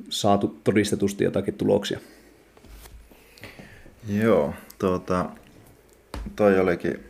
saatu 0.09 0.59
todistetusti 0.63 1.23
jotakin 1.23 1.53
tuloksia. 1.53 1.99
Joo, 4.21 4.53
tuota, 4.79 5.25
toi 6.35 6.59
olikin 6.59 7.03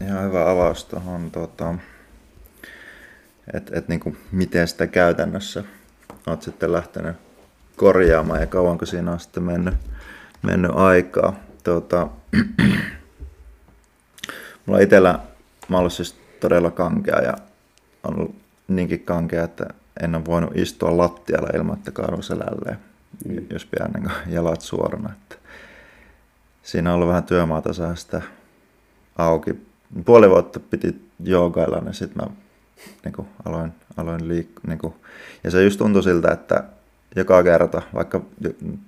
ihan 0.00 0.24
hyvä 0.24 0.50
avaus 0.50 0.84
tuohon, 0.84 1.30
tota, 1.30 1.74
että 3.54 3.78
et 3.78 3.88
niinku, 3.88 4.16
miten 4.32 4.68
sitä 4.68 4.86
käytännössä 4.86 5.64
olet 6.26 6.42
sitten 6.42 6.72
lähtenyt 6.72 7.16
korjaamaan 7.76 8.40
ja 8.40 8.46
kauanko 8.46 8.86
siinä 8.86 9.12
on 9.12 9.20
sitten 9.20 9.42
mennyt, 9.42 9.74
mennyt 10.42 10.70
aikaa. 10.74 11.36
Tota, 11.64 12.08
mulla 14.66 14.80
itsellä, 14.80 15.18
mä 15.68 15.78
ollut 15.78 15.92
siis 15.92 16.20
todella 16.40 16.70
kankea 16.70 17.22
ja 17.22 17.34
on 18.04 18.14
ollut 18.14 18.34
niinkin 18.68 19.00
kankea, 19.00 19.44
että 19.44 19.66
en 20.02 20.14
ole 20.14 20.24
voinut 20.24 20.56
istua 20.56 20.96
lattialla 20.96 21.48
ilman, 21.54 21.76
että 21.76 21.90
kaadun 21.90 22.22
selälleen, 22.22 22.78
mm. 23.28 23.46
jos 23.50 23.64
pidän 23.64 23.90
niin 23.92 24.10
jalat 24.34 24.60
suorana. 24.60 25.12
Että 25.12 25.36
siinä 26.62 26.90
on 26.90 26.94
ollut 26.94 27.08
vähän 27.08 27.24
työmaata 27.24 27.72
saada 27.72 27.94
sitä 27.94 28.22
auki. 29.20 29.54
Puoli 30.04 30.30
vuotta 30.30 30.60
piti 30.60 31.10
joogailla, 31.24 31.80
niin 31.80 31.94
sitten 31.94 32.22
mä 32.24 32.30
niin 33.04 33.12
kuin, 33.12 33.28
aloin, 33.44 33.72
aloin 33.96 34.28
liikkua. 34.28 34.62
Niin 34.66 34.78
kuin, 34.78 34.94
ja 35.44 35.50
se 35.50 35.62
just 35.62 35.78
tuntui 35.78 36.02
siltä, 36.02 36.32
että 36.32 36.64
joka 37.16 37.42
kerta, 37.42 37.82
vaikka 37.94 38.20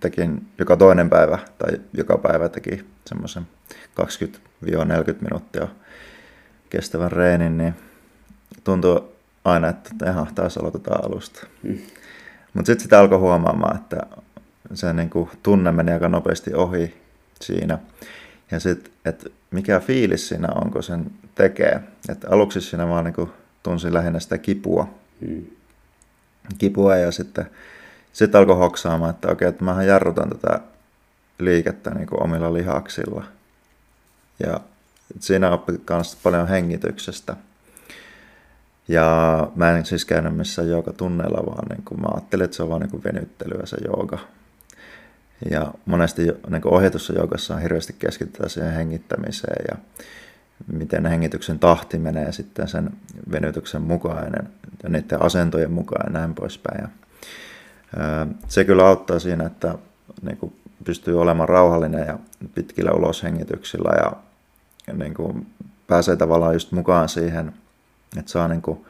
tekin 0.01 0.47
joka 0.59 0.77
toinen 0.77 1.11
päivä 1.11 1.39
tai 1.59 1.81
joka 1.93 2.19
päivä 2.19 2.49
teki 2.49 2.85
semmoisen 3.07 3.49
20-40 4.01 4.67
minuuttia 5.21 5.69
kestävän 6.71 7.13
reenin, 7.13 7.59
niin 7.59 7.75
tuntuu 8.65 9.13
aina, 9.45 9.69
että 9.69 10.11
ihan 10.11 10.35
taas 10.35 10.57
aloitetaan 10.57 11.05
alusta. 11.05 11.47
Mm. 11.63 11.79
Mutta 12.55 12.67
sitten 12.67 12.83
sitä 12.83 13.01
alkoi 13.01 13.19
huomaamaan, 13.19 13.77
että 13.77 13.97
se 14.75 14.93
niin 14.93 15.11
kuin, 15.11 15.31
tunne 15.43 15.73
meni 15.73 15.93
aika 15.93 16.09
nopeasti 16.09 16.55
ohi 16.55 16.95
siinä. 17.41 17.79
Ja 18.51 18.61
sitten, 18.61 18.93
että 19.05 19.31
mikä 19.53 19.81
fiilis 19.81 20.29
siinä 20.29 20.49
on, 20.55 20.71
kun 20.71 20.83
sen 20.83 21.11
tekee. 21.35 21.81
Että 22.09 22.29
aluksi 22.31 22.61
siinä 22.61 22.89
vaan 22.89 23.05
niin 23.05 23.29
tunsin 23.63 23.95
lähinnä 23.95 24.21
sitä 24.21 24.39
kipua. 24.39 24.89
Hmm. 25.27 25.47
Kipua 26.59 26.97
ja 26.97 27.13
sitten 27.13 27.47
sit 28.13 28.35
alkoi 28.35 28.57
hoksaamaan, 28.57 29.11
että 29.11 29.29
okei, 29.29 29.49
että 29.49 29.65
mähän 29.65 29.87
jarrutan 29.87 30.29
tätä 30.29 30.61
liikettä 31.39 31.91
niin 31.91 32.07
kuin 32.07 32.23
omilla 32.23 32.55
lihaksilla. 32.55 33.25
Ja 34.47 34.61
siinä 35.21 35.51
oppi 35.51 35.73
myös 35.91 36.19
paljon 36.23 36.49
hengityksestä. 36.49 37.37
Ja 38.89 39.49
mä 39.57 39.71
en 39.71 39.87
siis 39.87 40.05
käynyt 40.05 40.37
missään 40.37 40.69
tunneilla, 40.97 41.47
vaan 41.47 41.69
niin 41.69 41.85
kuin 41.85 42.01
mä 42.01 42.09
ajattelin, 42.15 42.45
että 42.45 42.57
se 42.57 42.63
on 42.63 42.69
vaan 42.69 42.83
niin 42.83 43.05
venyttelyä 43.05 43.67
se 43.67 43.77
jooga. 43.85 44.19
Ja 45.51 45.75
monesti 45.87 46.23
niin 46.23 46.67
ohjatussa 46.67 47.13
joukassa 47.13 47.55
on 47.55 47.63
hirveästi 47.63 47.97
keskitytään 47.99 48.51
siihen 48.51 48.73
hengittämiseen 48.73 49.65
ja 49.71 49.77
miten 50.73 51.07
hengityksen 51.07 51.59
tahti 51.59 51.99
menee 51.99 52.33
sitten 52.33 52.69
sen 52.69 52.91
venytyksen 53.33 53.83
mukainen 53.83 54.49
ja 54.83 54.89
niiden 54.89 55.23
asentojen 55.23 55.73
mukaan 55.73 56.07
ja 56.07 56.21
näin 56.21 56.35
poispäin. 56.35 56.81
Ja, 56.83 56.89
se 58.49 58.65
kyllä 58.65 58.87
auttaa 58.87 59.19
siinä, 59.19 59.47
että 59.47 59.79
niin 60.23 60.37
kuin 60.37 60.57
pystyy 60.85 61.21
olemaan 61.21 61.49
rauhallinen 61.49 62.07
ja 62.07 62.19
pitkillä 62.55 62.93
uloshengityksillä 62.93 63.91
ja 63.97 64.13
niin 64.93 65.15
kuin 65.15 65.47
pääsee 65.87 66.17
tavallaan 66.17 66.55
just 66.55 66.73
mukaan 66.73 67.09
siihen, 67.09 67.53
että 68.19 68.33
saa 68.33 68.49
niin 68.49 68.63
kuin 68.63 68.85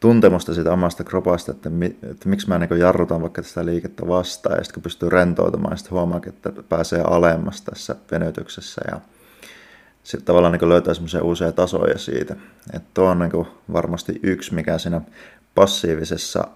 tuntemusta 0.00 0.54
siitä 0.54 0.72
omasta 0.72 1.04
kropasta, 1.04 1.52
että, 1.52 1.70
mi, 1.70 1.86
että 2.10 2.28
miksi 2.28 2.48
mä 2.48 2.58
niin 2.58 2.78
jarrutan 2.78 3.22
vaikka 3.22 3.42
sitä 3.42 3.66
liikettä 3.66 4.08
vastaan, 4.08 4.58
ja 4.58 4.64
sitten 4.64 4.74
kun 4.74 4.82
pystyy 4.82 5.08
rentoutumaan, 5.08 5.78
sitten 5.78 5.92
huomaa, 5.92 6.20
että 6.26 6.52
pääsee 6.68 7.00
alemmas 7.00 7.62
tässä 7.62 7.96
venytyksessä, 8.10 8.82
ja 8.90 9.00
sitten 10.04 10.26
tavallaan 10.26 10.52
niin 10.52 10.68
löytää 10.68 10.94
semmoisia 10.94 11.22
uusia 11.22 11.52
tasoja 11.52 11.98
siitä. 11.98 12.36
Että 12.72 12.88
tuo 12.94 13.04
on 13.04 13.18
niin 13.18 13.46
varmasti 13.72 14.20
yksi, 14.22 14.54
mikä 14.54 14.78
siinä 14.78 15.00
passiivisessa 15.54 16.48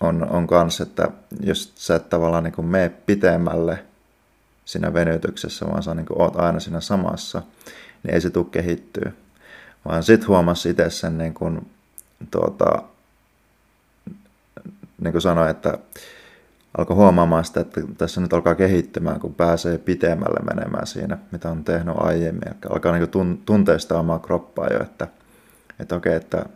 on, 0.00 0.30
on 0.30 0.46
kanssa, 0.46 0.82
että 0.82 1.08
jos 1.40 1.72
sä 1.74 1.94
et 1.94 2.10
tavallaan 2.10 2.44
niin 2.44 2.66
mene 2.66 2.88
pitemmälle 2.88 3.84
siinä 4.64 4.94
venytyksessä, 4.94 5.66
vaan 5.66 5.82
sä 5.82 5.94
niin 5.94 6.06
oot 6.14 6.36
aina 6.36 6.60
siinä 6.60 6.80
samassa, 6.80 7.42
niin 8.02 8.14
ei 8.14 8.20
se 8.20 8.30
tule 8.30 8.46
kehittyä. 8.50 9.12
Vaan 9.84 10.02
sitten 10.02 10.28
huomasi 10.28 10.70
itse 10.70 10.90
sen 10.90 11.18
niin 11.18 11.34
kuin 11.34 11.66
tuota, 12.30 12.82
niin 15.00 15.12
kuin 15.12 15.22
sanoin, 15.22 15.50
että 15.50 15.78
alkoi 16.78 16.96
huomaamaan 16.96 17.44
sitä, 17.44 17.60
että 17.60 17.80
tässä 17.98 18.20
nyt 18.20 18.32
alkaa 18.32 18.54
kehittymään, 18.54 19.20
kun 19.20 19.34
pääsee 19.34 19.78
pitemmälle 19.78 20.54
menemään 20.54 20.86
siinä, 20.86 21.18
mitä 21.32 21.50
on 21.50 21.64
tehnyt 21.64 21.94
aiemmin. 21.98 22.48
Eli 22.48 22.56
alkaa 22.70 22.98
niin 22.98 23.10
kuin 23.10 23.42
tunteista 23.46 23.98
omaa 23.98 24.18
kroppaa 24.18 24.68
jo, 24.72 24.82
että, 24.82 25.08
että 25.80 25.94
okei, 25.96 26.14
että 26.14 26.46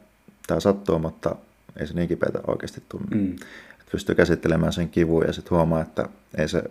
tämä 0.47 0.61
sattuu, 0.61 0.99
mutta 0.99 1.37
ei 1.77 1.87
se 1.87 1.95
niin 1.95 2.09
kipeätä 2.09 2.41
oikeasti 2.47 2.83
tunne. 2.89 3.17
Mm. 3.17 3.33
Että 3.81 3.93
pystyy 3.93 4.15
käsittelemään 4.15 4.73
sen 4.73 4.89
kivun 4.89 5.25
ja 5.27 5.33
sitten 5.33 5.57
huomaa, 5.57 5.81
että 5.81 6.09
ei 6.39 6.49
se 6.49 6.65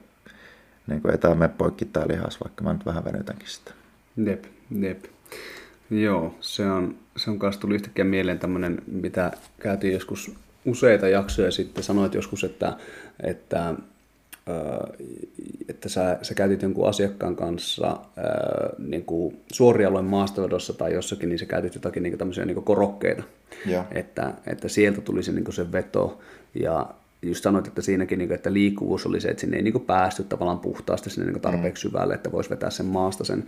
niin 0.88 1.02
kuin, 1.02 1.12
ei 1.12 1.18
tämä 1.18 1.36
mene 1.36 1.54
poikki 1.58 1.86
tämä 1.86 2.08
lihas, 2.08 2.40
vaikka 2.44 2.64
mä 2.64 2.74
nyt 2.74 2.86
vähän 2.86 3.06
venytänkin 3.06 3.50
sitä. 3.50 3.72
Jep, 4.26 4.46
jep. 4.80 5.06
Joo, 5.92 6.36
se 6.42 6.66
on, 6.72 6.96
se 7.18 7.30
on 7.30 7.40
kanssa 7.40 7.62
tuli 7.62 7.76
yhtäkkiä 7.76 8.06
mieleen 8.06 8.40
tämmöinen, 8.40 8.82
mitä 8.88 9.32
käytiin 9.60 9.94
joskus 9.94 10.32
useita 10.66 11.10
jaksoja 11.10 11.52
sitten, 11.52 11.84
sanoit 11.84 12.14
joskus, 12.14 12.44
että, 12.44 12.78
että 13.24 13.74
että 15.70 15.90
sä, 15.90 16.20
sä 16.22 16.34
käytit 16.34 16.62
jonkun 16.62 16.90
asiakkaan 16.90 17.36
kanssa 17.36 17.98
niin 18.78 19.06
kuin 19.06 19.40
suorialojen 19.52 20.06
maastovedossa 20.06 20.74
tai 20.74 20.94
jossakin, 20.94 21.30
niin 21.30 21.40
sä 21.40 21.46
käytit 21.46 21.76
jotakin 21.76 22.04
niin 22.04 22.12
kuin 22.12 22.20
tämmöisiä 22.20 22.46
niin 22.46 22.56
kuin 22.56 22.66
korokkeita. 22.66 23.24
Ja. 23.66 23.86
Että, 23.92 24.34
että 24.48 24.68
sieltä 24.68 25.02
tuli 25.02 25.24
se, 25.24 25.32
niin 25.32 25.44
kuin 25.44 25.56
se 25.56 25.72
veto. 25.72 26.20
Ja 26.56 26.90
just 27.22 27.44
sanoit, 27.44 27.68
että 27.68 27.82
siinäkin, 27.82 28.20
niin 28.20 28.28
kuin, 28.28 28.36
että 28.36 28.54
liikkuvuus 28.54 29.06
oli 29.06 29.22
se, 29.22 29.28
että 29.28 29.42
sinne 29.42 29.58
ei 29.58 29.64
niin 29.64 29.74
kuin 29.74 29.86
päästy 29.86 30.24
tavallaan 30.24 30.60
puhtaasti 30.60 31.10
sinne 31.10 31.26
niin 31.26 31.34
kuin 31.34 31.42
tarpeeksi 31.42 31.88
mm. 31.88 31.90
syvälle, 31.90 32.14
että 32.14 32.32
voisi 32.32 32.50
vetää 32.50 32.70
sen 32.70 32.86
maasta 32.86 33.24
sen, 33.24 33.46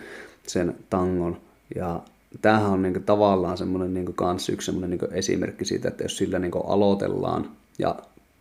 sen 0.47 0.75
tangon. 0.89 1.37
Ja 1.75 1.99
tämähän 2.41 2.71
on 2.71 2.81
niin 2.81 3.03
tavallaan 3.03 3.57
semmoinen 3.57 3.93
niin 3.93 4.13
kans 4.13 4.49
yksi 4.49 4.65
semmoinen 4.65 4.89
niin 4.89 5.13
esimerkki 5.13 5.65
siitä, 5.65 5.87
että 5.87 6.03
jos 6.03 6.17
sillä 6.17 6.39
niin 6.39 6.51
aloitellaan 6.67 7.51
ja 7.79 7.95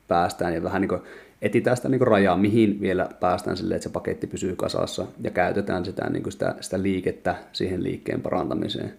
päästään 0.09 0.55
ja 0.55 0.62
vähän 0.62 0.80
niin 0.80 0.88
kuin, 0.88 1.01
etitään 1.43 1.76
sitä 1.76 1.88
niin 1.88 2.01
rajaa, 2.01 2.36
mihin 2.36 2.80
vielä 2.80 3.09
päästään 3.20 3.57
sille, 3.57 3.74
että 3.74 3.88
se 3.88 3.93
paketti 3.93 4.26
pysyy 4.26 4.57
kasassa 4.57 5.07
ja 5.20 5.30
käytetään 5.30 5.84
sitä, 5.84 6.11
niin 6.11 6.32
sitä, 6.32 6.55
sitä 6.61 6.82
liikettä 6.82 7.34
siihen 7.53 7.82
liikkeen 7.82 8.22
parantamiseen. 8.22 8.93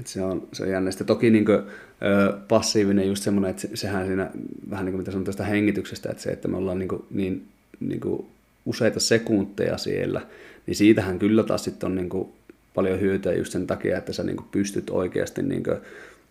Et 0.00 0.06
se, 0.06 0.22
on, 0.22 0.48
se 0.52 0.62
on 0.62 0.70
jännä. 0.70 0.90
Sitten 0.90 1.06
toki 1.06 1.30
niin 1.30 1.44
kuin, 1.44 1.58
ö, 1.58 2.38
passiivinen 2.48 3.08
just 3.08 3.22
semmoinen, 3.22 3.50
että 3.50 3.68
sehän 3.74 4.06
siinä 4.06 4.30
vähän 4.70 4.84
niin 4.84 4.92
kuin 4.92 5.00
mitä 5.00 5.10
sanotaan 5.10 5.36
tästä 5.36 5.44
hengityksestä, 5.44 6.10
että 6.10 6.22
se, 6.22 6.30
että 6.30 6.48
me 6.48 6.56
ollaan 6.56 6.78
niin, 6.78 6.88
kuin, 6.88 7.04
niin, 7.10 7.46
niin 7.80 8.00
kuin 8.00 8.26
useita 8.66 9.00
sekunteja 9.00 9.78
siellä, 9.78 10.20
niin 10.66 10.74
siitähän 10.74 11.18
kyllä 11.18 11.42
taas 11.42 11.64
sitten 11.64 11.86
on 11.86 11.94
niin 11.94 12.08
kuin 12.08 12.28
paljon 12.74 13.00
hyötyä 13.00 13.32
just 13.32 13.52
sen 13.52 13.66
takia, 13.66 13.98
että 13.98 14.12
sä 14.12 14.22
niin 14.22 14.36
kuin 14.36 14.48
pystyt 14.50 14.90
oikeasti 14.90 15.42
niin 15.42 15.62
kuin, 15.62 15.76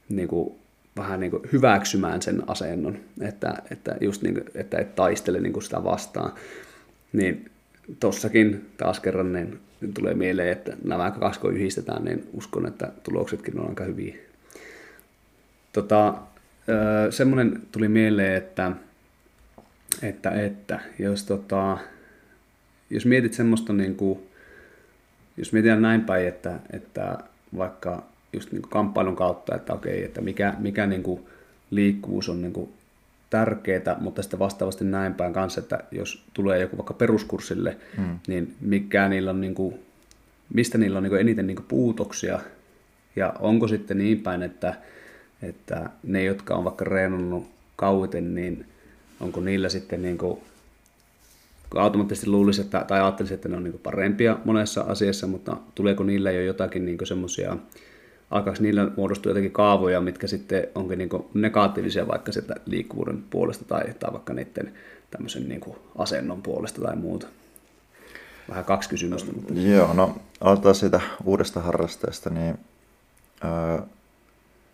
niin 0.10 0.28
kuin 0.28 0.56
vähän 0.98 1.20
niin 1.20 1.32
kuin 1.32 1.44
hyväksymään 1.52 2.22
sen 2.22 2.44
asennon, 2.48 2.98
että, 3.22 3.54
että, 3.72 3.96
just 4.02 4.22
niin 4.22 4.34
kuin, 4.34 4.46
että 4.56 4.78
et 4.78 4.96
taistele 4.96 5.40
niin 5.40 5.54
kuin 5.54 5.64
sitä 5.64 5.84
vastaan. 5.84 6.34
Niin 7.14 7.52
tossakin 8.00 8.70
taas 8.78 9.00
kerran 9.00 9.34
niin 9.34 9.60
tulee 9.94 10.14
mieleen, 10.14 10.52
että 10.52 10.78
nämä 10.84 11.12
kaksi 11.12 11.40
kun 11.40 11.54
yhdistetään, 11.54 12.06
niin 12.06 12.28
uskon, 12.34 12.68
että 12.68 12.92
tuloksetkin 13.04 13.60
on 13.60 13.70
aika 13.70 13.84
hyviä. 13.84 14.16
Tota, 15.74 16.14
semmoinen 17.10 17.62
tuli 17.72 17.88
mieleen, 17.88 18.36
että, 18.36 18.72
että, 20.02 20.32
että 20.32 20.80
jos, 21.00 21.24
tota, 21.24 21.78
jos 22.90 23.06
mietit 23.06 23.34
semmoista, 23.34 23.74
niin 23.74 23.96
kuin, 23.96 24.20
jos 25.38 25.54
mietitään 25.54 25.82
näin 25.82 26.02
päin, 26.02 26.28
että, 26.28 26.60
että 26.74 27.18
vaikka 27.58 28.04
just 28.34 28.52
niin 28.52 28.62
kuin 28.62 28.72
kamppailun 28.72 29.16
kautta, 29.16 29.56
että 29.56 29.74
okei, 29.74 30.04
että 30.04 30.22
mikä, 30.22 30.54
mikä 30.60 30.88
niin 30.88 31.04
kuin 31.04 31.22
liikkuvuus 31.72 32.30
on 32.30 32.42
niin 32.42 32.54
kuin 32.54 32.74
tärkeää, 33.30 33.98
mutta 34.00 34.22
sitten 34.22 34.40
vastaavasti 34.40 34.84
näin 34.86 35.14
päin 35.14 35.34
kanssa, 35.34 35.62
että 35.62 35.80
jos 35.92 36.24
tulee 36.34 36.60
joku 36.60 36.78
vaikka 36.78 36.94
peruskurssille, 36.94 37.78
mm. 37.98 38.20
niin 38.28 38.56
mikä 38.62 39.10
niillä 39.10 39.30
on, 39.30 39.42
niin 39.42 39.56
kuin, 39.56 39.76
mistä 40.54 40.78
niillä 40.78 40.98
on 40.98 41.04
niin 41.04 41.12
kuin 41.12 41.22
eniten 41.22 41.48
niin 41.48 41.56
kuin 41.56 41.66
puutoksia, 41.68 42.40
ja 43.16 43.34
onko 43.40 43.68
sitten 43.68 43.98
niin 43.98 44.20
päin, 44.20 44.44
että, 44.44 44.74
että 45.42 45.90
ne, 46.04 46.24
jotka 46.24 46.56
on 46.56 46.64
vaikka 46.64 46.86
reenannut 46.86 47.48
kauiten, 47.76 48.36
niin 48.36 48.66
onko 49.20 49.42
niillä 49.42 49.70
sitten 49.70 50.02
niin 50.02 50.18
kuin, 50.18 50.40
automaattisesti 51.76 52.30
luulisi, 52.30 52.62
että, 52.62 52.86
tai 52.88 53.02
ajattelisin, 53.02 53.36
että 53.36 53.50
ne 53.50 53.58
on 53.58 53.64
niin 53.64 53.72
kuin 53.72 53.82
parempia 53.82 54.38
monessa 54.46 54.82
asiassa, 54.82 55.28
mutta 55.28 55.58
tuleeko 55.76 56.04
niillä 56.04 56.32
jo 56.32 56.42
jotakin 56.42 56.86
niin 56.86 56.98
semmoisia 57.04 57.58
alkaako 58.32 58.58
niillä 58.62 58.92
muodostua 58.98 59.30
jotenkin 59.30 59.52
kaavoja, 59.52 60.02
mitkä 60.02 60.28
sitten 60.28 60.68
onkin 60.76 60.98
niin 60.98 61.10
negatiivisia 61.34 62.08
vaikka 62.08 62.32
sieltä 62.32 62.56
liikkuvuuden 62.66 63.24
puolesta 63.30 63.66
tai, 63.66 63.94
tai 64.00 64.14
vaikka 64.14 64.34
niiden 64.34 64.74
tämmöisen 65.12 65.50
niin 65.50 65.62
asennon 65.98 66.42
puolesta 66.42 66.82
tai 66.82 66.96
muuta. 66.96 67.28
Vähän 68.50 68.66
kaksi 68.66 68.90
kysymystä. 68.90 69.32
Mutta... 69.32 69.54
Joo, 69.54 69.94
no 69.94 70.18
aloitetaan 70.42 70.76
siitä 70.76 71.02
uudesta 71.24 71.60
harrasteesta, 71.60 72.30
niin 72.30 72.58
öö, 73.44 73.80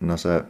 no 0.00 0.16
se 0.16 0.42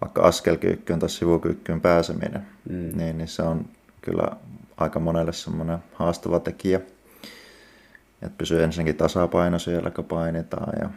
vaikka 0.00 0.22
askelkyykkyyn 0.22 0.98
tai 0.98 1.10
sivukyykkyyn 1.10 1.80
pääseminen, 1.80 2.46
mm. 2.70 2.98
niin, 2.98 3.18
niin 3.18 3.28
se 3.28 3.42
on 3.42 3.64
kyllä 4.02 4.28
aika 4.76 5.00
monelle 5.00 5.32
semmoinen 5.32 5.78
haastava 5.94 6.40
tekijä. 6.40 6.80
Että 8.22 8.38
pysyy 8.38 8.62
ensinnäkin 8.62 8.96
tasapaino 8.96 9.58
siellä, 9.58 9.90
kun 9.90 10.04
painitaan 10.04 10.72
ja 10.80 10.90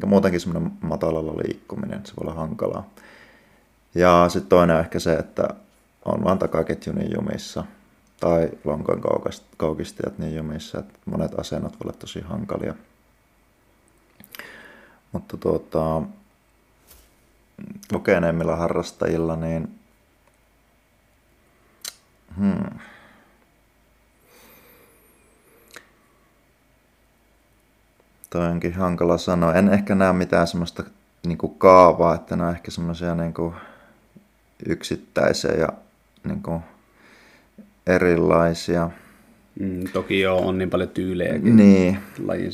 ja 0.00 0.06
muutenkin 0.06 0.40
semmoinen 0.40 0.72
matalalla 0.80 1.32
liikkuminen, 1.32 2.06
se 2.06 2.12
voi 2.16 2.22
olla 2.22 2.40
hankalaa. 2.40 2.90
Ja 3.94 4.26
sitten 4.28 4.48
toinen 4.48 4.78
ehkä 4.78 4.98
se, 4.98 5.14
että 5.14 5.48
on 6.04 6.24
vaan 6.24 6.38
takaketju 6.38 6.92
niin 6.92 7.12
jumissa 7.14 7.64
tai 8.20 8.50
lonkojen 8.64 9.02
kaukistijat 9.56 10.18
niin 10.18 10.36
jumissa, 10.36 10.78
että 10.78 10.98
monet 11.04 11.38
asennot 11.38 11.72
voi 11.72 11.78
olla 11.84 11.92
tosi 11.98 12.20
hankalia. 12.20 12.74
Mutta 15.12 15.36
tuota, 15.36 16.02
kokeneemmilla 17.92 18.56
harrastajilla, 18.56 19.36
niin 19.36 19.80
hmm, 22.36 22.78
Toi 28.34 28.46
onkin 28.46 28.74
hankala 28.74 29.18
sanoa. 29.18 29.54
En 29.54 29.68
ehkä 29.68 29.94
näe 29.94 30.12
mitään 30.12 30.46
semmoista 30.46 30.84
niin 31.26 31.38
kuin 31.38 31.54
kaavaa, 31.58 32.14
että 32.14 32.36
ne 32.36 32.44
on 32.44 32.50
ehkä 32.50 32.70
semmoisia 32.70 33.14
niin 33.14 33.34
kuin 33.34 33.54
yksittäisiä 34.66 35.52
ja 35.52 35.68
niin 36.24 36.42
kuin 36.42 36.60
erilaisia. 37.86 38.90
Mm, 39.60 39.84
toki 39.92 40.20
joo, 40.20 40.48
on 40.48 40.58
niin 40.58 40.70
paljon 40.70 40.88
tyylejäkin. 40.88 41.56
Niin, 41.56 41.98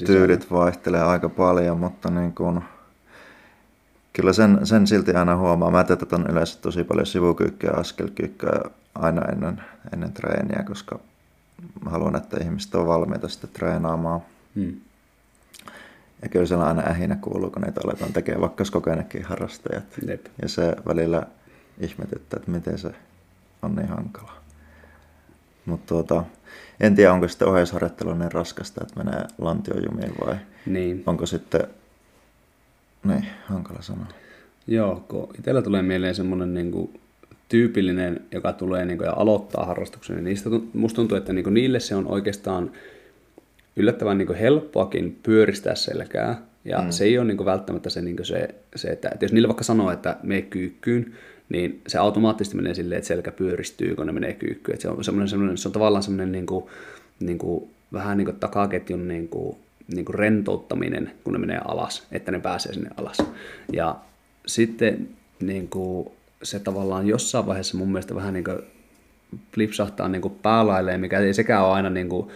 tyylit 0.07 0.51
vaihtelee 0.51 1.03
aika 1.03 1.29
paljon, 1.29 1.79
mutta 1.79 2.11
niin 2.11 2.33
kuin, 2.33 2.61
kyllä 4.13 4.33
sen, 4.33 4.67
sen 4.67 4.87
silti 4.87 5.13
aina 5.13 5.37
huomaa. 5.37 5.71
Mä 5.71 5.85
teen 5.85 6.27
yleensä 6.31 6.59
tosi 6.63 6.85
paljon 6.85 7.07
sivukyykkyä 7.07 7.71
ja 7.71 7.81
askelkyykkyä 7.81 8.61
aina 8.95 9.23
ennen, 9.23 9.63
ennen 9.93 10.13
treeniä, 10.13 10.65
koska 10.67 10.99
mä 11.85 11.91
haluan, 11.91 12.17
että 12.17 12.37
ihmiset 12.45 12.75
on 12.75 12.87
valmiita 12.87 13.29
sitten 13.29 13.51
treenaamaan. 13.53 14.21
Hmm. 14.55 14.73
Ja 16.23 16.29
kyllä 16.29 16.47
siellä 16.47 16.67
aina 16.67 16.83
ähinä 16.83 17.17
kuuluu, 17.17 17.51
kun 17.51 17.63
niitä 17.63 17.81
aletaan 17.85 18.13
tekemään, 18.13 18.41
vaikka 18.41 18.65
kokenekin 18.73 19.25
harrastajat. 19.25 19.85
Jep. 20.09 20.27
Ja 20.43 20.49
se 20.49 20.77
välillä 20.87 21.23
ihmetyttää, 21.81 22.39
että 22.39 22.51
miten 22.51 22.79
se 22.79 22.91
on 23.63 23.75
niin 23.75 23.89
hankala. 23.89 24.33
Mutta 25.67 25.87
tuota, 25.87 26.25
en 26.81 26.95
tiedä, 26.95 27.13
onko 27.13 27.29
sitten 27.29 27.49
oheisharjoittelu 27.49 28.15
niin 28.15 28.33
raskasta, 28.33 28.81
että 28.85 29.05
menee 29.05 29.25
lantiojumiin 29.39 30.13
vai 30.27 30.37
niin. 30.67 31.03
onko 31.07 31.27
sitten, 31.27 31.67
niin, 33.05 33.27
hankala 33.45 33.83
sanoa. 33.83 34.07
Joo, 34.67 35.05
kun 35.09 35.29
itsellä 35.39 35.63
tulee 35.63 35.83
mieleen 35.83 36.15
semmoinen 36.15 36.55
niin 36.55 36.71
kuin 36.71 37.01
tyypillinen, 37.49 38.21
joka 38.33 38.53
tulee 38.53 38.85
niin 38.85 38.99
kuin, 38.99 39.07
ja 39.07 39.13
aloittaa 39.17 39.67
harrastuksen, 39.67 40.17
niin 40.17 40.25
niistä 40.25 40.51
musta 40.75 40.97
tuntuu, 40.97 41.17
että 41.19 41.33
niin 41.33 41.45
kuin, 41.45 41.55
niille 41.55 41.81
se 41.81 41.95
on 41.95 42.07
oikeastaan 42.07 42.71
yllättävän 43.81 44.19
niin 44.19 44.35
helppoakin 44.35 45.19
pyöristää 45.23 45.75
selkää. 45.75 46.43
Ja 46.65 46.79
mm. 46.79 46.91
se 46.91 47.05
ei 47.05 47.19
ole 47.19 47.27
niin 47.27 47.45
välttämättä 47.45 47.91
se, 47.91 48.03
niin 48.03 48.17
se, 48.23 48.49
se 48.77 48.89
että, 48.89 49.09
että 49.09 49.25
jos 49.25 49.33
niille 49.33 49.49
vaikka 49.49 49.65
sanoo, 49.65 49.91
että 49.91 50.17
me 50.23 50.43
kyykkyyn, 50.43 51.15
niin 51.49 51.81
se 51.87 51.99
automaattisesti 51.99 52.57
menee 52.57 52.75
silleen, 52.75 52.99
että 52.99 53.09
selkä 53.09 53.31
pyöristyy, 53.31 53.97
kun 53.97 54.07
ne 54.07 54.13
menee 54.13 54.33
kyykkyyn. 54.33 54.75
Että 54.75 54.83
se, 54.83 54.89
on 54.89 55.05
semmoinen, 55.05 55.29
semmoinen, 55.29 55.59
se 55.59 55.69
on 55.69 55.73
tavallaan 55.73 56.03
semmoinen 56.03 56.33
niin 56.33 56.47
kuin, 56.47 56.65
niin 57.21 57.39
kuin, 57.39 57.71
vähän 57.93 58.19
niin 58.19 58.25
kuin 58.25 58.37
takaketjun 58.37 59.09
niin 59.09 59.29
kuin, 59.29 59.57
niin 59.95 60.05
kuin 60.05 60.15
rentouttaminen, 60.15 61.11
kun 61.25 61.33
ne 61.33 61.39
menee 61.39 61.61
alas, 61.65 62.07
että 62.13 62.33
ne 62.33 62.41
pääsee 62.41 62.73
sinne 62.73 62.91
alas. 62.97 63.19
Ja 63.73 63.97
sitten 64.47 65.09
niin 65.41 65.69
kuin, 65.69 66.09
se 66.43 66.59
tavallaan 66.59 67.07
jossain 67.07 67.47
vaiheessa 67.47 67.79
mun 67.79 67.93
mielestä 67.93 68.15
vähän 68.15 68.35
niin 68.35 68.45
kuin 68.45 68.59
flipsahtaa 69.55 70.09
niin 70.09 70.23
kuin 70.23 70.35
päälailleen, 70.43 71.01
mikä 71.01 71.19
ei 71.19 71.35
sekään 71.35 71.65
ole 71.65 71.73
aina 71.73 71.91
niin 71.91 72.09
kuin, 72.09 72.29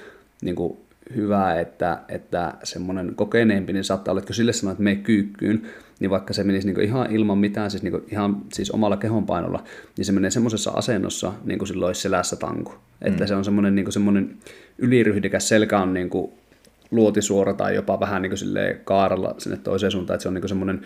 niin 0.42 0.56
kuin 0.56 0.76
hyvä, 1.16 1.60
että, 1.60 1.98
että 2.08 2.54
semmoinen 2.62 3.14
kokeneempi, 3.14 3.72
niin 3.72 3.84
saattaa 3.84 4.12
olla, 4.12 4.18
että 4.18 4.26
kun 4.26 4.34
sille 4.34 4.52
sanoo, 4.52 4.72
että 4.72 4.82
mene 4.82 4.96
kyykkyyn, 4.96 5.62
niin 6.00 6.10
vaikka 6.10 6.32
se 6.32 6.44
menisi 6.44 6.66
niin 6.66 6.80
ihan 6.80 7.12
ilman 7.12 7.38
mitään, 7.38 7.70
siis, 7.70 7.82
niin 7.82 8.02
ihan 8.10 8.36
siis 8.52 8.70
omalla 8.70 8.96
kehonpainolla, 8.96 9.64
niin 9.96 10.04
se 10.04 10.12
menee 10.12 10.30
semmoisessa 10.30 10.70
asennossa, 10.70 11.32
niin 11.44 11.58
kuin 11.58 11.68
silloin 11.68 11.88
olisi 11.88 12.00
selässä 12.00 12.36
tanku. 12.36 12.70
Mm. 12.70 12.78
Että 13.08 13.26
se 13.26 13.34
on 13.34 13.44
semmoinen, 13.44 13.74
niin 13.74 13.92
semmoinen 13.92 14.36
yliryhdikäs 14.78 15.48
selkä 15.48 15.80
on 15.80 15.94
niin 15.94 16.10
kuin 16.10 16.32
luotisuora 16.90 17.54
tai 17.54 17.74
jopa 17.74 18.00
vähän 18.00 18.22
niin 18.22 18.30
kuin 18.30 18.76
kaaralla 18.84 19.34
sinne 19.38 19.56
toiseen 19.56 19.92
suuntaan, 19.92 20.14
että 20.14 20.22
se 20.22 20.28
on 20.28 20.34
niin 20.34 20.48
semmoinen 20.48 20.80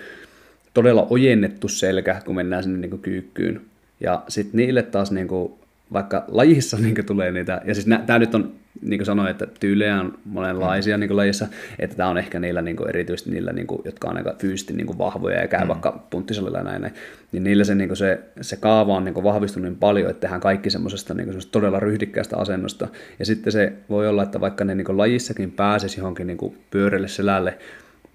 todella 0.74 1.06
ojennettu 1.10 1.68
selkä, 1.68 2.20
kun 2.24 2.34
mennään 2.34 2.62
sinne 2.62 2.78
niin 2.78 2.90
kuin 2.90 3.02
kyykkyyn. 3.02 3.60
Ja 4.00 4.22
sitten 4.28 4.58
niille 4.58 4.82
taas 4.82 5.10
niin 5.10 5.28
kuin 5.28 5.52
vaikka 5.92 6.24
lajissa 6.28 6.76
niin 6.82 7.06
tulee 7.06 7.32
niitä, 7.32 7.60
ja 7.64 7.74
siis 7.74 7.86
tämä 8.06 8.18
nyt 8.18 8.34
on, 8.34 8.52
niin 8.82 8.98
kuin 8.98 9.06
sanoin, 9.06 9.30
että 9.30 9.46
tyylejä 9.60 10.00
on 10.00 10.18
monenlaisia 10.24 10.96
mm. 10.96 11.00
niin 11.00 11.16
lajissa, 11.16 11.46
että 11.78 11.96
tämä 11.96 12.08
on 12.08 12.18
ehkä 12.18 12.40
niillä 12.40 12.62
niin 12.62 12.76
kuin, 12.76 12.88
erityisesti 12.88 13.30
niillä, 13.30 13.52
niin 13.52 13.66
kuin, 13.66 13.82
jotka 13.84 14.08
on 14.08 14.16
aika 14.16 14.34
fyysisesti 14.38 14.72
niin 14.72 14.86
kuin, 14.86 14.98
vahvoja 14.98 15.40
ja 15.40 15.48
käy 15.48 15.60
mm. 15.60 15.68
vaikka 15.68 16.04
punttisalilla 16.10 16.62
näin, 16.62 16.82
näin, 16.82 16.94
niin 17.32 17.44
niillä 17.44 17.64
se, 17.64 17.74
niin 17.74 17.88
kuin, 17.88 17.96
se, 17.96 18.20
se 18.40 18.56
kaava 18.56 18.96
on 18.96 19.04
niin 19.04 19.14
kuin, 19.14 19.24
vahvistunut 19.24 19.70
niin 19.70 19.78
paljon, 19.78 20.10
että 20.10 20.20
tehdään 20.20 20.40
kaikki 20.40 20.70
semmoisesta 20.70 21.14
niin 21.14 21.28
kuin, 21.28 21.40
todella 21.52 21.80
ryhdikkäästä 21.80 22.36
asennosta, 22.36 22.88
ja 23.18 23.26
sitten 23.26 23.52
se 23.52 23.72
voi 23.88 24.08
olla, 24.08 24.22
että 24.22 24.40
vaikka 24.40 24.64
ne 24.64 24.74
niin 24.74 24.84
kuin, 24.84 24.98
lajissakin 24.98 25.52
pääsisi 25.52 26.00
johonkin 26.00 26.26
niin 26.26 26.38
kuin, 26.38 26.58
pyörälle 26.70 27.08
selälle, 27.08 27.58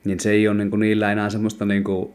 niin 0.05 0.19
se 0.19 0.31
ei 0.31 0.47
ole 0.47 0.57
niin 0.57 0.69
kuin, 0.69 0.79
niillä 0.79 1.11
enää 1.11 1.29
semmoista 1.29 1.65
niin 1.65 1.83
kuin, 1.83 2.13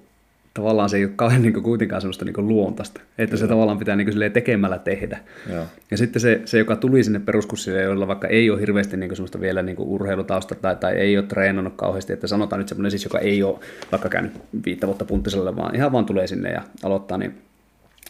tavallaan 0.58 0.90
se 0.90 0.96
ei 0.96 1.04
ole 1.04 1.12
kauhean 1.16 1.42
niin 1.42 1.52
kuin, 1.52 1.64
kuitenkaan 1.64 2.02
semmoista 2.02 2.24
niin 2.24 2.48
luontaista, 2.48 3.00
että 3.18 3.34
Joo. 3.34 3.40
se 3.40 3.48
tavallaan 3.48 3.78
pitää 3.78 3.96
niin 3.96 4.12
kuin, 4.12 4.32
tekemällä 4.32 4.78
tehdä. 4.78 5.18
Joo. 5.52 5.64
Ja 5.90 5.96
sitten 5.96 6.20
se, 6.20 6.40
se, 6.44 6.58
joka 6.58 6.76
tuli 6.76 7.04
sinne 7.04 7.18
peruskurssille, 7.18 7.82
jolla 7.82 8.06
vaikka 8.06 8.28
ei 8.28 8.50
ole 8.50 8.60
hirveästi 8.60 8.96
niin 8.96 9.08
kuin, 9.08 9.16
semmoista 9.16 9.40
vielä 9.40 9.62
niin 9.62 9.76
kuin, 9.76 9.88
urheilutausta 9.88 10.54
tai, 10.54 10.76
tai 10.76 10.94
ei 10.94 11.18
ole 11.18 11.26
treenannut 11.26 11.72
kauheasti, 11.76 12.12
että 12.12 12.26
sanotaan 12.26 12.58
nyt 12.58 12.68
semmoinen 12.68 12.90
siis, 12.90 13.04
joka 13.04 13.18
ei 13.18 13.42
ole 13.42 13.58
vaikka 13.92 14.08
käynyt 14.08 14.32
viittä 14.64 14.86
vuotta 14.86 15.04
punttiselle, 15.04 15.56
vaan 15.56 15.74
ihan 15.74 15.92
vaan 15.92 16.06
tulee 16.06 16.26
sinne 16.26 16.50
ja 16.50 16.62
aloittaa, 16.82 17.18
niin 17.18 17.34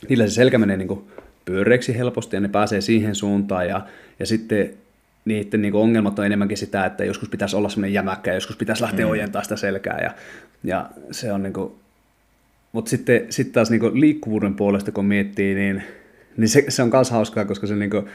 niillä 0.09 0.26
se 0.26 0.32
selkä 0.32 0.59
menee 0.59 0.76
niin 0.76 0.88
kuin, 0.88 1.03
pyöreäksi 1.44 1.99
helposti 1.99 2.36
ja 2.36 2.40
ne 2.40 2.49
pääsee 2.49 2.80
siihen 2.80 3.14
suuntaan 3.14 3.68
ja, 3.68 3.86
ja 4.18 4.26
sitten 4.26 4.70
niiden 5.24 5.62
niin 5.62 5.74
ongelmat 5.74 6.18
on 6.18 6.26
enemmänkin 6.26 6.59
sitä, 6.59 6.86
että 6.86 7.05
joskus 7.05 7.28
pitäisi 7.28 7.57
olla 7.57 7.68
semmoinen 7.68 7.94
jämäkkä 7.94 8.30
ja 8.30 8.34
joskus 8.34 8.57
pitäisi 8.57 8.82
lähteä 8.82 9.05
mm. 9.05 9.11
ojentaa 9.11 9.42
sitä 9.42 9.57
selkää 9.57 10.01
ja, 10.03 10.11
ja 10.64 10.90
se 11.11 11.32
on 11.32 11.42
niin 11.42 11.53
kuin, 11.53 11.72
mutta 12.79 12.91
sitten 12.91 13.26
sit 13.31 13.53
taas 13.53 13.70
niinku 13.70 13.91
liikkuvuuden 13.95 14.55
puolesta 14.55 14.93
kun 14.93 15.05
miettii, 15.05 15.55
niin, 15.55 15.83
niin 16.37 16.49
se, 16.49 16.64
se 16.68 16.83
on 16.83 16.91
myös 16.93 17.11
hauskaa, 17.11 17.45
koska 17.45 17.66
se 17.66 17.76
niinku, 17.76 18.09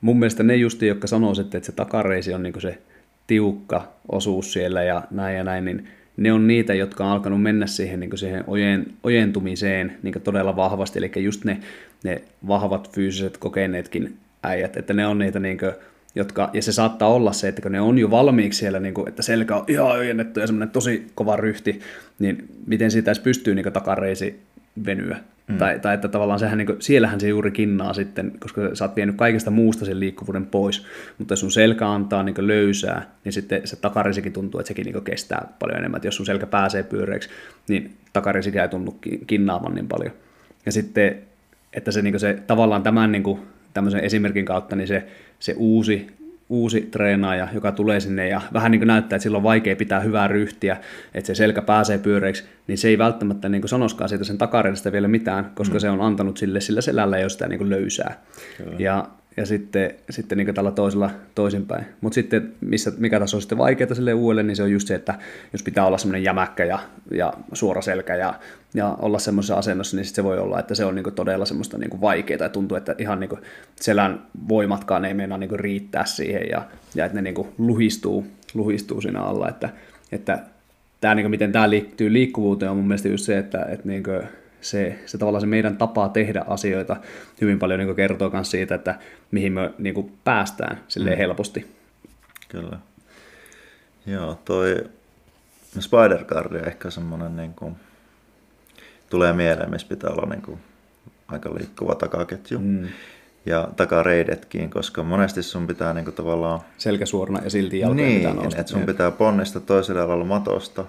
mun 0.00 0.18
mielestä 0.18 0.42
ne 0.42 0.56
justi, 0.56 0.86
jotka 0.86 1.06
sanoo 1.06 1.34
sitten, 1.34 1.58
että 1.58 1.66
se 1.66 1.72
takareisi 1.72 2.34
on 2.34 2.42
niinku 2.42 2.60
se 2.60 2.78
tiukka 3.26 3.92
osuus 4.08 4.52
siellä 4.52 4.82
ja 4.82 5.02
näin 5.10 5.36
ja 5.36 5.44
näin, 5.44 5.64
niin 5.64 5.88
ne 6.16 6.32
on 6.32 6.46
niitä, 6.46 6.74
jotka 6.74 7.04
on 7.04 7.10
alkanut 7.10 7.42
mennä 7.42 7.66
siihen, 7.66 8.00
niin 8.00 8.18
siihen 8.18 8.44
ojen, 8.46 8.86
ojentumiseen 9.02 9.96
niin 10.02 10.22
todella 10.24 10.56
vahvasti, 10.56 10.98
eli 10.98 11.10
just 11.16 11.44
ne, 11.44 11.60
ne 12.04 12.22
vahvat 12.48 12.92
fyysiset 12.92 13.36
kokeneetkin 13.36 14.16
äijät, 14.42 14.76
että 14.76 14.94
ne 14.94 15.06
on 15.06 15.18
niitä 15.18 15.40
niin 15.40 15.58
kuin, 15.58 15.72
jotka, 16.16 16.50
ja 16.52 16.62
se 16.62 16.72
saattaa 16.72 17.08
olla 17.08 17.32
se, 17.32 17.48
että 17.48 17.62
kun 17.62 17.72
ne 17.72 17.80
on 17.80 17.98
jo 17.98 18.10
valmiiksi 18.10 18.58
siellä, 18.58 18.80
niin 18.80 18.94
kuin, 18.94 19.08
että 19.08 19.22
selkä 19.22 19.56
on 19.56 19.64
ihan 19.68 19.86
ojennettu 19.86 20.40
ja 20.40 20.46
semmoinen 20.46 20.70
tosi 20.70 21.06
kova 21.14 21.36
ryhti, 21.36 21.80
niin 22.18 22.48
miten 22.66 22.90
siitä 22.90 23.10
edes 23.10 23.22
pystyy 23.22 23.54
niin 23.54 23.72
takareisi 23.72 24.40
venyä. 24.86 25.16
Mm. 25.46 25.58
Tai, 25.58 25.78
tai 25.78 25.94
että 25.94 26.08
tavallaan 26.08 26.38
sehän, 26.38 26.58
niin 26.58 26.66
kuin, 26.66 26.82
siellähän 26.82 27.20
se 27.20 27.28
juuri 27.28 27.50
kinnaa 27.50 27.92
sitten, 27.92 28.32
koska 28.38 28.74
sä 28.74 28.84
oot 28.84 28.96
vienyt 28.96 29.16
kaikesta 29.16 29.50
muusta 29.50 29.84
sen 29.84 30.00
liikkuvuuden 30.00 30.46
pois, 30.46 30.86
mutta 31.18 31.32
jos 31.32 31.40
sun 31.40 31.52
selkä 31.52 31.90
antaa 31.90 32.22
niin 32.22 32.46
löysää, 32.46 33.10
niin 33.24 33.32
sitten 33.32 33.66
se 33.66 33.76
takarisikin 33.76 34.32
tuntuu, 34.32 34.60
että 34.60 34.68
sekin 34.68 34.84
niin 34.84 35.04
kestää 35.04 35.48
paljon 35.58 35.78
enemmän. 35.78 35.98
Että 35.98 36.06
jos 36.06 36.16
sun 36.16 36.26
selkä 36.26 36.46
pääsee 36.46 36.82
pyöreäksi, 36.82 37.28
niin 37.68 37.96
takarisikin 38.12 38.60
ei 38.60 38.68
tunnu 38.68 38.98
kinnaavan 39.26 39.74
niin 39.74 39.88
paljon. 39.88 40.12
Ja 40.66 40.72
sitten, 40.72 41.18
että 41.72 41.90
se, 41.90 42.02
niin 42.02 42.20
se 42.20 42.42
tavallaan 42.46 42.82
tämän 42.82 43.12
niin 43.12 43.22
kuin, 43.22 43.40
tämmöisen 43.76 44.04
esimerkin 44.04 44.44
kautta, 44.44 44.76
niin 44.76 44.88
se, 44.88 45.06
se 45.38 45.54
uusi, 45.56 46.06
uusi 46.48 46.88
treenaaja, 46.90 47.48
joka 47.54 47.72
tulee 47.72 48.00
sinne 48.00 48.28
ja 48.28 48.40
vähän 48.52 48.70
niin 48.70 48.80
kuin 48.80 48.86
näyttää, 48.86 49.16
että 49.16 49.22
sillä 49.22 49.36
on 49.36 49.42
vaikea 49.42 49.76
pitää 49.76 50.00
hyvää 50.00 50.28
ryhtiä, 50.28 50.76
että 51.14 51.26
se 51.26 51.34
selkä 51.34 51.62
pääsee 51.62 51.98
pyöreiksi, 51.98 52.44
niin 52.66 52.78
se 52.78 52.88
ei 52.88 52.98
välttämättä 52.98 53.48
niin 53.48 53.62
kuin 53.62 53.68
sanoskaan 53.68 54.08
siitä 54.08 54.24
sen 54.24 54.38
takareidesta 54.38 54.92
vielä 54.92 55.08
mitään, 55.08 55.50
koska 55.54 55.74
mm. 55.74 55.80
se 55.80 55.90
on 55.90 56.00
antanut 56.00 56.36
sille 56.36 56.60
sillä 56.60 56.80
selällä 56.80 57.18
jo 57.18 57.28
sitä 57.28 57.48
niin 57.48 57.58
kuin 57.58 57.70
löysää. 57.70 58.22
Kyllä. 58.56 58.76
Ja 58.78 59.06
ja 59.36 59.46
sitten, 59.46 59.94
sitten 60.10 60.38
niin 60.38 60.54
tällä 60.54 60.70
toisella 60.70 61.10
toisinpäin. 61.34 61.86
Mutta 62.00 62.14
sitten 62.14 62.52
missä, 62.60 62.92
mikä 62.98 63.20
tässä 63.20 63.36
on 63.36 63.40
sitten 63.40 63.58
vaikeaa 63.58 63.94
sille 63.94 64.14
uudelle, 64.14 64.42
niin 64.42 64.56
se 64.56 64.62
on 64.62 64.72
just 64.72 64.88
se, 64.88 64.94
että 64.94 65.14
jos 65.52 65.62
pitää 65.62 65.86
olla 65.86 65.98
semmoinen 65.98 66.22
jämäkkä 66.22 66.64
ja, 66.64 66.78
ja 67.10 67.32
suora 67.52 67.82
selkä 67.82 68.16
ja, 68.16 68.34
ja 68.76 68.96
olla 68.98 69.18
semmoisessa 69.18 69.54
asennossa, 69.54 69.96
niin 69.96 70.04
sitten 70.04 70.22
se 70.22 70.28
voi 70.28 70.38
olla, 70.38 70.58
että 70.60 70.74
se 70.74 70.84
on 70.84 70.94
niin 70.94 71.14
todella 71.14 71.44
semmoista 71.44 71.78
niin 71.78 72.00
vaikeaa 72.00 72.42
ja 72.42 72.48
tuntuu, 72.48 72.76
että 72.76 72.94
ihan 72.98 73.20
niin 73.20 73.30
selän 73.80 74.22
voimatkaan 74.48 75.04
ei 75.04 75.14
meinaa 75.14 75.38
niin 75.38 75.60
riittää 75.60 76.04
siihen 76.04 76.48
ja, 76.50 76.62
ja 76.94 77.04
että 77.04 77.20
ne 77.20 77.22
niin 77.22 77.46
luhistuu, 77.58 78.26
luhistuu 78.54 79.00
siinä 79.00 79.20
alla, 79.20 79.48
että, 79.48 79.68
että 80.12 80.38
tämä, 81.00 81.14
niin 81.14 81.30
miten 81.30 81.52
tämä 81.52 81.70
liittyy 81.70 82.12
liikkuvuuteen 82.12 82.70
on 82.70 82.76
mun 82.76 82.86
mielestä 82.88 83.08
just 83.08 83.24
se, 83.24 83.38
että, 83.38 83.66
että 83.68 83.88
niin 83.88 84.02
kuin, 84.02 84.22
se, 84.60 84.98
se 85.06 85.18
tavallaan 85.18 85.40
se 85.40 85.46
meidän 85.46 85.76
tapa 85.76 86.08
tehdä 86.08 86.44
asioita 86.46 86.96
hyvin 87.40 87.58
paljon 87.58 87.80
niin 87.80 87.96
kertoo 87.96 88.30
myös 88.30 88.50
siitä, 88.50 88.74
että 88.74 88.98
mihin 89.30 89.52
me 89.52 89.70
niin 89.78 89.94
kuin 89.94 90.12
päästään 90.24 90.80
sille 90.88 91.10
mm. 91.10 91.16
helposti. 91.16 91.66
Kyllä. 92.48 92.78
Joo, 94.06 94.38
toi 94.44 94.84
spider 95.80 96.24
on 96.36 96.66
ehkä 96.66 96.90
semmoinen 96.90 97.36
niin 97.36 97.54
kuin, 97.54 97.76
tulee 99.10 99.32
mieleen, 99.32 99.70
missä 99.70 99.88
pitää 99.88 100.10
olla 100.10 100.28
niin 100.28 100.42
kuin, 100.42 100.58
aika 101.28 101.54
liikkuva 101.54 101.94
takaketju. 101.94 102.58
Mm. 102.58 102.88
Ja 103.46 103.68
takareidetkin, 103.76 104.70
koska 104.70 105.02
monesti 105.02 105.42
sun 105.42 105.66
pitää 105.66 105.94
niin 105.94 106.04
kuin, 106.04 106.14
tavallaan... 106.14 106.60
Selkä 106.78 107.06
suorana 107.06 107.44
ja 107.44 107.50
silti 107.50 107.78
jalkoja 107.78 108.06
niin, 108.06 108.20
pitää 108.20 108.34
nostaa. 108.34 108.60
että 108.60 108.72
sun 108.72 108.82
pitää 108.82 109.10
ponnista 109.10 109.60
toiselle 109.60 110.00
alalla 110.00 110.24
matosta 110.24 110.84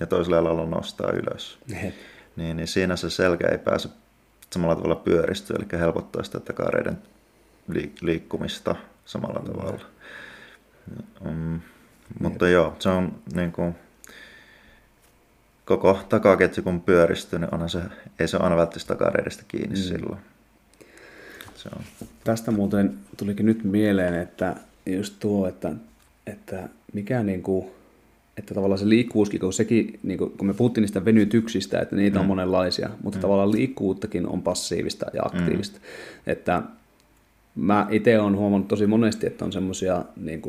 ja 0.00 0.06
toiselle 0.06 0.38
alalla 0.38 0.66
nostaa 0.66 1.10
ylös 1.10 1.58
niin, 2.38 2.56
niin 2.56 2.68
siinä 2.68 2.96
se 2.96 3.10
selkä 3.10 3.48
ei 3.48 3.58
pääse 3.58 3.88
samalla 4.50 4.76
tavalla 4.76 4.94
pyöristyä, 4.94 5.56
eli 5.56 5.80
helpottaa 5.80 6.22
sitä 6.22 6.40
takareiden 6.40 6.98
liikkumista 8.00 8.74
samalla 9.04 9.40
tavalla. 9.40 9.84
Mm, 11.24 11.60
mutta 12.20 12.48
joo, 12.48 12.76
se 12.78 12.88
on 12.88 13.14
niin 13.34 13.52
kuin, 13.52 13.74
koko 15.68 15.98
takaketju 16.08 16.62
kun 16.62 16.80
pyöristyy, 16.80 17.38
niin 17.38 17.54
onhan 17.54 17.70
se, 17.70 17.80
ei 18.18 18.28
se 18.28 18.36
ole 18.36 18.44
aina 18.44 18.56
välttämättä 18.56 18.94
takareidestä 18.94 19.42
kiinni 19.48 19.76
mm. 19.76 19.82
silloin. 19.82 20.18
Se 21.54 21.68
on. 21.76 21.82
Tästä 22.24 22.50
muuten 22.50 22.94
tulikin 23.16 23.46
nyt 23.46 23.64
mieleen, 23.64 24.14
että 24.14 24.56
just 24.86 25.14
tuo, 25.20 25.48
että, 25.48 25.72
että 26.26 26.68
mikä 26.92 27.22
niin 27.22 27.42
kuin, 27.42 27.66
että 28.36 28.54
tavallaan 28.54 28.78
se 28.78 28.88
liikkuvuuskin, 28.88 29.40
kun, 29.40 29.52
sekin, 29.52 30.00
niin 30.02 30.18
kun 30.18 30.46
me 30.46 30.54
puhuttiin 30.54 30.82
niistä 30.82 31.04
venytyksistä, 31.04 31.80
että 31.80 31.96
niitä 31.96 32.18
mm. 32.18 32.20
on 32.20 32.26
monenlaisia, 32.26 32.90
mutta 33.02 33.18
mm. 33.18 33.22
tavallaan 33.22 33.52
liikkuvuuttakin 33.52 34.28
on 34.28 34.42
passiivista 34.42 35.06
ja 35.12 35.22
aktiivista. 35.22 35.78
Mm. 35.78 36.32
Että 36.32 36.62
mä 37.54 37.86
itse 37.90 38.20
olen 38.20 38.36
huomannut 38.36 38.68
tosi 38.68 38.86
monesti, 38.86 39.26
että 39.26 39.44
on 39.44 39.52
semmoisia, 39.52 40.04
niin 40.16 40.42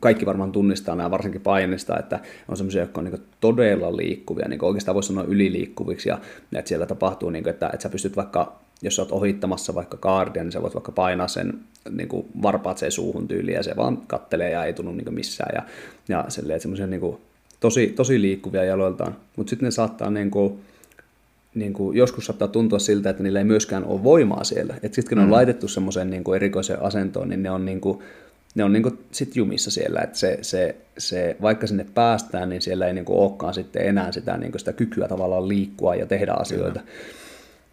kaikki 0.00 0.26
varmaan 0.26 0.52
tunnistaa 0.52 0.94
nämä 0.96 1.10
varsinkin 1.10 1.40
painista, 1.40 1.98
että 1.98 2.20
on 2.48 2.56
semmoisia, 2.56 2.82
jotka 2.82 3.00
on 3.00 3.04
niin 3.04 3.22
todella 3.40 3.96
liikkuvia, 3.96 4.48
niin 4.48 4.64
oikeastaan 4.64 4.94
voisi 4.94 5.06
sanoa 5.06 5.24
yliliikkuviksi, 5.24 6.08
ja 6.08 6.18
että 6.52 6.68
siellä 6.68 6.86
tapahtuu, 6.86 7.30
niin 7.30 7.44
kuin, 7.44 7.50
että, 7.50 7.66
että 7.72 7.82
sä 7.82 7.88
pystyt 7.88 8.16
vaikka 8.16 8.64
jos 8.82 8.96
sä 8.96 9.02
oot 9.02 9.12
ohittamassa 9.12 9.74
vaikka 9.74 9.96
kaardia, 9.96 10.42
niin 10.42 10.52
sä 10.52 10.62
voit 10.62 10.74
vaikka 10.74 10.92
painaa 10.92 11.28
sen 11.28 11.58
niin 11.90 12.08
kuin 12.08 12.26
varpaat 12.42 12.78
sen 12.78 12.92
suuhun 12.92 13.28
tyyliin 13.28 13.54
ja 13.54 13.62
se 13.62 13.76
vaan 13.76 13.98
kattelee 14.06 14.50
ja 14.50 14.64
ei 14.64 14.72
tunnu 14.72 14.92
niin 14.92 15.14
missään. 15.14 15.54
Ja, 15.54 15.62
ja 16.08 16.24
semmoisia 16.58 16.86
niin 16.86 17.00
kuin, 17.00 17.16
tosi, 17.60 17.86
tosi 17.86 18.20
liikkuvia 18.20 18.64
jaloiltaan. 18.64 19.16
Mutta 19.36 19.50
sitten 19.50 19.66
ne 19.66 19.70
saattaa 19.70 20.10
niin 20.10 20.30
kuin, 20.30 20.58
niin 21.54 21.72
kuin, 21.72 21.96
joskus 21.96 22.26
saattaa 22.26 22.48
tuntua 22.48 22.78
siltä, 22.78 23.10
että 23.10 23.22
niillä 23.22 23.38
ei 23.38 23.44
myöskään 23.44 23.84
ole 23.84 24.02
voimaa 24.02 24.44
siellä. 24.44 24.74
Sitten 24.82 25.04
kun 25.08 25.10
mm. 25.10 25.16
ne 25.16 25.22
on 25.22 25.28
mm. 25.28 25.32
laitettu 25.32 25.68
semmoiseen 25.68 26.10
niin 26.10 26.24
erikoiseen 26.36 26.82
asentoon, 26.82 27.28
niin 27.28 27.42
ne 27.42 27.50
on 27.50 27.64
niin 27.64 27.80
kuin, 27.80 27.98
ne 28.54 28.64
on 28.64 28.72
niin 28.72 28.82
kuin 28.82 28.98
sit 29.12 29.36
jumissa 29.36 29.70
siellä, 29.70 30.00
että 30.00 30.18
se, 30.18 30.38
se, 30.42 30.76
se, 30.98 31.36
vaikka 31.42 31.66
sinne 31.66 31.86
päästään, 31.94 32.48
niin 32.48 32.62
siellä 32.62 32.86
ei 32.86 32.92
niin 32.92 33.04
kuin 33.04 33.18
olekaan 33.18 33.54
sitten 33.54 33.86
enää 33.86 34.12
sitä, 34.12 34.36
niin 34.36 34.52
kuin 34.52 34.60
sitä 34.60 34.72
kykyä 34.72 35.08
tavallaan 35.08 35.48
liikkua 35.48 35.94
ja 35.94 36.06
tehdä 36.06 36.32
asioita. 36.32 36.80
Kyllä. 36.80 36.92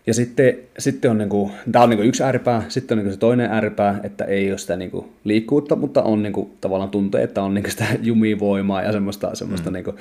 Ja 0.08 0.14
sitten, 0.14 0.58
sitten 0.80 1.12
on, 1.12 1.18
niin 1.18 1.30
kuin, 1.30 1.52
tämä 1.72 1.84
on 1.84 1.90
niin 1.90 1.98
kuin 1.98 2.08
yksi 2.08 2.24
ääripää, 2.24 2.64
sitten 2.68 3.00
on 3.00 3.04
niin 3.04 3.14
se 3.14 3.20
toinen 3.20 3.52
ääripää, 3.52 4.00
että 4.04 4.26
ei 4.26 4.52
ole 4.52 4.58
sitä 4.58 4.76
niin 4.76 4.92
liikkuutta, 5.24 5.76
mutta 5.76 6.04
on 6.04 6.24
niin 6.24 6.34
kuin, 6.34 6.52
tavallaan 6.62 6.90
tuntee, 6.90 7.24
että 7.24 7.44
on 7.44 7.54
niin 7.54 7.72
sitä 7.72 7.86
jumivoimaa 8.02 8.82
ja 8.82 8.92
semmoista, 8.92 9.36
semmoista 9.36 9.70
mm. 9.70 9.74
niin 9.74 9.84
kuin, 9.84 9.98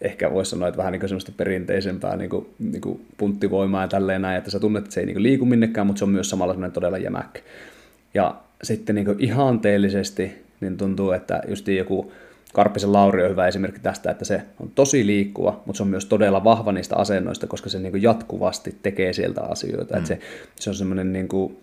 ehkä 0.00 0.32
voisi 0.32 0.50
sanoa, 0.50 0.68
että 0.68 0.78
vähän 0.78 0.92
niin 0.92 1.08
semmoista 1.08 1.32
perinteisempää 1.36 2.16
niin 2.16 2.30
kuin, 2.30 2.46
niin 2.58 2.80
kuin 2.80 3.06
punttivoimaa 3.16 3.82
ja 3.82 3.88
tälleen 3.88 4.22
näin, 4.22 4.38
että 4.38 4.50
sä 4.50 4.60
tunnet, 4.60 4.84
että 4.84 4.94
se 4.94 5.00
ei 5.00 5.06
niin 5.06 5.22
liiku 5.22 5.44
minnekään, 5.44 5.86
mutta 5.86 5.98
se 5.98 6.04
on 6.04 6.10
myös 6.10 6.30
samalla 6.30 6.52
semmoinen 6.52 6.72
todella 6.72 6.98
jämäkkä. 6.98 7.40
Ja 8.14 8.34
sitten 8.62 8.94
niin 8.94 9.04
kuin 9.04 9.20
ihanteellisesti 9.20 10.46
niin 10.60 10.76
tuntuu, 10.76 11.10
että 11.10 11.42
just 11.48 11.68
joku 11.68 12.12
Karppisen 12.52 12.92
Lauri 12.92 13.24
on 13.24 13.30
hyvä 13.30 13.46
esimerkki 13.46 13.80
tästä, 13.80 14.10
että 14.10 14.24
se 14.24 14.42
on 14.60 14.70
tosi 14.74 15.06
liikkuva, 15.06 15.62
mutta 15.66 15.76
se 15.76 15.82
on 15.82 15.88
myös 15.88 16.06
todella 16.06 16.44
vahva 16.44 16.72
niistä 16.72 16.96
asennoista, 16.96 17.46
koska 17.46 17.68
se 17.68 17.78
niin 17.78 18.02
jatkuvasti 18.02 18.76
tekee 18.82 19.12
sieltä 19.12 19.42
asioita. 19.42 19.94
Mm. 19.94 19.98
Että 19.98 20.08
se, 20.08 20.18
se 20.60 20.70
on 20.70 20.76
semmoinen 20.76 21.12
niin 21.12 21.28
kuin, 21.28 21.56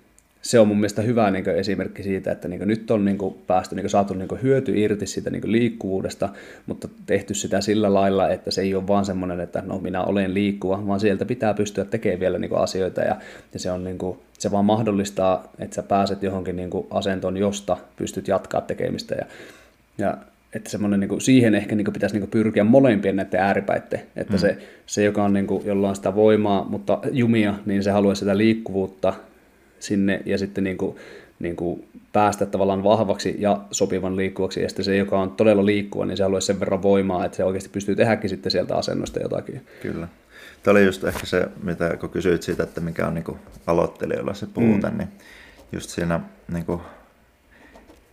se 0.44 0.60
on 0.60 0.68
mun 0.68 0.78
mielestä 0.78 1.02
hyvä 1.02 1.32
niin 1.32 1.50
esimerkki 1.50 2.04
siitä, 2.04 2.32
että 2.32 2.48
niin 2.48 2.68
nyt 2.68 2.92
on 2.92 3.06
niin 3.06 3.18
päästy 3.48 3.76
niin 3.76 3.90
saatu 3.90 4.14
niin 4.14 4.30
hyöty 4.44 4.80
irti 4.80 5.08
siitä 5.08 5.30
niin 5.30 5.52
liikkuvuudesta, 5.52 6.30
mutta 6.66 6.88
tehty 7.06 7.34
sitä 7.34 7.62
sillä 7.62 7.94
lailla, 7.94 8.30
että 8.30 8.52
se 8.52 8.62
ei 8.62 8.76
ole 8.76 8.88
vaan 8.88 9.06
semmoinen, 9.06 9.40
että 9.40 9.64
no 9.66 9.80
minä 9.80 10.04
olen 10.04 10.34
liikkuva, 10.34 10.88
vaan 10.88 11.00
sieltä 11.00 11.26
pitää 11.26 11.54
pystyä 11.54 11.86
tekemään 11.86 12.20
vielä 12.20 12.40
niin 12.40 12.58
asioita 12.58 13.02
ja, 13.02 13.16
ja 13.54 13.60
se, 13.60 13.72
on 13.72 13.84
niin 13.84 13.98
kuin, 13.98 14.18
se 14.40 14.52
vaan 14.52 14.66
mahdollistaa, 14.66 15.52
että 15.60 15.76
sä 15.76 15.84
pääset 15.84 16.24
johonkin 16.24 16.56
niin 16.56 16.70
asentoon, 16.90 17.38
josta 17.38 17.78
pystyt 17.96 18.28
jatkaa 18.28 18.62
tekemistä 18.62 19.16
ja, 19.16 19.26
ja 19.98 20.18
että 20.56 20.70
semmoinen, 20.70 21.00
niin 21.00 21.10
kuin, 21.10 21.22
siihen 21.22 21.56
ehkä 21.56 21.76
niin 21.76 21.86
kuin, 21.86 21.94
pitäisi 21.94 22.16
niin 22.16 22.22
kuin, 22.22 22.32
pyrkiä 22.32 22.64
molempien 22.64 23.16
näiden 23.16 23.40
ääripäitten, 23.40 24.02
että 24.16 24.34
mm. 24.34 24.40
se, 24.40 24.58
se, 24.86 25.04
joka 25.04 25.24
on, 25.24 25.34
niin 25.34 25.48
kuin, 25.48 25.66
jolla 25.66 25.90
on 25.90 25.96
sitä 25.96 26.16
voimaa, 26.16 26.66
mutta 26.70 27.00
jumia, 27.12 27.54
niin 27.66 27.84
se 27.84 27.92
haluaa 27.92 28.16
sitä 28.16 28.38
liikkuvuutta 28.38 29.14
sinne 29.84 30.22
ja 30.26 30.38
sitten 30.38 30.64
niin 30.64 30.78
kuin, 30.78 30.96
niin 31.40 31.56
kuin 31.56 31.88
päästä 32.14 32.46
tavallaan 32.46 32.84
vahvaksi 32.84 33.36
ja 33.40 33.62
sopivan 33.72 34.16
liikkuvaksi, 34.16 34.62
ja 34.62 34.70
sitten 34.70 34.86
se, 34.86 34.98
joka 34.98 35.20
on 35.20 35.32
todella 35.32 35.66
liikkuva, 35.66 36.06
niin 36.06 36.18
se 36.18 36.24
haluaisi 36.24 36.46
sen 36.46 36.60
verran 36.60 36.84
voimaa, 36.84 37.26
että 37.26 37.38
se 37.38 37.44
oikeasti 37.44 37.70
pystyy 37.70 37.96
tehdäkin 37.96 38.30
sitten 38.30 38.52
sieltä 38.52 38.76
asennosta 38.76 39.20
jotakin. 39.20 39.68
Kyllä. 39.82 40.08
Tämä 40.64 40.72
oli 40.72 40.86
just 40.86 41.04
ehkä 41.04 41.26
se, 41.26 41.48
mitä 41.64 41.98
kun 41.98 42.10
kysyit 42.10 42.44
siitä, 42.44 42.64
että 42.64 42.82
mikä 42.82 43.08
on 43.08 43.14
niin 43.14 43.38
aloittelijoilla 43.68 44.34
se 44.34 44.46
puute, 44.46 44.90
mm. 44.90 44.98
niin 44.98 45.10
just 45.72 45.90
siinä 45.90 46.20
niin 46.54 46.66
kuin 46.66 46.82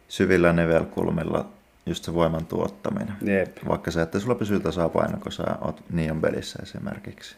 syvillä 0.08 0.52
nivelkulmilla 0.52 1.48
just 1.86 2.04
se 2.04 2.14
voiman 2.14 2.46
tuottaminen. 2.46 3.14
Jep. 3.22 3.56
Vaikka 3.68 3.90
se, 3.90 4.02
että 4.02 4.18
sulla 4.18 4.34
pysyy 4.34 4.60
tasapaino, 4.60 5.18
kun 5.22 5.32
sä 5.32 5.44
oot 5.60 5.82
Nion 5.90 6.20
pelissä 6.20 6.58
esimerkiksi. 6.62 7.36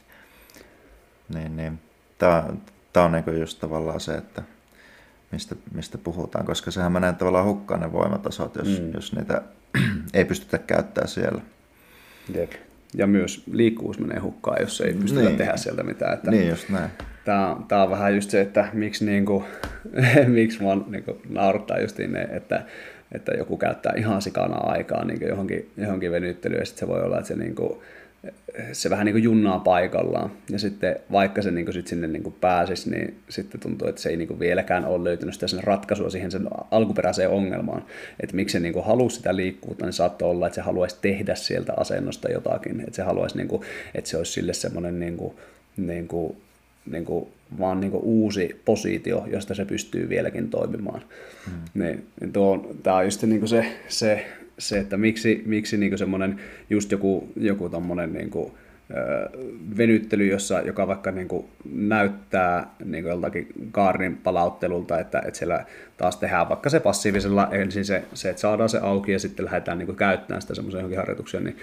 Niin, 1.35 1.57
niin. 1.57 1.79
Tämä, 2.19 2.45
tämä 2.93 3.07
on 3.07 3.13
niin 3.13 3.41
just 3.41 3.61
tavallaan 3.61 4.01
se, 4.01 4.15
että 4.15 4.43
mistä, 5.33 5.57
mistä 5.75 5.99
puhutaan, 5.99 6.47
koska 6.47 6.71
sehän 6.71 6.93
menee 6.93 7.13
tavallaan 7.13 7.47
hukkaan 7.47 7.81
ne 7.81 7.93
voimatasot, 7.93 8.57
jos, 8.57 8.81
mm. 8.81 8.91
jos 8.95 9.17
niitä 9.17 9.43
ei 10.15 10.25
pystytä 10.25 10.59
käyttämään 10.59 11.09
siellä. 11.09 11.43
Jep. 12.35 12.53
Ja 12.95 13.07
myös 13.07 13.43
liikkuvuus 13.53 13.99
menee 13.99 14.19
hukkaan, 14.19 14.57
jos 14.61 14.81
ei 14.81 14.95
pystytä 14.95 15.25
niin. 15.25 15.37
tehdä 15.37 15.57
sieltä 15.57 15.83
mitään. 15.83 16.15
Että 16.15 16.31
niin 16.31 16.49
just 16.49 16.69
näin. 16.69 16.91
Tämä, 17.25 17.57
tämä 17.69 17.83
on 17.83 17.91
vähän 17.91 18.15
just 18.15 18.31
se, 18.31 18.41
että 18.41 18.69
miksi, 18.73 19.05
niin 19.05 19.25
kuin, 19.25 19.45
miksi 20.27 20.63
mua 20.63 20.77
niin 20.87 21.05
kuin, 21.05 21.17
naurattaa 21.29 21.81
just 21.81 21.99
ne, 21.99 22.23
että, 22.23 22.63
että 23.13 23.33
joku 23.33 23.57
käyttää 23.57 23.93
ihan 23.97 24.23
sikana 24.23 24.57
aikaa 24.57 25.05
niin 25.05 25.29
johonkin, 25.29 25.71
johonkin 25.77 26.13
venyttelyyn 26.13 26.61
ja 26.61 26.67
sitten 26.67 26.81
se 26.81 26.89
voi 26.89 27.03
olla, 27.03 27.19
että 27.19 27.29
se 27.29 27.37
niin 27.37 27.55
kuin, 27.55 27.79
se 28.73 28.91
vähän 28.91 29.07
niin 29.07 29.15
kuin 29.15 29.23
junnaa 29.23 29.59
paikallaan. 29.59 30.31
Ja 30.51 30.59
sitten 30.59 30.97
vaikka 31.13 31.43
se 31.43 31.51
niin 31.51 31.65
kuin 31.65 31.75
sit 31.75 31.87
sinne 31.87 32.07
niin 32.07 32.23
kuin 32.23 32.35
pääsisi, 32.41 32.91
niin 32.91 33.21
sitten 33.29 33.61
tuntuu, 33.61 33.89
että 33.89 34.01
se 34.01 34.09
ei 34.09 34.17
niin 34.17 34.29
kuin 34.29 34.41
vieläkään 34.41 34.85
ole 34.85 35.05
löytynyt 35.05 35.35
sitä 35.35 35.49
sen 35.49 35.65
ratkaisua 35.65 36.11
siihen 36.11 36.31
sen 36.31 36.49
alkuperäiseen 36.71 37.31
ongelmaan. 37.31 37.85
Että 38.21 38.37
miksi 38.37 38.53
se 38.53 38.61
niin 38.61 38.73
kuin 38.73 38.85
halusi 38.85 39.17
sitä 39.17 39.37
liikkuvuutta, 39.37 39.85
niin 39.85 39.93
saattoi 39.93 40.31
olla, 40.31 40.47
että 40.47 40.55
se 40.55 40.61
haluaisi 40.61 40.97
tehdä 41.03 41.35
sieltä 41.35 41.73
asennosta 41.77 42.33
jotakin. 42.33 42.81
Että 42.81 42.97
se 42.97 43.03
haluaisi, 43.03 43.37
niin 43.37 43.49
kuin, 43.49 43.63
että 43.95 44.11
se 44.11 44.17
olisi 44.17 44.33
sille 44.33 44.55
semmoinen 44.55 45.01
niin 45.01 45.17
kuin, 45.17 45.35
niin 45.77 46.09
kuin, 46.09 46.37
niin 46.91 47.05
kuin, 47.05 47.29
vaan 47.59 47.81
niin 47.81 47.91
kuin 47.91 48.05
uusi 48.05 48.61
positio, 48.65 49.27
josta 49.31 49.55
se 49.55 49.65
pystyy 49.65 50.09
vieläkin 50.09 50.51
toimimaan. 50.51 51.03
Hmm. 51.47 51.83
Niin, 51.83 52.07
niin 52.21 52.33
tuo, 52.33 52.75
tämä 52.83 52.97
on 52.97 53.05
just 53.05 53.23
niin 53.23 53.39
kuin 53.39 53.49
se, 53.49 53.67
se 53.89 54.27
se, 54.59 54.79
että 54.79 54.97
miksi, 54.97 55.43
miksi 55.47 55.77
niin 55.77 55.99
semmoinen 55.99 56.41
just 56.71 56.93
joku, 56.93 57.33
joku 57.37 57.69
tommonen 57.69 58.13
niin 58.13 58.31
kuin, 58.31 58.53
venyttely, 59.77 60.27
jossa, 60.27 60.61
joka 60.61 60.87
vaikka 60.87 61.11
niin 61.11 61.29
kuin 61.29 61.47
näyttää 61.73 62.75
niin 62.85 63.05
kuin 63.05 63.11
joltakin 63.11 63.49
kaarin 63.71 64.17
palauttelulta, 64.17 64.99
että, 65.01 65.23
että 65.27 65.39
siellä 65.39 65.65
taas 65.97 66.17
tehdään 66.17 66.49
vaikka 66.49 66.71
se 66.71 66.81
passiivisella, 66.81 67.49
ensin 67.51 67.85
se, 67.85 68.05
se 68.15 68.31
että 68.31 68.41
saadaan 68.41 68.69
se 68.69 68.79
auki 68.79 69.13
ja 69.13 69.19
sitten 69.19 69.45
lähdetään 69.45 69.79
niin 69.79 69.87
kuin 69.87 69.97
käyttämään 69.97 70.43
sitä 70.43 70.55
semmoisen 70.55 70.79
johonkin 70.79 70.99
harjoitukseen, 70.99 71.45
niin, 71.45 71.57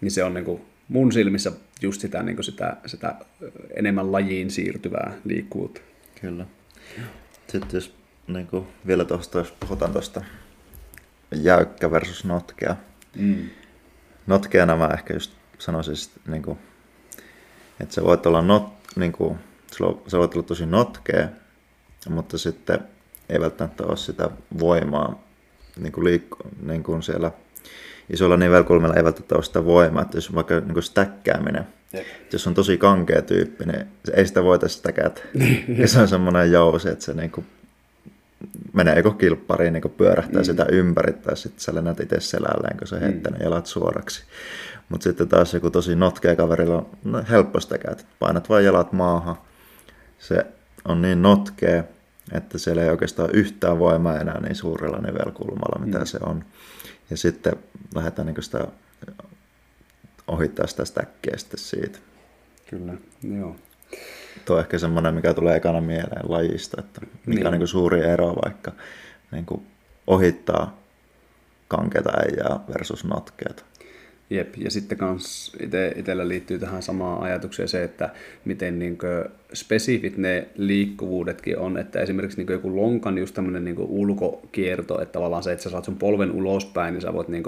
niin 0.00 0.10
se 0.10 0.24
on 0.24 0.34
niin 0.34 0.44
kuin 0.44 0.62
mun 0.88 1.12
silmissä 1.12 1.52
just 1.82 2.00
sitä, 2.00 2.22
niin 2.22 2.36
kuin 2.36 2.44
sitä, 2.44 2.76
sitä 2.86 3.14
enemmän 3.74 4.12
lajiin 4.12 4.50
siirtyvää 4.50 5.12
liikkuvuutta. 5.24 5.80
Kyllä. 6.20 6.46
Sitten 7.48 7.70
jos 7.72 7.94
niin 8.28 8.46
kuin 8.46 8.66
vielä 8.86 9.04
tuosta, 9.04 9.38
jos 9.38 9.54
puhutaan 9.60 9.92
tuosta 9.92 10.24
jäykkä 11.34 11.90
versus 11.90 12.24
notkea. 12.24 12.76
Mm. 13.16 13.48
Notkeana 14.26 14.76
mä 14.76 14.90
ehkä 14.94 15.14
just 15.14 15.32
sanoisin, 15.58 16.22
niin 16.26 16.42
kuin, 16.42 16.58
että 17.80 17.94
se 17.94 18.04
voit 18.04 18.26
olla 18.26 18.42
not, 18.42 18.72
niin 18.96 19.12
kuin, 19.12 19.38
se 20.08 20.18
voit 20.18 20.34
olla 20.34 20.42
tosi 20.42 20.66
notkea, 20.66 21.28
mutta 22.08 22.38
sitten 22.38 22.78
ei 23.28 23.40
välttämättä 23.40 23.84
ole 23.84 23.96
sitä 23.96 24.30
voimaa 24.58 25.22
niin 25.76 25.92
kuin 25.92 26.04
liikku, 26.04 26.36
niin 26.62 26.82
kuin 26.82 27.02
siellä 27.02 27.30
isolla 28.10 28.36
nivelkulmilla 28.36 28.94
ei 28.94 29.04
välttämättä 29.04 29.34
ole 29.34 29.42
sitä 29.42 29.64
voimaa, 29.64 30.02
että 30.02 30.16
jos 30.16 30.34
vaikka 30.34 30.54
niin 30.60 30.72
kuin 30.72 30.82
stäkkääminen, 30.82 31.66
Jep. 31.92 32.06
jos 32.32 32.46
on 32.46 32.54
tosi 32.54 32.78
kankea 32.78 33.22
tyyppi, 33.22 33.64
niin 33.64 33.86
ei 34.14 34.26
sitä 34.26 34.44
voitaisiin 34.44 34.78
stäkätä. 34.78 35.20
se 35.86 36.00
on 36.00 36.08
semmoinen 36.08 36.52
jousi, 36.52 36.88
että 36.88 37.04
se 37.04 37.14
niin 37.14 37.30
kuin 37.30 37.46
menee 38.76 38.96
joko 38.96 39.10
kilppariin, 39.10 39.72
niin 39.72 39.94
pyörähtää 39.96 40.40
mm. 40.40 40.44
sitä 40.44 40.66
ympäri, 40.72 41.12
tai 41.12 41.36
sitten 41.36 41.60
sä 41.60 41.74
lennät 41.74 42.00
itse 42.00 42.20
selälleen, 42.20 42.76
kun 42.78 42.86
sä 42.86 42.98
heittänyt 42.98 43.40
mm. 43.40 43.44
jalat 43.44 43.66
suoraksi. 43.66 44.24
Mutta 44.88 45.04
sitten 45.04 45.28
taas 45.28 45.54
joku 45.54 45.70
tosi 45.70 45.94
notkea 45.94 46.36
kaverilla 46.36 46.76
on 46.76 46.88
no, 47.04 47.24
helppo 47.30 47.60
sitä 47.60 47.78
käytä. 47.78 48.04
Painat 48.18 48.48
vain 48.48 48.64
jalat 48.64 48.92
maahan. 48.92 49.36
Se 50.18 50.46
on 50.84 51.02
niin 51.02 51.22
notkea, 51.22 51.84
että 52.32 52.58
siellä 52.58 52.82
ei 52.82 52.90
oikeastaan 52.90 53.30
yhtään 53.32 53.78
voimaa 53.78 54.20
enää 54.20 54.40
niin 54.40 54.54
suurella 54.54 54.98
nivelkulmalla, 54.98 55.86
mitä 55.86 55.98
mm. 55.98 56.06
se 56.06 56.18
on. 56.22 56.44
Ja 57.10 57.16
sitten 57.16 57.56
lähdetään 57.94 58.26
niin 58.26 58.42
sitä 58.42 58.66
ohittaa 60.28 60.66
sitä 60.66 60.84
stäkkiä 60.84 61.36
sitten 61.36 61.58
siitä. 61.58 61.98
Kyllä, 62.70 62.94
joo. 63.22 63.56
Tuo 64.46 64.56
on 64.56 64.60
ehkä 64.60 64.78
semmoinen, 64.78 65.14
mikä 65.14 65.34
tulee 65.34 65.56
ekana 65.56 65.80
mieleen 65.80 66.30
lajista, 66.30 66.76
että 66.80 67.00
mikä 67.26 67.40
niin. 67.40 67.46
on 67.46 67.58
niin 67.58 67.68
suuri 67.68 68.04
ero 68.04 68.34
vaikka 68.44 68.72
niin 69.32 69.46
kuin 69.46 69.66
ohittaa 70.06 70.76
kankeita 71.68 72.10
äijää 72.10 72.60
versus 72.74 73.04
notkeita. 73.04 73.64
Jep, 74.30 74.54
ja 74.56 74.70
sitten 74.70 74.98
kans 74.98 75.56
ite, 75.60 75.92
itsellä 75.96 76.28
liittyy 76.28 76.58
tähän 76.58 76.82
samaan 76.82 77.22
ajatukseen 77.22 77.68
se, 77.68 77.84
että 77.84 78.10
miten 78.44 78.78
niin 78.78 78.98
spesifit 79.54 80.16
ne 80.16 80.48
liikkuvuudetkin 80.56 81.58
on, 81.58 81.78
että 81.78 82.00
esimerkiksi 82.00 82.38
niin 82.38 82.52
joku 82.52 82.76
lonkan 82.76 83.18
just 83.18 83.34
tämmöinen 83.34 83.64
niin 83.64 83.76
ulkokierto, 83.78 85.02
että 85.02 85.12
tavallaan 85.12 85.42
se, 85.42 85.52
että 85.52 85.62
sä 85.62 85.70
saat 85.70 85.84
sun 85.84 85.96
polven 85.96 86.32
ulospäin, 86.32 86.94
niin 86.94 87.02
sä 87.02 87.12
voit 87.12 87.28
niin 87.28 87.44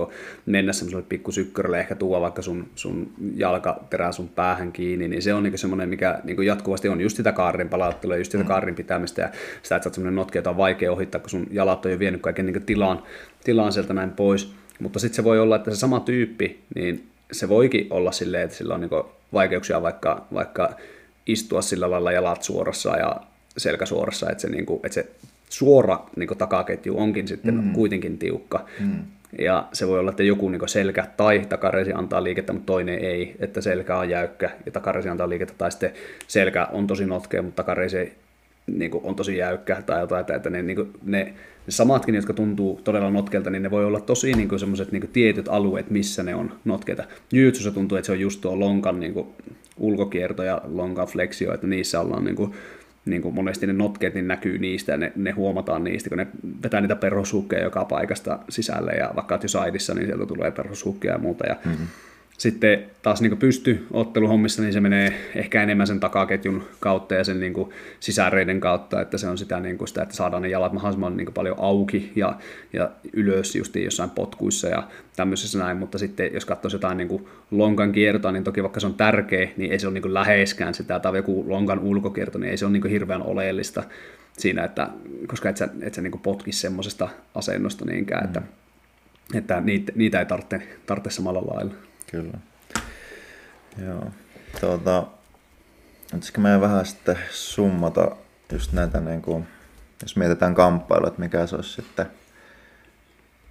mennä 0.46 0.72
semmoiselle 0.72 1.04
pikkusykkörälle, 1.08 1.80
ehkä 1.80 1.94
tuoda 1.94 2.20
vaikka 2.20 2.42
sun, 2.42 2.68
sun 2.74 3.12
jalkaterää 3.34 4.12
sun 4.12 4.28
päähän 4.28 4.72
kiinni, 4.72 5.08
niin 5.08 5.22
se 5.22 5.34
on 5.34 5.42
niin 5.42 5.58
semmoinen, 5.58 5.88
mikä 5.88 6.20
niin 6.24 6.46
jatkuvasti 6.46 6.88
on 6.88 7.00
just 7.00 7.16
sitä 7.16 7.32
kaarin 7.32 7.68
palauttelua, 7.68 8.16
just 8.16 8.32
sitä 8.32 8.44
mm. 8.44 8.48
kaarin 8.48 8.74
pitämistä 8.74 9.22
ja 9.22 9.28
sitä, 9.62 9.76
että 9.76 9.84
sä 9.84 9.88
oot 9.88 9.94
semmoinen 9.94 10.16
notki, 10.16 10.38
jota 10.38 10.50
on 10.50 10.56
vaikea 10.56 10.92
ohittaa, 10.92 11.20
kun 11.20 11.30
sun 11.30 11.46
jalat 11.50 11.86
on 11.86 11.92
jo 11.92 11.98
vienyt 11.98 12.22
kaiken 12.22 12.46
niin 12.46 12.62
tilaan, 12.62 13.02
tilaan 13.44 13.72
sieltä 13.72 13.94
näin 13.94 14.10
pois. 14.10 14.54
Mutta 14.78 14.98
sitten 14.98 15.16
se 15.16 15.24
voi 15.24 15.40
olla, 15.40 15.56
että 15.56 15.70
se 15.70 15.76
sama 15.76 16.00
tyyppi, 16.00 16.60
niin 16.74 17.06
se 17.32 17.48
voikin 17.48 17.86
olla 17.90 18.12
silleen, 18.12 18.44
että 18.44 18.56
sillä 18.56 18.74
on 18.74 18.80
niin 18.80 18.90
vaikeuksia 19.32 19.82
vaikka, 19.82 20.26
vaikka 20.34 20.70
istua 21.26 21.62
sillä 21.62 21.90
lailla 21.90 22.12
jalat 22.12 22.42
suorassa 22.42 22.96
ja 22.96 23.16
selkä 23.56 23.86
suorassa, 23.86 24.30
että 24.30 24.42
se, 24.42 24.48
niin 24.48 24.66
kuin, 24.66 24.80
että 24.84 24.94
se 24.94 25.06
suora 25.48 25.98
niin 26.16 26.28
kuin 26.28 26.38
takaketju 26.38 26.98
onkin 26.98 27.28
sitten 27.28 27.54
mm. 27.54 27.72
kuitenkin 27.72 28.18
tiukka. 28.18 28.64
Mm. 28.80 29.02
Ja 29.38 29.68
se 29.72 29.88
voi 29.88 29.98
olla, 29.98 30.10
että 30.10 30.22
joku 30.22 30.48
niin 30.48 30.68
selkä 30.68 31.06
tai 31.16 31.46
takareisi 31.48 31.92
antaa 31.92 32.24
liikettä, 32.24 32.52
mutta 32.52 32.66
toinen 32.66 32.98
ei, 32.98 33.36
että 33.38 33.60
selkä 33.60 33.98
on 33.98 34.10
jäykkä 34.10 34.50
ja 34.66 34.72
takareisi 34.72 35.08
antaa 35.08 35.28
liikettä, 35.28 35.54
tai 35.58 35.70
sitten 35.70 35.92
selkä 36.26 36.64
on 36.72 36.86
tosi 36.86 37.06
notkea, 37.06 37.42
mutta 37.42 37.62
takareisi 37.62 38.12
niin 38.66 38.90
kuin, 38.90 39.04
on 39.04 39.16
tosi 39.16 39.36
jäykkä 39.36 39.82
tai 39.86 40.00
jotain, 40.00 40.20
että, 40.20 40.34
että 40.34 40.50
ne, 40.50 40.62
niin 40.62 40.76
kuin, 40.76 40.92
ne, 41.02 41.34
ne 41.68 41.72
samatkin, 41.72 42.14
jotka 42.14 42.32
tuntuu 42.32 42.80
todella 42.84 43.10
notkelta, 43.10 43.50
niin 43.50 43.62
ne 43.62 43.70
voi 43.70 43.84
olla 43.84 44.00
tosi 44.00 44.32
niin 44.32 44.48
kuin, 44.48 44.58
semmoiset 44.58 44.92
niin 44.92 45.10
tietyt 45.12 45.48
alueet, 45.48 45.90
missä 45.90 46.22
ne 46.22 46.34
on 46.34 46.52
notkeita. 46.64 47.04
Jyytsyssä 47.32 47.70
tuntuu, 47.70 47.98
että 47.98 48.06
se 48.06 48.12
on 48.12 48.20
just 48.20 48.40
tuo 48.40 48.60
lonkan 48.60 49.00
niin 49.00 49.14
kuin, 49.14 49.26
ulkokierto 49.78 50.42
ja 50.42 50.62
lonkan 50.64 51.06
fleksio, 51.06 51.54
että 51.54 51.66
niissä 51.66 52.00
ollaan 52.00 52.24
niin 52.24 52.36
kuin, 52.36 52.52
niin 53.04 53.22
kuin 53.22 53.34
monesti 53.34 53.66
ne 53.66 53.72
notkeet 53.72 54.14
niin 54.14 54.28
näkyy 54.28 54.58
niistä 54.58 54.92
ja 54.92 54.98
ne, 54.98 55.12
ne 55.16 55.30
huomataan 55.30 55.84
niistä, 55.84 56.08
kun 56.08 56.18
ne 56.18 56.26
vetää 56.62 56.80
niitä 56.80 56.96
perhoshukkeja 56.96 57.64
joka 57.64 57.84
paikasta 57.84 58.38
sisälle 58.48 58.92
ja 58.92 59.10
vaikka 59.16 59.38
jo 59.42 59.48
saidissa, 59.48 59.94
niin 59.94 60.06
sieltä 60.06 60.26
tulee 60.26 60.50
perhoshukkeja 60.50 61.14
ja 61.14 61.18
muuta. 61.18 61.46
Ja 61.46 61.56
mm-hmm 61.64 61.86
sitten 62.38 62.90
taas 63.02 63.20
niin 63.20 63.36
pystyotteluhommissa, 63.36 64.62
niin 64.62 64.72
se 64.72 64.80
menee 64.80 65.30
ehkä 65.34 65.62
enemmän 65.62 65.86
sen 65.86 66.00
takaketjun 66.00 66.64
kautta 66.80 67.14
ja 67.14 67.24
sen 67.24 67.40
niin 67.40 67.52
kuin 67.52 67.70
sisäreiden 68.00 68.60
kautta, 68.60 69.00
että 69.00 69.18
se 69.18 69.28
on 69.28 69.38
sitä, 69.38 69.60
niin 69.60 69.78
kuin 69.78 69.88
sitä 69.88 70.02
että 70.02 70.14
saadaan 70.14 70.42
ne 70.42 70.48
jalat 70.48 70.72
mahdollisimman 70.72 71.16
niin 71.16 71.26
kuin 71.26 71.34
paljon 71.34 71.56
auki 71.58 72.12
ja, 72.16 72.36
ja 72.72 72.90
ylös 73.12 73.56
justiin 73.56 73.84
jossain 73.84 74.10
potkuissa 74.10 74.68
ja 74.68 74.88
tämmöisessä 75.16 75.58
näin, 75.58 75.76
mutta 75.76 75.98
sitten 75.98 76.34
jos 76.34 76.44
katsoo 76.44 76.70
jotain 76.72 76.96
niin 76.96 77.08
kuin 77.08 77.26
lonkan 77.50 77.92
kiertoa, 77.92 78.32
niin 78.32 78.44
toki 78.44 78.62
vaikka 78.62 78.80
se 78.80 78.86
on 78.86 78.94
tärkeä, 78.94 79.48
niin 79.56 79.72
ei 79.72 79.78
se 79.78 79.86
ole 79.86 79.94
niin 79.94 80.02
kuin 80.02 80.14
läheskään 80.14 80.74
sitä, 80.74 81.00
tai 81.00 81.16
joku 81.16 81.44
lonkan 81.48 81.78
ulkokierto, 81.78 82.38
niin 82.38 82.50
ei 82.50 82.56
se 82.56 82.64
ole 82.64 82.72
niin 82.72 82.82
kuin 82.82 82.92
hirveän 82.92 83.22
oleellista, 83.22 83.82
siinä, 84.32 84.64
että, 84.64 84.88
koska 85.26 85.48
et 85.48 85.56
sä, 85.56 85.68
et 85.80 85.94
sä 85.94 86.02
niin 86.02 86.20
potkisi 86.22 86.60
semmoisesta 86.60 87.08
asennosta 87.34 87.84
niinkään, 87.84 88.22
mm. 88.22 88.26
että, 88.26 88.42
että 89.34 89.60
niitä, 89.60 89.92
niitä 89.94 90.18
ei 90.18 90.26
tarvitse, 90.26 90.62
tarvitse 90.86 91.10
samalla 91.10 91.42
lailla. 91.54 91.87
Kyllä. 92.10 92.38
Joo. 93.86 94.10
Tuota, 94.60 95.06
pitäisikö 96.02 96.40
meidän 96.40 96.60
vähän 96.60 96.86
sitten 96.86 97.18
summata 97.30 98.16
just 98.52 98.72
näitä, 98.72 99.00
niin 99.00 99.22
kuin, 99.22 99.46
jos 100.02 100.16
mietitään 100.16 100.54
kamppailua, 100.54 101.08
että 101.08 101.20
mikä 101.20 101.46
se 101.46 101.56
olisi 101.56 101.72
sitten, 101.72 102.06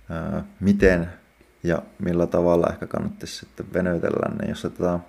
ää, 0.10 0.44
miten 0.60 1.10
ja 1.64 1.82
millä 2.00 2.28
tavalla 2.28 2.68
ehkä 2.70 2.88
kannattaisi 2.88 3.36
sitten 3.36 3.74
venytellä, 3.74 4.36
niin 4.40 4.50
jos 4.50 4.66
otetaan 4.66 5.04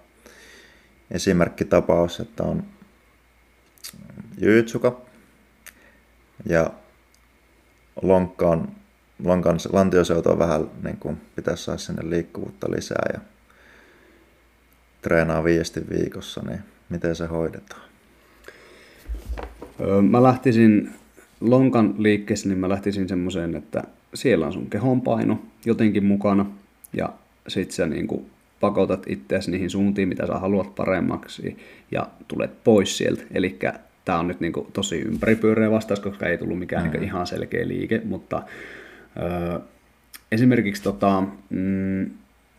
esimerkkitapaus, 1.11 2.21
että 2.21 2.43
on 2.43 2.65
jyytsuka 4.39 5.01
ja 6.47 6.71
lonkkaan, 8.03 8.77
lonkan 9.25 9.59
lantioseuto 9.73 10.39
vähän 10.39 10.71
niin 10.83 10.97
kuin 10.97 11.21
pitäisi 11.37 11.65
saada 11.65 11.79
sinne 11.79 12.11
liikkuvuutta 12.11 12.71
lisää 12.71 13.11
ja 13.13 13.21
treenaa 15.03 15.45
viiesti 15.45 15.81
viikossa, 15.91 16.43
niin 16.49 16.61
miten 16.89 17.17
se 17.17 17.27
hoidetaan? 17.27 17.81
Mä 20.11 20.23
lähtisin 20.23 20.91
lonkan 21.41 21.95
liikkeessä, 21.99 22.49
niin 22.49 22.59
mä 22.59 22.69
lähtisin 22.69 23.09
semmoiseen, 23.09 23.55
että 23.55 23.83
siellä 24.15 24.47
on 24.47 24.53
sun 24.53 24.71
kehon 24.71 25.01
paino 25.01 25.43
jotenkin 25.65 26.05
mukana 26.05 26.47
ja 26.93 27.09
sit 27.49 27.71
sä 27.71 27.87
niinku 27.87 28.27
pakotat 28.61 29.03
itseäsi 29.07 29.51
niihin 29.51 29.71
suuntiin, 29.71 30.09
mitä 30.09 30.27
sä 30.27 30.35
haluat 30.39 30.75
paremmaksi 30.75 31.57
ja 31.91 32.09
tulet 32.29 32.65
pois 32.65 32.99
sieltä. 32.99 33.23
Eli 33.35 33.59
tämä 34.05 34.19
on 34.19 34.29
nyt 34.29 34.41
niinku 34.41 34.71
tosi 34.73 35.01
ympäripyöreä 35.01 35.71
vastaus, 35.71 36.01
koska 36.01 36.27
ei 36.27 36.39
tullut 36.39 36.59
mikään 36.59 36.83
niinku 36.83 37.05
ihan 37.05 37.27
selkeä 37.27 37.69
liike, 37.69 38.03
mutta 38.05 38.43
ö, 39.17 39.61
esimerkiksi 40.33 40.83
tota... 40.83 41.23
Mm, 41.51 42.05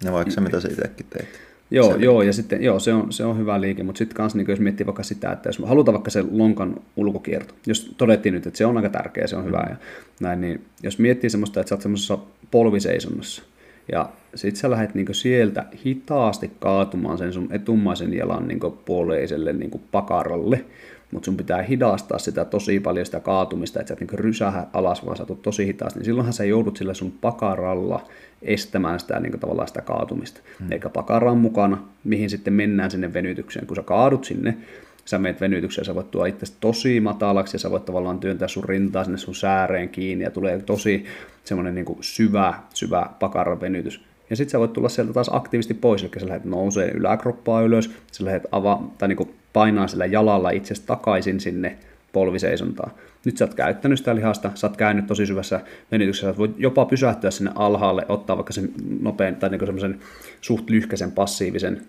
ja 0.03 0.11
vaikka 0.11 0.31
se, 0.31 0.41
mitä 0.41 0.59
sä 0.59 0.67
itsekin 0.67 1.05
teit. 1.09 1.48
Joo, 1.71 1.95
joo, 1.95 2.21
ja 2.21 2.33
sitten 2.33 2.63
joo, 2.63 2.79
se, 2.79 2.93
on, 2.93 3.11
se 3.11 3.25
on 3.25 3.37
hyvä 3.37 3.61
liike, 3.61 3.83
mutta 3.83 3.97
sitten 3.97 4.15
kanssa, 4.15 4.37
niin 4.37 4.47
jos 4.49 4.59
miettii 4.59 4.85
vaikka 4.85 5.03
sitä, 5.03 5.31
että 5.31 5.49
jos 5.49 5.59
halutaan 5.65 5.93
vaikka 5.93 6.11
se 6.11 6.23
lonkan 6.31 6.75
ulkokierto, 6.95 7.53
jos 7.67 7.93
todettiin 7.97 8.33
nyt, 8.33 8.47
että 8.47 8.57
se 8.57 8.65
on 8.65 8.77
aika 8.77 8.89
tärkeä, 8.89 9.27
se 9.27 9.35
on 9.35 9.45
hyvä 9.45 9.65
ja 9.69 9.75
näin, 10.19 10.41
niin 10.41 10.65
jos 10.83 10.99
miettii 10.99 11.29
semmoista, 11.29 11.59
että 11.59 11.69
sä 11.69 11.75
oot 11.75 11.81
semmoisessa 11.81 12.17
polviseisonnassa, 12.51 13.43
ja 13.91 14.09
sit 14.35 14.55
sä 14.55 14.71
lähdet 14.71 14.95
niinku 14.95 15.13
sieltä 15.13 15.65
hitaasti 15.85 16.51
kaatumaan 16.59 17.17
sen 17.17 17.33
sun 17.33 17.47
etummaisen 17.51 18.13
jalan 18.13 18.47
niinku 18.47 18.71
puoleiselle 18.85 19.53
niinku 19.53 19.81
pakaralle, 19.91 20.65
mutta 21.11 21.25
sun 21.25 21.37
pitää 21.37 21.61
hidastaa 21.61 22.19
sitä 22.19 22.45
tosi 22.45 22.79
paljon 22.79 23.05
sitä 23.05 23.19
kaatumista, 23.19 23.79
että 23.79 23.87
sä 23.87 23.93
et 23.93 23.99
niinku 23.99 24.15
rysähä 24.17 24.67
alas, 24.73 25.05
vaan 25.05 25.17
sä 25.17 25.25
tosi 25.41 25.65
hitaasti, 25.65 25.99
niin 25.99 26.05
silloinhan 26.05 26.33
sä 26.33 26.45
joudut 26.45 26.77
sillä 26.77 26.93
sun 26.93 27.11
pakaralla 27.11 28.07
estämään 28.41 28.99
sitä 28.99 29.19
niinku 29.19 29.37
tavallaan 29.37 29.67
sitä 29.67 29.81
kaatumista. 29.81 30.41
Hmm. 30.59 30.71
Eikä 30.71 30.89
pakara 30.89 31.31
on 31.31 31.37
mukana, 31.37 31.77
mihin 32.03 32.29
sitten 32.29 32.53
mennään 32.53 32.91
sinne 32.91 33.13
venytykseen. 33.13 33.67
Kun 33.67 33.75
sä 33.75 33.83
kaadut 33.83 34.25
sinne, 34.25 34.57
sä 35.05 35.19
meet 35.19 35.41
venytykseen, 35.41 35.85
sä 35.85 35.95
voit 35.95 36.11
tuoda 36.11 36.27
itse 36.27 36.53
tosi 36.59 36.99
matalaksi 36.99 37.55
ja 37.55 37.59
sä 37.59 37.71
voit 37.71 37.85
tavallaan 37.85 38.19
työntää 38.19 38.47
sun 38.47 38.63
rintaa 38.63 39.03
sinne 39.03 39.17
sun 39.17 39.35
sääreen 39.35 39.89
kiinni 39.89 40.23
ja 40.23 40.31
tulee 40.31 40.61
tosi 40.61 41.05
semmoinen 41.43 41.75
niin 41.75 41.97
syvä, 42.01 42.53
syvä 42.73 43.09
pakaran 43.19 43.61
venytys. 43.61 44.01
Ja 44.29 44.35
sitten 44.35 44.51
sä 44.51 44.59
voit 44.59 44.73
tulla 44.73 44.89
sieltä 44.89 45.13
taas 45.13 45.29
aktiivisesti 45.33 45.73
pois, 45.73 46.03
eli 46.03 46.11
sä 46.19 46.27
lähdet 46.27 46.45
nousee 46.45 46.91
yläkroppaa 46.91 47.61
ylös, 47.61 47.91
sä 48.11 48.25
lähdet 48.25 48.43
ava, 48.51 48.83
tai 48.97 49.07
niin 49.07 49.35
painaa 49.53 49.87
sillä 49.87 50.05
jalalla 50.05 50.49
itse 50.49 50.75
takaisin 50.85 51.39
sinne 51.39 51.77
polviseisontaan. 52.13 52.91
Nyt 53.25 53.37
sä 53.37 53.45
oot 53.45 53.53
käyttänyt 53.53 53.99
sitä 53.99 54.15
lihasta, 54.15 54.51
sä 54.55 54.67
oot 54.67 54.77
käynyt 54.77 55.07
tosi 55.07 55.25
syvässä 55.25 55.61
venytyksessä, 55.91 56.31
sä 56.31 56.37
voit 56.37 56.51
jopa 56.57 56.85
pysähtyä 56.85 57.31
sinne 57.31 57.51
alhaalle, 57.55 58.05
ottaa 58.09 58.37
vaikka 58.37 58.53
sen 58.53 58.71
nopean 59.01 59.35
tai 59.35 59.49
niin 59.49 59.59
semmoisen 59.59 59.99
suht 60.41 60.69
lyhkäisen 60.69 61.11
passiivisen 61.11 61.81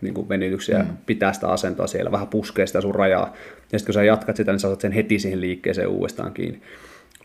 niin 0.00 0.14
kuin 0.14 0.28
venytyksiä, 0.28 0.78
mm. 0.78 0.96
pitää 1.06 1.32
sitä 1.32 1.48
asentoa 1.48 1.86
siellä, 1.86 2.12
vähän 2.12 2.28
puskee 2.28 2.66
sitä 2.66 2.80
sun 2.80 2.94
rajaa. 2.94 3.36
Ja 3.72 3.78
sitten 3.78 3.86
kun 3.86 3.94
sä 3.94 4.04
jatkat 4.04 4.36
sitä, 4.36 4.52
niin 4.52 4.60
sä 4.60 4.68
saat 4.68 4.80
sen 4.80 4.92
heti 4.92 5.18
siihen 5.18 5.40
liikkeeseen 5.40 5.88
uudestaan 5.88 6.32
kiinni. 6.32 6.62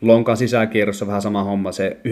Lonkan 0.02 0.38
sisäkierrossa 0.38 1.08
vähän 1.08 1.22
sama 1.22 1.44
homma, 1.44 1.72
se 1.72 1.98
90-90 2.08 2.12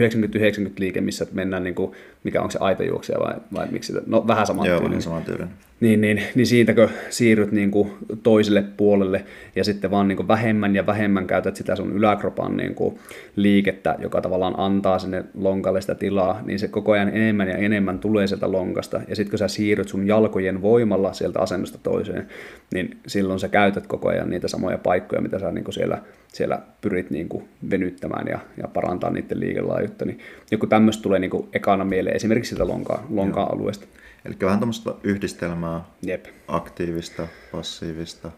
liike, 0.79 1.01
missä 1.01 1.25
mennään, 1.33 1.63
niin 1.63 1.75
kuin, 1.75 1.91
mikä 2.23 2.41
on 2.41 2.51
se 2.51 2.59
aitojuoksija 2.61 3.19
vai, 3.19 3.33
vai 3.53 3.67
miksi, 3.71 3.93
no 4.05 4.27
vähän 4.27 4.47
saman 4.47 4.67
Joo, 4.67 4.79
tyylin. 4.79 5.01
saman 5.01 5.23
tyylin. 5.23 5.49
Niin, 5.79 6.01
niin, 6.01 6.21
niin 6.35 6.47
siitäkö 6.47 6.89
siirryt 7.09 7.51
niin 7.51 7.71
kuin 7.71 7.91
toiselle 8.23 8.63
puolelle 8.77 9.25
ja 9.55 9.63
sitten 9.63 9.91
vaan 9.91 10.07
niin 10.07 10.15
kuin 10.15 10.27
vähemmän 10.27 10.75
ja 10.75 10.85
vähemmän 10.85 11.27
käytät 11.27 11.55
sitä 11.55 11.75
sun 11.75 11.91
yläkropan 11.91 12.57
niin 12.57 12.75
kuin 12.75 12.99
liikettä, 13.35 13.95
joka 13.99 14.21
tavallaan 14.21 14.59
antaa 14.59 14.99
sinne 14.99 15.23
lonkalle 15.33 15.81
sitä 15.81 15.95
tilaa, 15.95 16.41
niin 16.45 16.59
se 16.59 16.67
koko 16.67 16.91
ajan 16.91 17.09
enemmän 17.09 17.47
ja 17.47 17.57
enemmän 17.57 17.99
tulee 17.99 18.27
sieltä 18.27 18.51
lonkasta. 18.51 19.01
Ja 19.07 19.15
sitten 19.15 19.29
kun 19.29 19.39
sä 19.39 19.47
siirryt 19.47 19.87
sun 19.87 20.07
jalkojen 20.07 20.61
voimalla 20.61 21.13
sieltä 21.13 21.39
asennosta 21.39 21.77
toiseen, 21.83 22.27
niin 22.73 22.97
silloin 23.07 23.39
sä 23.39 23.47
käytät 23.47 23.87
koko 23.87 24.09
ajan 24.09 24.29
niitä 24.29 24.47
samoja 24.47 24.77
paikkoja, 24.77 25.21
mitä 25.21 25.39
sä 25.39 25.51
niin 25.51 25.63
kuin 25.63 25.73
siellä, 25.73 25.97
siellä 26.33 26.59
pyrit 26.81 27.09
niin 27.09 27.29
kuin 27.29 27.43
venyttämään 27.79 28.27
ja, 28.27 28.39
ja 28.57 28.67
parantaa 28.67 29.09
niiden 29.09 29.39
liikelaajuutta. 29.39 30.05
Niin 30.05 30.19
joku 30.51 30.67
tämmöistä 30.67 31.03
tulee 31.03 31.19
niin 31.19 31.31
kuin 31.31 31.47
ekana 31.53 31.85
mieleen 31.85 32.15
esimerkiksi 32.15 32.49
sitä 32.49 32.67
lonkaa, 32.67 33.05
lonkaa 33.09 33.49
alueesta. 33.51 33.85
Eli 34.25 34.35
vähän 34.41 34.59
tämmöistä 34.59 34.93
yhdistelmää, 35.03 35.81
Jep. 36.01 36.25
aktiivista, 36.47 37.27
passiivista. 37.51 38.31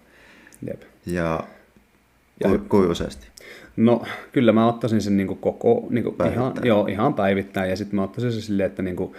Jep. 0.67 0.81
Ja, 1.05 1.43
ja 2.43 2.49
ku, 2.49 2.57
kuinka 2.69 2.91
useasti? 2.91 3.27
No 3.77 4.03
kyllä 4.31 4.51
mä 4.51 4.67
ottaisin 4.67 5.01
sen 5.01 5.17
niin 5.17 5.27
kuin 5.27 5.39
koko, 5.39 5.88
niin 5.89 6.03
kuin 6.03 6.15
ihan, 6.31 6.53
joo, 6.63 6.85
ihan 6.85 7.13
päivittäin 7.13 7.69
ja 7.69 7.75
sitten 7.75 7.95
mä 7.95 8.03
ottaisin 8.03 8.31
sen 8.31 8.41
silleen, 8.41 8.67
että 8.67 8.81
niin 8.81 8.95
kuin, 8.95 9.13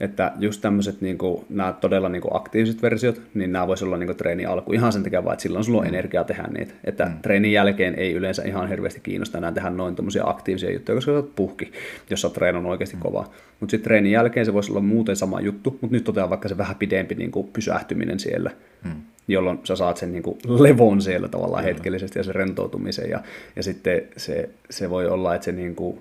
että 0.00 0.32
just 0.38 0.60
tämmöiset 0.60 1.00
niin 1.00 1.18
kuin, 1.18 1.44
nämä 1.48 1.72
todella 1.72 2.08
niin 2.08 2.22
kuin 2.22 2.36
aktiiviset 2.36 2.82
versiot, 2.82 3.20
niin 3.34 3.52
nämä 3.52 3.66
voisi 3.66 3.84
olla 3.84 3.96
niin 3.96 4.06
kuin 4.06 4.16
treeni 4.16 4.46
alku 4.46 4.72
ihan 4.72 4.92
sen 4.92 5.02
takia 5.02 5.24
vaan, 5.24 5.32
että 5.32 5.42
silloin 5.42 5.64
sulla 5.64 5.78
on 5.78 5.84
mm. 5.84 5.88
energiaa 5.88 6.24
tehdä 6.24 6.42
niitä. 6.42 6.74
Että 6.84 7.04
mm. 7.04 7.22
treenin 7.22 7.52
jälkeen 7.52 7.94
ei 7.94 8.12
yleensä 8.12 8.42
ihan 8.42 8.68
hirveästi 8.68 9.00
kiinnosta 9.00 9.38
enää 9.38 9.52
tehdä 9.52 9.70
noin 9.70 9.96
tämmöisiä 9.96 10.22
aktiivisia 10.26 10.72
juttuja, 10.72 10.96
koska 10.96 11.12
sä 11.12 11.16
oot 11.16 11.36
puhki, 11.36 11.72
jos 12.10 12.20
sä 12.20 12.26
oot 12.26 12.34
treenannut 12.34 12.72
oikeasti 12.72 12.96
mm. 12.96 13.02
kovaa. 13.02 13.32
Mutta 13.60 13.70
sitten 13.70 13.84
treenin 13.84 14.12
jälkeen 14.12 14.46
se 14.46 14.52
voisi 14.52 14.72
olla 14.72 14.80
muuten 14.80 15.16
sama 15.16 15.40
juttu, 15.40 15.70
mutta 15.70 15.96
nyt 15.96 16.04
totean 16.04 16.30
vaikka 16.30 16.48
se 16.48 16.58
vähän 16.58 16.76
pidempi 16.76 17.14
niin 17.14 17.30
kuin 17.30 17.48
pysähtyminen 17.52 18.20
siellä. 18.20 18.50
Mm 18.84 18.92
jolloin 19.28 19.60
sä 19.64 19.76
saat 19.76 19.96
sen 19.96 20.12
niin 20.12 20.22
kuin 20.22 20.38
levon 20.44 21.02
siellä 21.02 21.28
tavallaan 21.28 21.62
Kyllä. 21.62 21.74
hetkellisesti 21.74 22.18
ja 22.18 22.22
sen 22.22 22.34
rentoutumisen. 22.34 23.10
Ja, 23.10 23.22
ja 23.56 23.62
sitten 23.62 24.02
se, 24.16 24.50
se 24.70 24.90
voi 24.90 25.08
olla, 25.08 25.34
että 25.34 25.44
se 25.44 25.52
niin 25.52 25.74
kuin, 25.74 26.00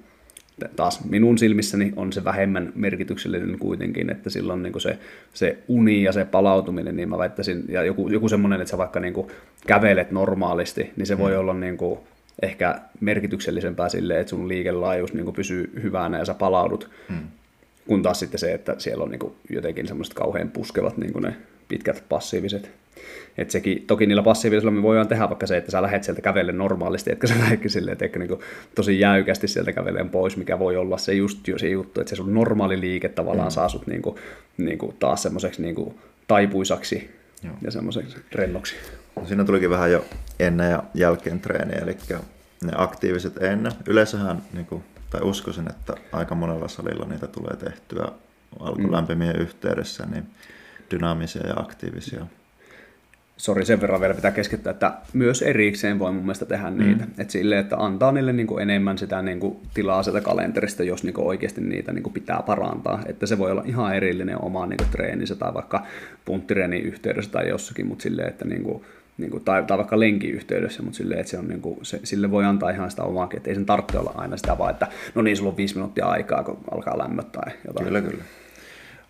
taas 0.75 1.03
minun 1.03 1.37
silmissäni 1.37 1.93
on 1.95 2.13
se 2.13 2.23
vähemmän 2.23 2.71
merkityksellinen 2.75 3.59
kuitenkin, 3.59 4.09
että 4.09 4.29
silloin 4.29 4.63
niin 4.63 4.81
se, 4.81 4.99
se 5.33 5.57
uni 5.67 6.03
ja 6.03 6.11
se 6.11 6.25
palautuminen, 6.25 6.95
niin 6.95 7.09
mä 7.09 7.17
väittäisin, 7.17 7.65
ja 7.69 7.83
joku, 7.83 8.09
joku 8.09 8.29
semmoinen, 8.29 8.61
että 8.61 8.71
sä 8.71 8.77
vaikka 8.77 8.99
niin 8.99 9.13
kuin 9.13 9.27
kävelet 9.67 10.11
normaalisti, 10.11 10.91
niin 10.95 11.05
se 11.05 11.15
mm. 11.15 11.21
voi 11.21 11.37
olla 11.37 11.53
niin 11.53 11.77
kuin 11.77 11.99
ehkä 12.41 12.81
merkityksellisempää 12.99 13.89
silleen, 13.89 14.19
että 14.19 14.29
sun 14.29 14.47
liikelaajuus 14.47 15.13
niin 15.13 15.25
kuin 15.25 15.35
pysyy 15.35 15.71
hyvänä 15.83 16.17
ja 16.17 16.25
sä 16.25 16.33
palaudut, 16.33 16.89
mm. 17.09 17.17
kun 17.87 18.01
taas 18.01 18.19
sitten 18.19 18.39
se, 18.39 18.53
että 18.53 18.75
siellä 18.77 19.03
on 19.03 19.11
niin 19.11 19.19
kuin 19.19 19.33
jotenkin 19.49 19.87
semmoiset 19.87 20.13
kauhean 20.13 20.49
puskevat 20.49 20.97
niin 20.97 21.13
kuin 21.13 21.23
ne 21.23 21.35
pitkät 21.73 22.03
passiiviset 22.09 22.71
et 23.37 23.51
sekin, 23.51 23.83
toki 23.87 24.05
niillä 24.05 24.23
passiivisilla 24.23 24.71
me 24.71 24.81
voidaan 24.81 25.07
tehdä 25.07 25.29
vaikka 25.29 25.47
se, 25.47 25.57
että 25.57 25.71
sä 25.71 25.81
lähdet 25.81 26.03
sieltä 26.03 26.21
kävelle 26.21 26.51
normaalisti, 26.51 27.11
etkä 27.11 27.27
sä 27.27 27.39
lähdekin 27.39 27.69
silleen, 27.71 27.97
että 28.01 28.19
niin 28.19 28.39
tosi 28.75 28.99
jäykästi 28.99 29.47
sieltä 29.47 29.71
käveleen 29.71 30.09
pois, 30.09 30.37
mikä 30.37 30.59
voi 30.59 30.77
olla 30.77 30.97
se 30.97 31.13
just 31.13 31.47
jo 31.47 31.59
se 31.59 31.69
juttu, 31.69 32.01
että 32.01 32.09
se 32.09 32.15
sun 32.15 32.33
normaali 32.33 32.79
liike 32.79 33.09
tavallaan 33.09 33.47
mm. 33.47 33.51
saa 33.51 33.69
sut 33.69 33.87
niin 33.87 34.01
kuin, 34.01 34.15
niin 34.57 34.77
kuin 34.77 34.95
taas 34.99 35.23
semmoiseksi 35.23 35.61
niin 35.61 35.75
kuin 35.75 35.99
taipuisaksi 36.27 37.09
Joo. 37.43 37.53
ja 37.61 37.71
semmoiseksi 37.71 38.17
rennoksi. 38.31 38.75
No 39.15 39.25
siinä 39.25 39.43
tulikin 39.43 39.69
vähän 39.69 39.91
jo 39.91 40.05
ennen 40.39 40.71
ja 40.71 40.83
jälkeen 40.93 41.39
treeniä, 41.39 41.79
eli 41.81 41.97
ne 42.63 42.71
aktiiviset 42.75 43.43
ennen. 43.43 43.71
Yleensähän, 43.87 44.43
niin 44.53 44.65
kuin, 44.65 44.83
tai 45.09 45.21
uskoisin, 45.21 45.69
että 45.69 45.93
aika 46.11 46.35
monella 46.35 46.67
salilla 46.67 47.05
niitä 47.05 47.27
tulee 47.27 47.55
tehtyä 47.55 48.07
alkulämpimien 48.59 49.35
mm. 49.35 49.41
yhteydessä, 49.41 50.05
niin 50.05 50.23
dynaamisia 50.93 51.47
ja 51.47 51.53
aktiivisia 51.57 52.25
sori 53.37 53.65
sen 53.65 53.81
verran 53.81 54.01
vielä 54.01 54.13
pitää 54.13 54.31
keskittyä, 54.31 54.71
että 54.71 54.93
myös 55.13 55.41
erikseen 55.41 55.99
voi 55.99 56.11
mun 56.11 56.23
mielestä 56.23 56.45
tehdä 56.45 56.69
mm. 56.69 56.79
niitä. 56.79 57.03
Että 57.17 57.31
silleen, 57.31 57.61
että 57.61 57.77
antaa 57.77 58.11
niille 58.11 58.33
niin 58.33 58.47
kuin 58.47 58.61
enemmän 58.61 58.97
sitä 58.97 59.21
niin 59.21 59.39
kuin 59.39 59.57
tilaa 59.73 60.03
sieltä 60.03 60.21
kalenterista, 60.21 60.83
jos 60.83 61.03
niin 61.03 61.13
kuin 61.13 61.27
oikeasti 61.27 61.61
niitä 61.61 61.93
niin 61.93 62.03
kuin 62.03 62.13
pitää 62.13 62.43
parantaa. 62.45 63.01
Että 63.05 63.25
se 63.25 63.37
voi 63.37 63.51
olla 63.51 63.63
ihan 63.65 63.95
erillinen 63.95 64.41
oma 64.41 64.65
niin 64.65 64.77
kuin 64.77 64.89
treenissä 64.89 65.35
tai 65.35 65.53
vaikka 65.53 65.85
punttireenin 66.25 66.83
yhteydessä 66.83 67.31
tai 67.31 67.49
jossakin, 67.49 67.87
mutta 67.87 68.03
silleen, 68.03 68.27
että 68.29 68.45
niin 68.45 68.63
kuin, 68.63 68.83
niin 69.17 69.31
kuin, 69.31 69.43
tai, 69.43 69.63
tai 69.63 69.77
vaikka 69.77 69.99
lenkin 69.99 70.31
yhteydessä, 70.31 70.83
mutta 70.83 70.97
silleen, 70.97 71.19
että 71.19 71.31
se 71.31 71.37
on, 71.37 71.47
niin 71.47 71.61
kuin, 71.61 71.79
se, 71.81 71.99
sille 72.03 72.31
voi 72.31 72.45
antaa 72.45 72.69
ihan 72.69 72.91
sitä 72.91 73.03
omaakin, 73.03 73.37
että 73.37 73.49
ei 73.49 73.55
sen 73.55 73.65
tarvitse 73.65 73.97
olla 73.97 74.13
aina 74.15 74.37
sitä 74.37 74.57
vaan, 74.57 74.71
että 74.71 74.87
no 75.15 75.21
niin, 75.21 75.37
sulla 75.37 75.49
on 75.49 75.57
viisi 75.57 75.75
minuuttia 75.75 76.05
aikaa, 76.05 76.43
kun 76.43 76.57
alkaa 76.71 76.97
lämmöttää 76.97 77.51
jotain. 77.67 77.85
Kyllä, 77.85 78.01
kyllä. 78.01 78.23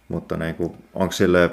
Mutta 0.08 0.38
niin 0.38 0.56
kuin, 0.56 0.74
onko 0.94 1.12
sille, 1.12 1.52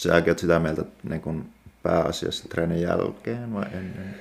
säkin 0.00 0.38
sitä 0.38 0.58
mieltä, 0.58 0.84
niin 1.08 1.20
kuin, 1.20 1.44
pääasiassa 1.82 2.48
treenin 2.48 2.82
jälkeen 2.82 3.54
vai 3.54 3.64
ennen? 3.72 4.14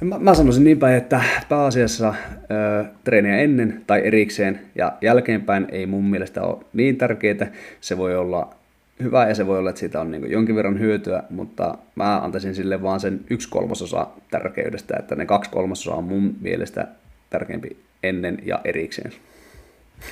Mä, 0.00 0.18
mä 0.18 0.34
sanoisin 0.34 0.64
niin 0.64 0.78
päin, 0.78 0.96
että 0.96 1.22
pääasiassa 1.48 2.14
ö, 2.50 2.84
treeniä 3.04 3.36
ennen 3.36 3.84
tai 3.86 4.06
erikseen 4.06 4.60
ja 4.74 4.92
jälkeenpäin 5.00 5.66
ei 5.72 5.86
mun 5.86 6.04
mielestä 6.04 6.42
ole 6.42 6.64
niin 6.72 6.96
tärkeää. 6.96 7.52
Se 7.80 7.98
voi 7.98 8.16
olla 8.16 8.54
hyvä 9.02 9.28
ja 9.28 9.34
se 9.34 9.46
voi 9.46 9.58
olla, 9.58 9.70
että 9.70 9.80
siitä 9.80 10.00
on 10.00 10.10
niin 10.10 10.30
jonkin 10.30 10.56
verran 10.56 10.78
hyötyä, 10.78 11.22
mutta 11.30 11.78
mä 11.94 12.18
antaisin 12.18 12.54
sille 12.54 12.82
vaan 12.82 13.00
sen 13.00 13.20
yksi 13.30 13.48
kolmasosa 13.48 14.06
tärkeydestä, 14.30 14.96
että 14.98 15.14
ne 15.14 15.26
kaksi 15.26 15.50
kolmasosaa 15.50 15.96
on 15.96 16.04
mun 16.04 16.36
mielestä 16.40 16.88
tärkeämpi 17.30 17.76
ennen 18.02 18.38
ja 18.44 18.60
erikseen. 18.64 19.12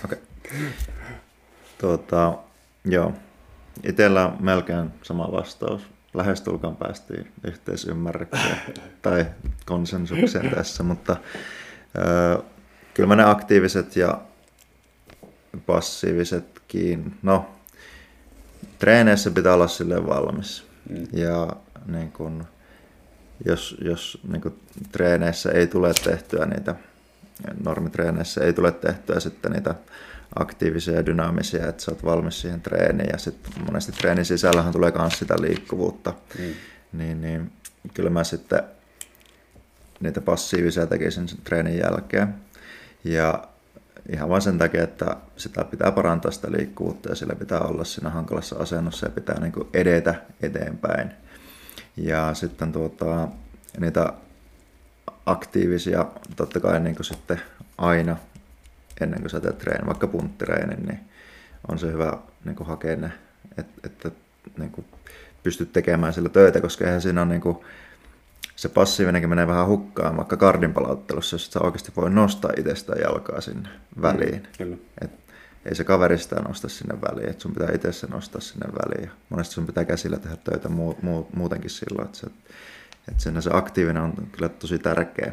Okei. 0.05 0.19
Okay. 0.45 0.59
Tuota, 1.79 2.39
joo. 2.85 3.13
Itellä 3.85 4.27
on 4.27 4.37
melkein 4.41 4.91
sama 5.03 5.33
vastaus. 5.33 5.83
Lähestulkaan 6.15 6.77
päästiin 6.77 7.33
yhteisymmärrykseen 7.45 8.57
tai 9.03 9.27
konsensukseen 9.67 10.51
tässä, 10.51 10.83
mutta 10.83 11.17
ö, 11.99 12.43
kyllä 12.95 13.07
mä 13.07 13.17
ne 13.17 13.25
aktiiviset 13.25 13.97
ja 13.97 14.21
passiivisetkin, 15.67 17.19
no 17.23 17.49
treeneissä 18.79 19.31
pitää 19.31 19.55
olla 19.55 19.69
sille 19.69 20.07
valmis. 20.07 20.67
Mm. 20.89 21.07
Ja 21.13 21.49
niin 21.87 22.13
kun, 22.13 22.45
jos, 23.47 23.77
jos 23.81 24.21
niin 24.29 24.41
kun, 24.41 24.59
treeneissä 24.93 25.51
ei 25.51 25.67
tule 25.67 25.93
tehtyä 26.05 26.47
niitä, 26.47 26.75
normitreeneissä 27.65 28.45
ei 28.45 28.53
tule 28.53 28.73
tehtyä 28.73 29.21
sitten 29.21 29.53
niitä 29.53 29.75
aktiivisia 30.39 30.95
ja 30.95 31.07
dynaamisia, 31.07 31.69
että 31.69 31.83
sä 31.83 31.91
oot 31.91 32.05
valmis 32.05 32.41
siihen 32.41 32.61
treeniin 32.61 33.09
ja 33.13 33.19
sitten 33.19 33.53
monesti 33.65 33.93
treenin 33.93 34.25
sisällähän 34.25 34.73
tulee 34.73 34.93
myös 34.99 35.19
sitä 35.19 35.35
liikkuvuutta, 35.41 36.15
mm. 36.39 36.45
niin, 36.93 37.21
niin 37.21 37.53
kyllä 37.95 38.11
mä 38.11 38.25
sitten 38.25 38.63
niitä 40.01 40.21
passiivisia 40.21 40.87
tekisin 40.87 41.29
sen 41.29 41.39
treenin 41.45 41.79
jälkeen. 41.79 42.35
Ja 43.05 43.49
ihan 44.13 44.29
vain 44.29 44.43
sen 44.43 44.59
takia, 44.59 44.83
että 44.83 45.17
sitä 45.37 45.65
pitää 45.65 45.93
parantaa 45.93 46.31
sitä 46.31 46.53
liikkuvuutta 46.53 47.09
ja 47.09 47.15
sillä 47.15 47.35
pitää 47.35 47.61
olla 47.61 47.85
siinä 47.85 48.11
hankalassa 48.11 48.57
asennossa 48.57 49.07
ja 49.07 49.11
pitää 49.11 49.41
niin 49.41 49.53
edetä 49.75 50.15
eteenpäin. 50.43 51.11
Ja 51.97 52.35
sitten 52.35 52.73
tuota, 52.73 53.29
niitä 53.81 54.13
aktiivisia 55.27 56.07
totta 56.37 56.61
kai 56.61 56.81
niin 56.81 56.97
sitten 57.01 57.41
aina 57.79 58.17
ennen 59.01 59.21
kuin 59.21 59.31
sä 59.31 59.41
teet 59.41 59.59
treenin, 59.59 59.87
vaikka 59.87 60.07
punttireenin, 60.07 60.87
niin 60.87 61.01
on 61.69 61.79
se 61.79 61.93
hyvä 61.93 62.19
niin 62.45 62.57
hakea 62.61 62.97
ne, 62.97 63.13
että, 63.59 63.81
että 63.85 64.11
niin 64.59 64.85
pystyt 65.43 65.73
tekemään 65.73 66.13
sillä 66.13 66.29
töitä, 66.29 66.61
koska 66.61 66.85
eihän 66.85 67.01
siinä 67.01 67.23
on 67.23 67.29
niin 67.29 67.41
kuin, 67.41 67.59
se 68.57 68.69
passiivinenkin 68.69 69.29
menee 69.29 69.47
vähän 69.47 69.67
hukkaan, 69.67 70.17
vaikka 70.17 70.37
kardin 70.37 70.73
palauttelussa, 70.73 71.35
jos 71.35 71.53
sä 71.53 71.61
oikeasti 71.61 71.93
voi 71.97 72.11
nostaa 72.11 72.51
itsestä 72.57 72.93
jalkaa 72.93 73.41
sinne 73.41 73.69
väliin. 74.03 74.43
Mm, 74.43 74.49
kyllä. 74.59 74.77
Et 75.01 75.11
ei 75.65 75.75
se 75.75 75.85
kaveri 75.85 76.19
sitä 76.19 76.37
nosta 76.37 76.69
sinne 76.69 77.01
väliin, 77.01 77.29
että 77.29 77.43
sun 77.43 77.55
pitää 77.55 77.75
itse 77.75 77.93
se 77.93 78.07
nostaa 78.07 78.41
sinne 78.41 78.67
väliin. 78.67 79.05
Ja 79.05 79.11
monesti 79.29 79.55
sun 79.55 79.67
pitää 79.67 79.85
käsillä 79.85 80.19
tehdä 80.19 80.37
töitä 80.37 80.69
muu, 80.69 80.99
muu, 81.03 81.29
muutenkin 81.35 81.71
silloin, 81.71 82.07
että 82.07 82.19
se, 82.19 82.27
että 83.09 83.41
se 83.41 83.51
aktiivinen 83.53 84.03
on 84.03 84.13
kyllä 84.33 84.49
tosi 84.49 84.79
tärkeä. 84.79 85.33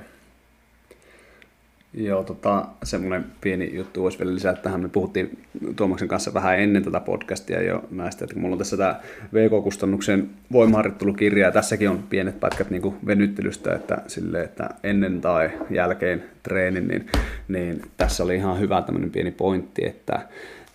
Joo, 1.98 2.24
tota, 2.24 2.66
semmoinen 2.84 3.26
pieni 3.42 3.76
juttu 3.76 4.04
voisi 4.04 4.20
vielä 4.20 4.36
lisätä 4.36 4.62
tähän. 4.62 4.82
Me 4.82 4.90
puhuttiin 4.90 5.38
Tuomaksen 5.76 6.08
kanssa 6.08 6.34
vähän 6.34 6.60
ennen 6.60 6.84
tätä 6.84 7.00
podcastia 7.00 7.64
jo 7.64 7.84
näistä, 7.92 8.26
että 8.26 8.40
mulla 8.40 8.54
on 8.54 8.58
tässä 8.58 8.78
tämä 8.78 9.00
VK-kustannuksen 9.34 10.30
voimaharjoittelukirja, 10.52 11.46
ja 11.46 11.52
tässäkin 11.52 11.90
on 11.90 12.04
pienet 12.10 12.40
pätkät 12.40 12.70
niin 12.70 12.96
venyttelystä, 13.06 13.76
että, 13.76 14.02
sille, 14.08 14.42
että 14.42 14.70
ennen 14.84 15.22
tai 15.22 15.50
jälkeen 15.70 16.24
treenin, 16.44 16.88
niin, 16.88 17.06
niin 17.48 17.82
tässä 17.98 18.24
oli 18.24 18.36
ihan 18.36 18.60
hyvä 18.60 18.82
tämmöinen 18.82 19.12
pieni 19.12 19.32
pointti, 19.32 19.86
että, 19.86 20.20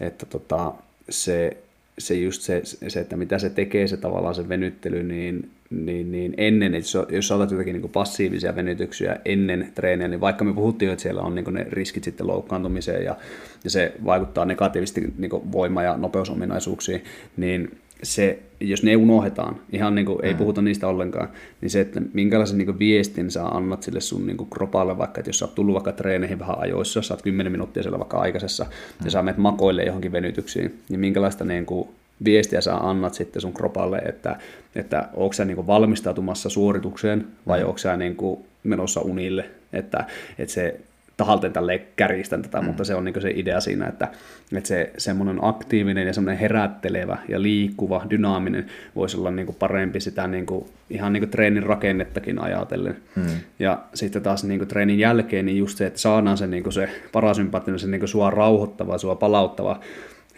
että 0.01 0.27
tota, 0.27 0.73
se, 1.09 1.57
se 1.99 2.15
just 2.15 2.43
se, 2.43 2.63
se, 2.65 3.01
että 3.01 3.17
mitä 3.17 3.39
se 3.39 3.51
tekee 3.51 3.87
se 3.87 3.97
tavallaan 3.97 4.35
se 4.35 4.49
venyttely, 4.49 5.03
niin 5.03 5.51
niin, 5.73 6.13
niin 6.13 6.35
ennen, 6.37 6.75
että 6.75 7.15
jos 7.17 7.29
sä 7.29 7.35
otat 7.35 7.51
jotakin 7.51 7.73
niin 7.73 7.91
passiivisia 7.91 8.57
venytyksiä 8.57 9.17
ennen 9.25 9.73
treeniä, 9.75 10.09
niin 10.09 10.21
vaikka 10.21 10.45
me 10.45 10.55
puhuttiin 10.55 10.91
että 10.91 11.03
siellä 11.03 11.23
on 11.23 11.35
niin 11.35 11.55
ne 11.55 11.67
riskit 11.71 12.05
sitten 12.05 12.27
loukkaantumiseen 12.27 13.05
ja, 13.05 13.17
ja 13.65 13.71
se 13.71 13.93
vaikuttaa 14.05 14.45
negatiivisesti 14.45 15.13
niin 15.19 15.53
voima- 15.53 15.83
ja 15.83 15.97
nopeusominaisuuksiin, 15.97 17.05
niin 17.37 17.79
se, 18.03 18.39
jos 18.61 18.83
ne 18.83 18.97
unohdetaan, 18.97 19.57
ihan 19.73 19.95
niin 19.95 20.07
kuin, 20.07 20.25
ei 20.25 20.33
mm. 20.33 20.39
puhuta 20.39 20.63
niistä 20.63 20.89
ollenkaan, 20.89 21.29
niin 21.61 21.71
se, 21.71 21.81
että 21.81 22.03
minkälaisen 22.13 22.59
niin 22.59 22.79
viestin 22.79 23.31
sä 23.31 23.47
annat 23.47 23.83
sille 23.83 24.01
sun 24.01 24.27
niin 24.27 24.51
kropalle, 24.51 24.99
vaikka 24.99 25.21
että 25.21 25.29
jos 25.29 25.39
sä 25.39 25.45
oot 25.45 25.55
tullut 25.55 25.75
vaikka 25.75 25.93
treeneihin 25.93 26.39
vähän 26.39 26.59
ajoissa, 26.59 27.03
sä 27.03 27.15
oot 27.15 27.23
10 27.23 27.53
minuuttia 27.53 27.83
siellä 27.83 27.99
vaikka 27.99 28.19
aikaisessa, 28.19 28.65
mm. 28.65 29.05
ja 29.05 29.11
sä 29.11 29.23
menet 29.23 29.39
makoille 29.39 29.83
johonkin 29.83 30.13
venytyksiin, 30.13 30.79
niin 30.89 31.01
minkälaista 31.01 31.45
niin 31.45 31.67
kuin, 31.67 31.89
viestiä 32.25 32.61
sä 32.61 32.77
annat 32.77 33.15
sitten 33.15 33.43
sun 33.43 33.53
kropalle, 33.53 33.99
että, 33.99 34.37
että 34.75 35.09
onko 35.15 35.33
sä 35.33 35.45
niin 35.45 35.67
valmistautumassa 35.67 36.49
suoritukseen 36.49 37.27
vai 37.47 37.61
mm. 37.61 37.67
onko 37.67 37.79
sä 37.79 37.97
niin 37.97 38.17
menossa 38.65 39.01
unille, 39.01 39.51
että, 39.73 40.05
että 40.39 40.55
se 40.55 40.81
tahalteen 41.17 41.53
tälle 41.53 41.83
kärjistän 41.97 42.43
tätä, 42.43 42.61
mm. 42.61 42.67
mutta 42.67 42.85
se 42.85 42.95
on 42.95 43.05
niin 43.05 43.23
se 43.23 43.33
idea 43.35 43.61
siinä, 43.61 43.87
että, 43.87 44.09
että 44.57 44.69
se 44.69 44.93
semmoinen 44.99 45.39
aktiivinen 45.43 46.07
ja 46.07 46.13
semmoinen 46.13 46.41
herättelevä 46.41 47.19
ja 47.29 47.43
liikkuva, 47.43 48.07
dynaaminen 48.11 48.67
voisi 48.97 49.17
olla 49.17 49.31
niin 49.31 49.57
parempi 49.59 50.01
sitä 50.01 50.27
niin 50.27 50.47
kuin, 50.47 50.65
ihan 50.91 51.13
niin 51.13 51.31
treenin 51.31 51.63
rakennettakin 51.63 52.39
ajatellen. 52.39 52.97
Mm. 53.17 53.25
Ja 53.59 53.83
sitten 53.95 54.23
taas 54.23 54.45
niin 54.45 54.69
treenin 54.69 54.99
jälkeen 54.99 55.47
niin 55.47 55.59
just 55.59 55.79
se, 55.79 55.87
että 55.87 56.01
saadaan 56.01 56.39
se, 56.39 56.47
niin 56.47 56.73
se 56.73 56.89
parasympaattinen, 57.13 57.79
se 57.79 57.87
niin 57.87 58.09
sua 58.09 58.31
rauhoittava, 58.31 58.99
sua 58.99 59.15
palauttava 59.15 59.81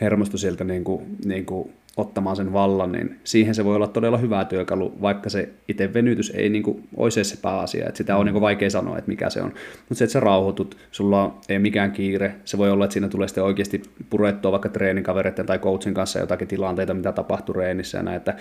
hermosto 0.00 0.38
sieltä 0.38 0.64
niin 0.64 0.84
kuin, 0.84 1.16
niin 1.24 1.46
kuin 1.46 1.72
ottamaan 1.96 2.36
sen 2.36 2.52
vallan, 2.52 2.92
niin 2.92 3.20
siihen 3.24 3.54
se 3.54 3.64
voi 3.64 3.76
olla 3.76 3.86
todella 3.86 4.18
hyvä 4.18 4.44
työkalu, 4.44 4.94
vaikka 5.02 5.30
se 5.30 5.48
itse 5.68 5.94
venytys 5.94 6.32
ei 6.34 6.48
niin 6.48 6.62
kuin, 6.62 6.88
olisi 6.96 7.24
se 7.24 7.36
pääasia, 7.42 7.86
että 7.86 7.98
sitä 7.98 8.16
on 8.16 8.26
niin 8.26 8.32
kuin, 8.32 8.40
vaikea 8.40 8.70
sanoa, 8.70 8.98
että 8.98 9.10
mikä 9.10 9.30
se 9.30 9.42
on. 9.42 9.52
Mutta 9.78 9.94
se, 9.94 10.04
että 10.04 10.12
sä 10.12 10.20
rauhoitut, 10.20 10.76
sulla 10.90 11.38
ei 11.48 11.58
mikään 11.58 11.92
kiire, 11.92 12.34
se 12.44 12.58
voi 12.58 12.70
olla, 12.70 12.84
että 12.84 12.92
siinä 12.92 13.08
tulee 13.08 13.28
sitten 13.28 13.44
oikeasti 13.44 13.82
purettua 14.10 14.52
vaikka 14.52 14.68
treenikavereiden 14.68 15.46
tai 15.46 15.58
coachin 15.58 15.94
kanssa 15.94 16.18
jotakin 16.18 16.48
tilanteita, 16.48 16.94
mitä 16.94 17.12
tapahtuu 17.12 17.52
reenissä 17.52 17.98
ja 17.98 18.02
näin, 18.02 18.16
että 18.16 18.36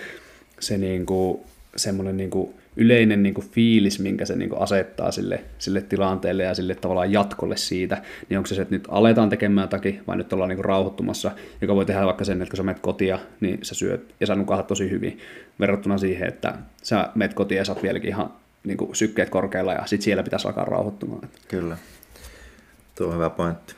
se 0.60 0.78
niin 0.78 1.06
kuin, 1.06 1.40
semmoinen 1.76 2.16
niin 2.16 2.30
kuin, 2.30 2.54
yleinen 2.76 3.22
niin 3.22 3.34
kuin 3.34 3.50
fiilis, 3.50 4.00
minkä 4.00 4.24
se 4.24 4.36
niin 4.36 4.48
kuin 4.48 4.60
asettaa 4.60 5.10
sille, 5.10 5.44
sille 5.58 5.82
tilanteelle 5.82 6.42
ja 6.42 6.54
sille 6.54 6.74
tavallaan 6.74 7.12
jatkolle 7.12 7.56
siitä, 7.56 8.02
niin 8.28 8.38
onko 8.38 8.46
se 8.46 8.54
se, 8.54 8.62
että 8.62 8.74
nyt 8.74 8.84
aletaan 8.88 9.28
tekemään 9.28 9.64
jotakin 9.64 10.02
vai 10.06 10.16
nyt 10.16 10.32
ollaan 10.32 10.48
niin 10.48 10.56
kuin 10.56 10.64
rauhoittumassa, 10.64 11.30
joka 11.60 11.74
voi 11.74 11.86
tehdä 11.86 12.06
vaikka 12.06 12.24
sen, 12.24 12.42
että 12.42 12.50
kun 12.50 12.56
sä 12.56 12.62
menet 12.62 12.82
kotia, 12.82 13.18
niin 13.40 13.58
sä 13.62 13.74
syöt 13.74 14.14
ja 14.20 14.26
sä 14.26 14.34
nukahat 14.34 14.66
tosi 14.66 14.90
hyvin 14.90 15.18
verrattuna 15.60 15.98
siihen, 15.98 16.28
että 16.28 16.54
sä 16.82 17.08
menet 17.14 17.34
kotia 17.34 17.58
ja 17.58 17.64
sä 17.64 17.72
oot 17.72 17.82
vieläkin 17.82 18.08
ihan 18.08 18.32
niin 18.64 18.76
kuin 18.76 18.94
sykkeet 18.96 19.30
korkealla 19.30 19.72
ja 19.72 19.86
sit 19.86 20.02
siellä 20.02 20.22
pitäisi 20.22 20.48
alkaa 20.48 20.64
rauhoittumaan. 20.64 21.28
Kyllä. 21.48 21.76
Tuo 22.94 23.06
on 23.06 23.14
hyvä 23.14 23.30
pointti. 23.30 23.74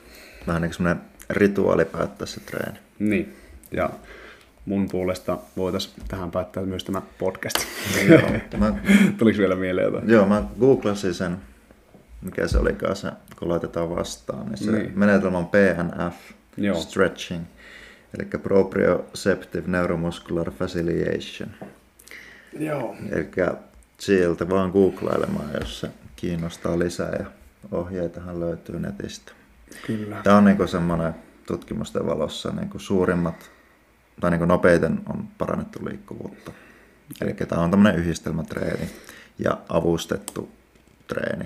Vähän 0.47 0.63
niin 0.63 0.71
kuin 0.71 0.77
semmoinen 0.77 1.05
rituaali 1.31 1.85
päättää 1.85 2.27
se 2.27 2.41
treeni. 2.41 2.79
Niin, 2.99 3.37
ja 3.73 3.91
mun 4.67 4.89
puolesta 4.89 5.39
voitaisiin 5.57 5.95
tähän 6.09 6.31
päättää 6.31 6.63
myös 6.63 6.85
tämä 6.85 7.03
podcast. 7.19 7.57
Joo, 8.09 8.21
mä, 8.57 8.75
Tuliko 9.19 9.39
vielä 9.39 9.57
mieleen 9.57 9.85
jotain? 9.85 10.11
Joo, 10.11 10.27
mä 10.27 10.45
googlasin 10.61 11.15
sen, 11.15 11.37
mikä 12.23 12.49
se 12.49 12.59
olikaan 12.59 12.97
se, 12.97 13.13
kun 13.39 13.49
laitetaan 13.49 13.91
vastaan. 13.91 14.47
Niin 14.47 14.57
se 14.57 14.73
niin. 14.73 14.93
menetelmä 14.99 15.39
on 15.39 15.47
PNF, 15.47 16.15
Joo. 16.57 16.81
stretching, 16.81 17.45
eli 18.19 18.29
proprioceptive 18.43 19.69
neuromuscular 19.69 20.51
facilitation. 20.51 21.51
Joo. 22.59 22.97
Eli 23.11 23.31
sieltä 23.99 24.49
vaan 24.49 24.71
googlailemaan, 24.71 25.51
jos 25.61 25.81
se 25.81 25.91
kiinnostaa 26.17 26.79
lisää 26.79 27.13
ja 27.19 27.27
ohjeitahan 27.73 28.41
löytyy 28.41 28.81
netistä. 28.81 29.33
Kyllä. 29.87 30.17
Tämä 30.23 30.37
on 30.37 30.45
niin 30.45 30.69
semmoinen 30.69 31.15
tutkimusten 31.47 32.07
valossa 32.07 32.51
niin 32.53 32.71
suurimmat 32.77 33.51
tai 34.21 34.31
niin 34.31 34.49
nopeiten 34.49 35.01
on 35.15 35.29
parannettu 35.39 35.79
liikkuvuutta. 35.85 36.53
Eli 37.21 37.35
tämä 37.35 37.63
on 37.63 37.71
tämmöinen 37.71 38.01
yhdistelmätreeni 38.01 38.91
ja 39.39 39.59
avustettu 39.69 40.51
treeni 41.07 41.45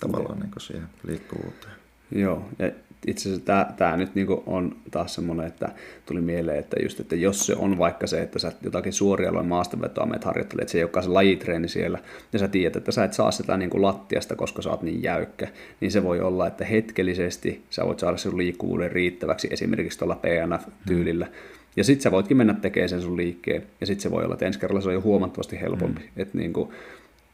tavallaan 0.00 0.40
niin 0.40 0.50
siihen 0.58 0.88
liikkuvuuteen. 1.06 1.72
Joo, 2.10 2.48
ja 2.58 2.70
itse 3.06 3.28
asiassa 3.28 3.46
tämä, 3.46 3.66
tämä 3.76 3.96
nyt 3.96 4.14
niin 4.14 4.26
on 4.46 4.76
taas 4.90 5.14
semmoinen, 5.14 5.46
että 5.46 5.68
tuli 6.06 6.20
mieleen, 6.20 6.58
että 6.58 6.76
just, 6.82 7.00
että 7.00 7.16
jos 7.16 7.46
se 7.46 7.54
on 7.56 7.78
vaikka 7.78 8.06
se, 8.06 8.22
että 8.22 8.38
sä 8.38 8.52
jotakin 8.62 8.92
suorialojen 8.92 9.48
maastavetoa 9.48 10.06
menet 10.06 10.24
harjoittelet, 10.24 10.62
että 10.62 10.72
se 10.72 10.78
ei 10.78 10.84
olekaan 10.84 11.04
se 11.04 11.10
lajitreeni 11.10 11.68
siellä, 11.68 11.98
ja 12.32 12.38
sä 12.38 12.48
tiedät, 12.48 12.76
että 12.76 12.92
sä 12.92 13.04
et 13.04 13.12
saa 13.12 13.30
sitä 13.30 13.56
niin 13.56 13.70
kuin 13.70 13.82
lattiasta, 13.82 14.36
koska 14.36 14.62
sä 14.62 14.70
oot 14.70 14.82
niin 14.82 15.02
jäykkä, 15.02 15.48
niin 15.80 15.92
se 15.92 16.02
voi 16.02 16.20
olla, 16.20 16.46
että 16.46 16.64
hetkellisesti 16.64 17.64
sä 17.70 17.86
voit 17.86 17.98
saada 17.98 18.16
sen 18.16 18.36
liikkuvuuden 18.36 18.92
riittäväksi 18.92 19.48
esimerkiksi 19.50 19.98
tuolla 19.98 20.20
PNF-tyylillä, 20.22 21.26
hmm 21.26 21.61
ja 21.76 21.84
sitten 21.84 22.02
sä 22.02 22.10
voitkin 22.10 22.36
mennä 22.36 22.54
tekemään 22.54 22.88
sen 22.88 23.02
sun 23.02 23.16
liikkeen, 23.16 23.62
ja 23.80 23.86
sitten 23.86 24.02
se 24.02 24.10
voi 24.10 24.24
olla, 24.24 24.34
että 24.34 24.46
ensi 24.46 24.60
kerralla 24.60 24.80
se 24.80 24.88
on 24.88 24.94
jo 24.94 25.00
huomattavasti 25.00 25.60
helpompi. 25.60 26.00
Mm. 26.00 26.22
Että 26.22 26.38
niin 26.38 26.52
kuin, 26.52 26.70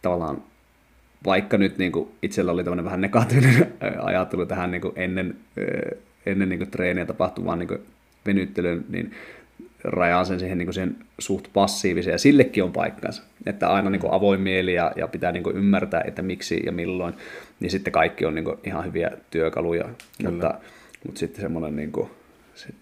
tavallaan 0.02 0.42
vaikka 1.24 1.58
nyt 1.58 1.78
niin 1.78 1.92
kuin 1.92 2.08
itsellä 2.22 2.52
oli 2.52 2.64
tämmöinen 2.64 2.84
vähän 2.84 3.00
negatiivinen 3.00 3.72
ajattelu 4.02 4.46
tähän 4.46 4.70
niin 4.70 4.80
kuin 4.80 4.92
ennen, 4.96 5.36
ennen 6.26 6.48
niin 6.48 6.58
kuin 6.58 6.70
treeniä 6.70 7.06
tapahtuvaan 7.06 7.58
niin 7.58 7.68
kuin 7.68 7.80
venyttelyyn, 8.26 8.84
niin 8.88 9.10
rajaan 9.84 10.26
sen 10.26 10.40
siihen, 10.40 10.58
niin 10.58 10.66
kuin 10.66 10.74
siihen 10.74 10.96
suht 11.18 11.48
passiiviseen, 11.52 12.14
ja 12.14 12.18
sillekin 12.18 12.64
on 12.64 12.72
paikkansa. 12.72 13.22
Että 13.46 13.68
aina 13.68 13.90
niin 13.90 14.00
kuin 14.00 14.12
avoin 14.12 14.40
mieli 14.40 14.74
ja, 14.74 14.92
ja 14.96 15.08
pitää 15.08 15.32
niin 15.32 15.42
kuin 15.42 15.56
ymmärtää, 15.56 16.02
että 16.06 16.22
miksi 16.22 16.62
ja 16.66 16.72
milloin, 16.72 17.14
niin 17.60 17.70
sitten 17.70 17.92
kaikki 17.92 18.24
on 18.24 18.34
niin 18.34 18.44
kuin 18.44 18.58
ihan 18.64 18.84
hyviä 18.84 19.10
työkaluja. 19.30 19.88
Mutta, 20.24 20.54
mutta 21.06 21.18
sitten 21.18 21.40
semmoinen, 21.40 21.76
niin 21.76 21.92
kuin, 21.92 22.10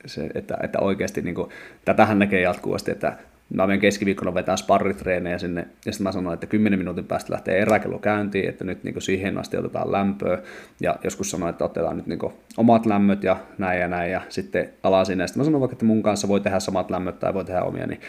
se, 0.06 0.30
että, 0.34 0.58
että 0.62 0.78
oikeasti, 0.80 1.22
niin 1.22 1.34
kuin, 1.34 1.50
tätähän 1.84 2.18
näkee 2.18 2.40
jatkuvasti, 2.40 2.90
että 2.90 3.16
mä 3.54 3.66
menen 3.66 3.80
keskiviikkona 3.80 4.34
vetää 4.34 4.56
sparritreenejä 4.56 5.38
sinne, 5.38 5.60
ja 5.86 5.92
sitten 5.92 6.04
mä 6.04 6.12
sanoin, 6.12 6.34
että 6.34 6.46
10 6.46 6.78
minuutin 6.78 7.04
päästä 7.04 7.32
lähtee 7.32 7.58
eräkello 7.58 7.98
käyntiin, 7.98 8.48
että 8.48 8.64
nyt 8.64 8.84
niin 8.84 9.02
siihen 9.02 9.38
asti 9.38 9.56
otetaan 9.56 9.92
lämpöä, 9.92 10.38
ja 10.80 10.96
joskus 11.04 11.30
sanoin, 11.30 11.50
että 11.50 11.64
otetaan 11.64 11.96
nyt 11.96 12.06
niin 12.06 12.18
omat 12.56 12.86
lämmöt 12.86 13.24
ja 13.24 13.36
näin 13.58 13.80
ja 13.80 13.88
näin, 13.88 14.12
ja 14.12 14.20
sitten 14.28 14.68
alasin, 14.82 15.20
ja 15.20 15.26
sitten 15.26 15.40
mä 15.40 15.44
sanoin 15.44 15.60
vaikka, 15.60 15.74
että 15.74 15.84
mun 15.84 16.02
kanssa 16.02 16.28
voi 16.28 16.40
tehdä 16.40 16.60
samat 16.60 16.90
lämmöt 16.90 17.18
tai 17.18 17.34
voi 17.34 17.44
tehdä 17.44 17.62
omia, 17.62 17.86
niin 17.86 18.00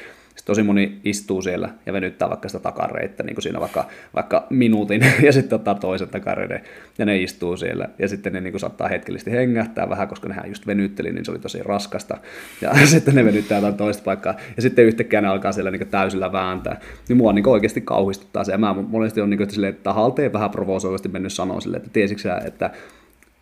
tosi 0.47 0.63
moni 0.63 0.99
istuu 1.03 1.41
siellä 1.41 1.69
ja 1.85 1.93
venyttää 1.93 2.29
vaikka 2.29 2.49
sitä 2.49 2.59
takareittä, 2.59 3.23
niin 3.23 3.35
kuin 3.35 3.43
siinä 3.43 3.59
vaikka, 3.59 3.85
vaikka 4.15 4.47
minuutin, 4.49 5.01
ja 5.25 5.31
sitten 5.31 5.55
ottaa 5.55 5.75
toisen 5.75 6.07
takareiden, 6.07 6.61
ja 6.97 7.05
ne 7.05 7.21
istuu 7.21 7.57
siellä, 7.57 7.89
ja 7.99 8.07
sitten 8.07 8.33
ne 8.33 8.41
niin 8.41 8.53
kuin 8.53 8.59
saattaa 8.59 8.87
hetkellisesti 8.87 9.31
hengähtää 9.31 9.89
vähän, 9.89 10.07
koska 10.07 10.27
nehän 10.27 10.47
just 10.47 10.67
venytteli, 10.67 11.11
niin 11.11 11.25
se 11.25 11.31
oli 11.31 11.39
tosi 11.39 11.63
raskasta, 11.63 12.17
ja 12.61 12.73
sitten 12.85 13.15
ne 13.15 13.25
venyttää 13.25 13.57
jotain 13.57 13.77
toista 13.77 14.03
paikkaa, 14.03 14.35
ja 14.55 14.61
sitten 14.61 14.85
yhtäkkiä 14.85 15.21
ne 15.21 15.27
alkaa 15.27 15.51
siellä 15.51 15.71
niin 15.71 15.87
täysillä 15.87 16.31
vääntää, 16.31 16.79
niin 17.09 17.17
mua 17.17 17.33
niin 17.33 17.47
oikeasti 17.47 17.81
kauhistuttaa 17.81 18.43
se, 18.43 18.51
ja 18.51 18.57
mä 18.57 18.73
monesti 18.73 19.21
on 19.21 19.29
niin 19.29 19.37
kuin, 19.37 19.49
silleen, 19.49 19.73
että 19.73 19.95
vähän 20.33 20.51
provosoivasti 20.51 21.09
mennyt 21.09 21.33
sanoa 21.33 21.61
silleen, 21.61 21.81
että 21.81 21.93
tiesitkö 21.93 22.37
että 22.45 22.71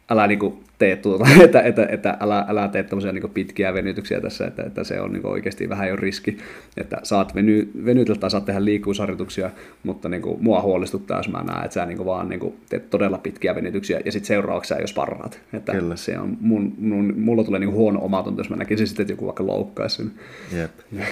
älä 0.10 0.28
niinku 0.28 0.64
tee 0.78 0.95
tuota, 0.95 1.26
että, 1.43 1.62
että, 1.62 1.86
että 1.89 2.18
älä, 2.20 2.45
älä 2.47 2.68
tee 2.68 2.84
tämmöisiä 2.84 3.12
niinku 3.12 3.28
pitkiä 3.28 3.74
venytyksiä 3.74 4.22
tässä, 4.22 4.47
että, 4.47 4.64
että 4.64 4.84
se 4.84 5.01
on 5.01 5.14
niinku 5.14 5.28
oikeasti 5.28 5.70
vähän 5.70 5.89
jo 5.89 5.95
riski, 5.95 6.38
että 6.78 6.97
saat 7.03 7.36
veny, 7.36 7.72
venytellä 7.86 8.20
tai 8.20 8.32
saat 8.32 8.45
tehdä 8.45 8.66
liikkuvuusharjoituksia, 8.66 9.51
mutta 9.84 10.10
niinku, 10.10 10.38
mua 10.41 10.62
huolestuttaa, 10.62 11.20
jos 11.20 11.30
mä 11.30 11.43
näen, 11.43 11.66
että 11.66 11.74
sä 11.74 11.86
niinku 11.86 12.06
vaan 12.06 12.30
niinku 12.30 12.56
teet 12.70 12.89
todella 12.89 13.18
pitkiä 13.18 13.56
venytyksiä 13.56 14.01
ja 14.06 14.12
sitten 14.12 14.28
seuraavaksi 14.28 14.68
sä 14.68 14.82
jos 14.82 14.93
parhaat. 14.93 15.39
Että 15.53 15.72
Kyllä. 15.72 15.95
se 15.95 16.20
on, 16.20 16.38
mun, 16.41 16.74
mun, 16.78 17.14
mulla 17.18 17.43
tulee 17.43 17.60
niinku 17.60 17.78
huono 17.78 17.99
omatunto, 18.01 18.39
jos 18.39 18.49
mä 18.49 18.56
näkisin 18.56 18.88
sitten, 18.88 19.03
että 19.03 19.14
joku 19.14 19.26
vaikka 19.26 19.47
loukkaisi 19.47 19.95
sen. 19.95 20.12
Jep. 20.60 20.72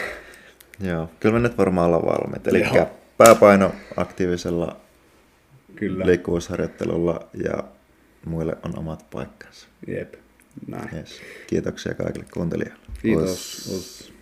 Joo, 0.89 1.10
kyllä 1.20 1.34
me 1.34 1.39
nyt 1.39 1.58
varmaan 1.58 1.88
ollaan 1.88 2.06
valmiit. 2.06 2.48
Eli 2.48 2.64
pääpaino 3.18 3.72
aktiivisella 3.98 4.76
Kyllä. 5.76 6.06
liikkuvuusharjoittelulla 6.06 7.20
ja 7.44 7.64
muille 8.26 8.56
on 8.64 8.80
omat 8.80 9.06
paikkansa. 9.12 9.68
Jep, 9.88 10.14
näin. 10.68 10.96
Yes. 10.96 11.22
Kiitoksia 11.48 11.94
kaikille 11.94 12.26
kuuntelijoille. 12.34 12.80
Kiitos. 13.02 13.30
Us. 13.30 13.68
Us. 13.68 14.12